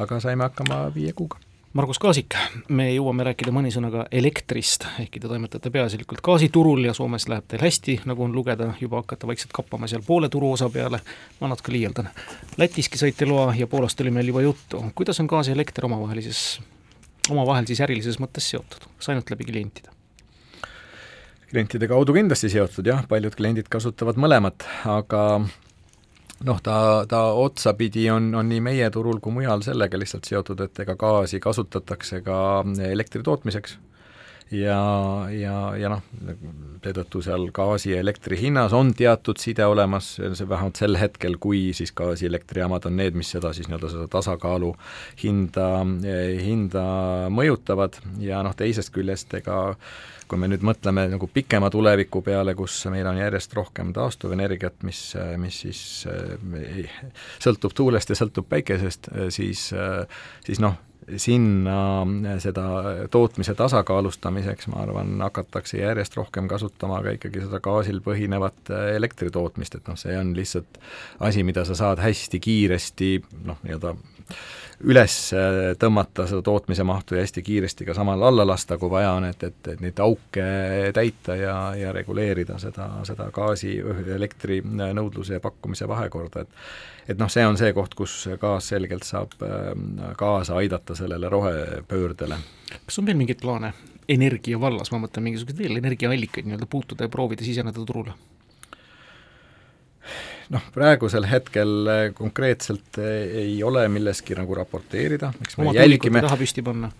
aga 0.05 0.21
saime 0.23 0.47
hakkama 0.49 0.85
viie 0.95 1.13
kuuga 1.13 1.41
Margus 1.75 1.97
Kaasik, 1.99 2.37
me 2.71 2.85
jõuame 2.93 3.25
rääkida 3.27 3.51
mõni 3.51 3.67
sõnaga 3.67 4.05
elektrist, 4.15 4.85
ehkki 5.01 5.19
te 5.19 5.27
toimetate 5.27 5.67
peaasjalikult 5.75 6.21
gaasiturul 6.23 6.85
ja 6.87 6.93
Soomes 6.95 7.25
läheb 7.27 7.49
teil 7.51 7.65
hästi, 7.65 7.97
nagu 8.07 8.23
on 8.23 8.31
lugeda, 8.31 8.69
juba 8.79 9.01
hakkate 9.01 9.27
vaikselt 9.27 9.51
kappama 9.57 9.89
seal 9.91 10.05
poole 10.07 10.29
turuosa 10.31 10.69
peale, 10.71 11.01
ma 11.41 11.49
natuke 11.51 11.73
liialdan. 11.75 12.07
Lätiski 12.55 13.01
saite 13.01 13.27
loa 13.27 13.49
ja 13.59 13.67
Poolast 13.67 13.99
oli 14.05 14.15
meil 14.15 14.31
juba 14.31 14.45
juttu, 14.45 14.85
kuidas 14.95 15.19
on 15.19 15.27
gaas 15.27 15.51
ja 15.51 15.57
elekter 15.57 15.89
omavahelises, 15.89 16.45
omavahel 17.27 17.67
siis 17.67 17.83
ärilises 17.83 18.23
mõttes 18.23 18.47
seotud, 18.55 18.87
kas 18.95 19.11
ainult 19.11 19.35
läbi 19.35 19.51
klientide? 19.51 19.91
Klientide 21.55 21.87
kaudu 21.87 22.15
kindlasti 22.15 22.51
seotud 22.51 22.87
jah, 22.89 23.05
paljud 23.07 23.35
kliendid 23.37 23.71
kasutavad 23.71 24.19
mõlemat, 24.19 24.67
aga 24.91 25.23
noh, 26.43 26.61
ta, 26.63 26.77
ta 27.09 27.21
otsapidi 27.39 28.09
on, 28.11 28.33
on 28.35 28.49
nii 28.51 28.61
meie 28.63 28.91
turul 28.91 29.21
kui 29.23 29.33
mujal 29.37 29.63
sellega 29.65 29.99
lihtsalt 29.99 30.27
seotud, 30.27 30.65
et 30.67 30.83
ega 30.83 30.97
gaasi 30.99 31.39
kasutatakse 31.43 32.21
ka 32.25 32.37
elektri 32.91 33.23
tootmiseks. 33.23 33.79
Ja, 34.53 34.77
ja, 35.33 35.55
ja 35.73 35.89
noh, 35.89 36.03
seetõttu 36.83 37.23
seal 37.25 37.47
gaasi 37.55 37.95
ja 37.95 38.01
elektri 38.03 38.37
hinnas 38.37 38.75
on 38.77 38.91
teatud 38.93 39.39
side 39.41 39.65
olemas, 39.65 40.11
see 40.19 40.45
vähemalt 40.45 40.77
sel 40.77 40.99
hetkel, 41.01 41.39
kui 41.41 41.71
siis 41.73 41.89
gaasielektrijaamad 41.97 42.85
on 42.85 42.99
need, 42.99 43.17
mis 43.17 43.31
seda 43.33 43.55
siis 43.57 43.71
nii-öelda 43.71 43.89
seda 43.95 44.05
tasakaalu 44.13 44.69
hinda, 45.23 45.69
hinda 46.45 46.85
mõjutavad. 47.33 47.97
Ja 48.21 48.43
noh, 48.45 48.53
teisest 48.59 48.93
küljest 48.93 49.33
ega 49.39 49.63
kui 50.27 50.39
me 50.41 50.49
nüüd 50.51 50.65
mõtleme 50.65 51.07
nagu 51.11 51.29
pikema 51.31 51.69
tuleviku 51.73 52.21
peale, 52.25 52.55
kus 52.57 52.79
meil 52.93 53.07
on 53.09 53.19
järjest 53.19 53.53
rohkem 53.57 53.93
taastuvenergiat, 53.95 54.81
mis, 54.87 55.01
mis 55.41 55.61
siis 55.65 55.83
äh, 56.09 56.97
sõltub 57.43 57.75
tuulest 57.77 58.11
ja 58.11 58.17
sõltub 58.17 58.49
päikesest, 58.49 59.11
siis, 59.33 59.69
siis 60.45 60.61
noh, 60.63 60.77
sinna 61.17 62.37
seda 62.41 62.65
tootmise 63.13 63.53
tasakaalustamiseks, 63.57 64.67
ma 64.73 64.81
arvan, 64.85 65.13
hakatakse 65.21 65.79
järjest 65.79 66.17
rohkem 66.17 66.49
kasutama 66.49 67.01
ka 67.05 67.13
ikkagi 67.17 67.43
seda 67.45 67.61
gaasil 67.63 68.01
põhinevat 68.05 68.73
elektritootmist, 68.95 69.77
et 69.77 69.91
noh, 69.91 69.99
see 69.99 70.17
on 70.17 70.33
lihtsalt 70.37 70.79
asi, 71.25 71.45
mida 71.45 71.65
sa 71.67 71.77
saad 71.77 72.01
hästi 72.01 72.41
kiiresti 72.41 73.11
noh, 73.45 73.61
nii-öelda 73.63 73.95
üles 74.83 75.15
tõmmata 75.79 76.25
seda 76.27 76.41
tootmise 76.45 76.83
mahtu 76.83 77.15
ja 77.15 77.23
hästi 77.23 77.43
kiiresti 77.45 77.85
ka 77.87 77.93
samal 77.95 78.23
alla 78.27 78.43
lasta, 78.47 78.77
kui 78.77 78.89
vaja 78.91 79.13
on, 79.15 79.27
et, 79.29 79.43
et, 79.43 79.61
et 79.71 79.83
neid 79.83 79.99
auke 80.03 80.47
täita 80.93 81.37
ja, 81.39 81.55
ja 81.79 81.93
reguleerida 81.95 82.59
seda, 82.59 82.89
seda 83.07 83.29
gaasi, 83.35 83.77
elektri 84.15 84.59
nõudluse 84.65 85.37
ja 85.37 85.43
pakkumise 85.43 85.87
vahekorda, 85.87 86.45
et 86.45 86.59
et 87.07 87.19
noh, 87.21 87.29
see 87.29 87.45
on 87.45 87.57
see 87.57 87.73
koht, 87.77 87.93
kus 87.97 88.13
gaas 88.41 88.71
selgelt 88.73 89.05
saab 89.05 89.35
ähm, 89.45 89.99
kaasa 90.17 90.57
aidata 90.61 90.95
sellele 90.97 91.29
rohepöördele. 91.29 92.39
kas 92.85 92.99
on 92.99 93.05
veel 93.05 93.19
mingeid 93.19 93.41
plaane 93.41 93.73
energia 94.09 94.59
vallas, 94.61 94.91
ma 94.93 95.01
mõtlen 95.03 95.29
mingisuguseid 95.29 95.61
veel 95.61 95.81
energiaallikaid 95.81 96.47
nii-öelda 96.47 96.69
puutuda 96.69 97.05
ja 97.05 97.13
proovida 97.13 97.45
siseneda 97.45 97.85
turule? 97.85 98.13
Noh, 100.53 100.65
praegusel 100.75 101.27
hetkel 101.29 101.75
äh, 101.91 102.07
konkreetselt 102.17 102.99
äh, 103.01 103.45
ei 103.45 103.59
ole 103.63 103.87
milleski 103.91 104.37
nagu 104.37 104.57
raporteerida, 104.57 105.33
eks 105.41 105.57
me 105.57 105.69
oma 105.69 105.77
jälgime 105.77 106.23
taha 106.25 106.39
püsti 106.41 106.65
panna? 106.65 106.91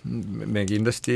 me 0.00 0.62
kindlasti 0.64 1.14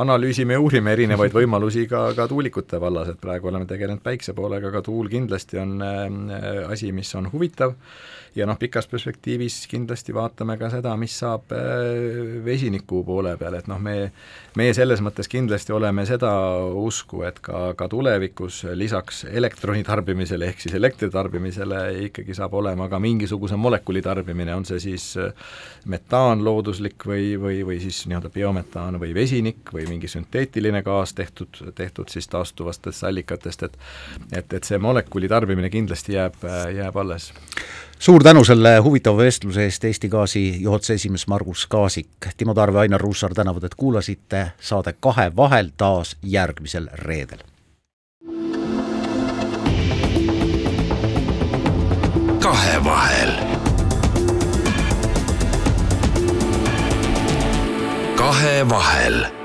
analüüsime 0.00 0.56
ja 0.56 0.60
uurime 0.64 0.94
erinevaid 0.96 1.34
võimalusi 1.38 1.84
ka, 1.90 2.06
ka 2.16 2.24
tuulikute 2.30 2.80
vallas, 2.80 3.10
et 3.12 3.20
praegu 3.20 3.50
oleme 3.50 3.68
tegelenud 3.68 4.00
päikse 4.04 4.32
poolega, 4.36 4.70
aga 4.72 4.80
tuul 4.84 5.10
kindlasti 5.12 5.60
on 5.60 5.76
äh, 5.84 6.64
asi, 6.70 6.92
mis 6.96 7.12
on 7.18 7.28
huvitav 7.32 7.76
ja 8.34 8.46
noh, 8.46 8.58
pikas 8.58 8.88
perspektiivis 8.90 9.64
kindlasti 9.70 10.14
vaatame 10.14 10.56
ka 10.58 10.70
seda, 10.72 10.94
mis 10.98 11.14
saab 11.20 11.52
äh, 11.54 12.40
vesiniku 12.44 13.02
poole 13.06 13.36
peal, 13.40 13.58
et 13.58 13.68
noh, 13.70 13.78
me, 13.82 14.10
meie 14.58 14.74
selles 14.76 15.02
mõttes 15.04 15.30
kindlasti 15.30 15.74
oleme 15.74 16.04
seda 16.08 16.32
usku, 16.78 17.22
et 17.28 17.38
ka, 17.44 17.66
ka 17.78 17.88
tulevikus 17.90 18.64
lisaks 18.74 19.24
elektroni 19.30 19.84
tarbimisele 19.86 20.48
ehk 20.50 20.64
siis 20.64 20.74
elektri 20.78 21.10
tarbimisele 21.14 21.82
ikkagi 22.08 22.36
saab 22.36 22.56
olema 22.58 22.88
ka 22.90 22.98
mingisuguse 23.02 23.58
molekuli 23.60 24.02
tarbimine, 24.04 24.54
on 24.54 24.66
see 24.68 24.82
siis 24.82 25.08
äh, 25.20 25.32
metaan 25.90 26.44
looduslik 26.44 27.06
või, 27.06 27.34
või, 27.40 27.62
või 27.66 27.78
siis 27.84 28.02
nii-öelda 28.10 28.32
biometaan 28.34 28.98
või 29.02 29.14
vesinik 29.16 29.74
või 29.74 29.86
mingi 29.90 30.10
sünteetiline 30.10 30.82
gaas 30.86 31.14
tehtud, 31.14 31.62
tehtud 31.74 32.10
siis 32.12 32.28
taastuvastest 32.32 33.06
allikatest, 33.06 33.68
et 33.68 33.80
et, 34.32 34.52
et 34.52 34.64
see 34.64 34.78
molekuli 34.78 35.28
tarbimine 35.28 35.70
kindlasti 35.70 36.14
jääb, 36.16 36.36
jääb 36.74 36.96
alles 36.96 37.30
suur 38.04 38.24
tänu 38.24 38.44
selle 38.44 38.78
huvitava 38.78 39.16
vestluse 39.16 39.64
eest, 39.64 39.84
Eesti 39.84 40.08
Gaasi 40.08 40.62
juhatuse 40.62 40.94
esimees 40.94 41.26
Margus 41.26 41.66
Kaasik. 41.66 42.26
Timo 42.36 42.54
Tarve, 42.54 42.78
Ainar 42.78 43.00
Ruussaar 43.00 43.34
tänavad, 43.34 43.64
et 43.64 43.74
kuulasite 43.74 44.46
saade 44.60 44.92
Kahe 45.00 45.32
vahel 45.36 45.70
taas 45.76 46.16
järgmisel 46.22 46.88
reedel. 46.92 47.38
kahevahel. 52.40 53.32
kahevahel 58.16 59.43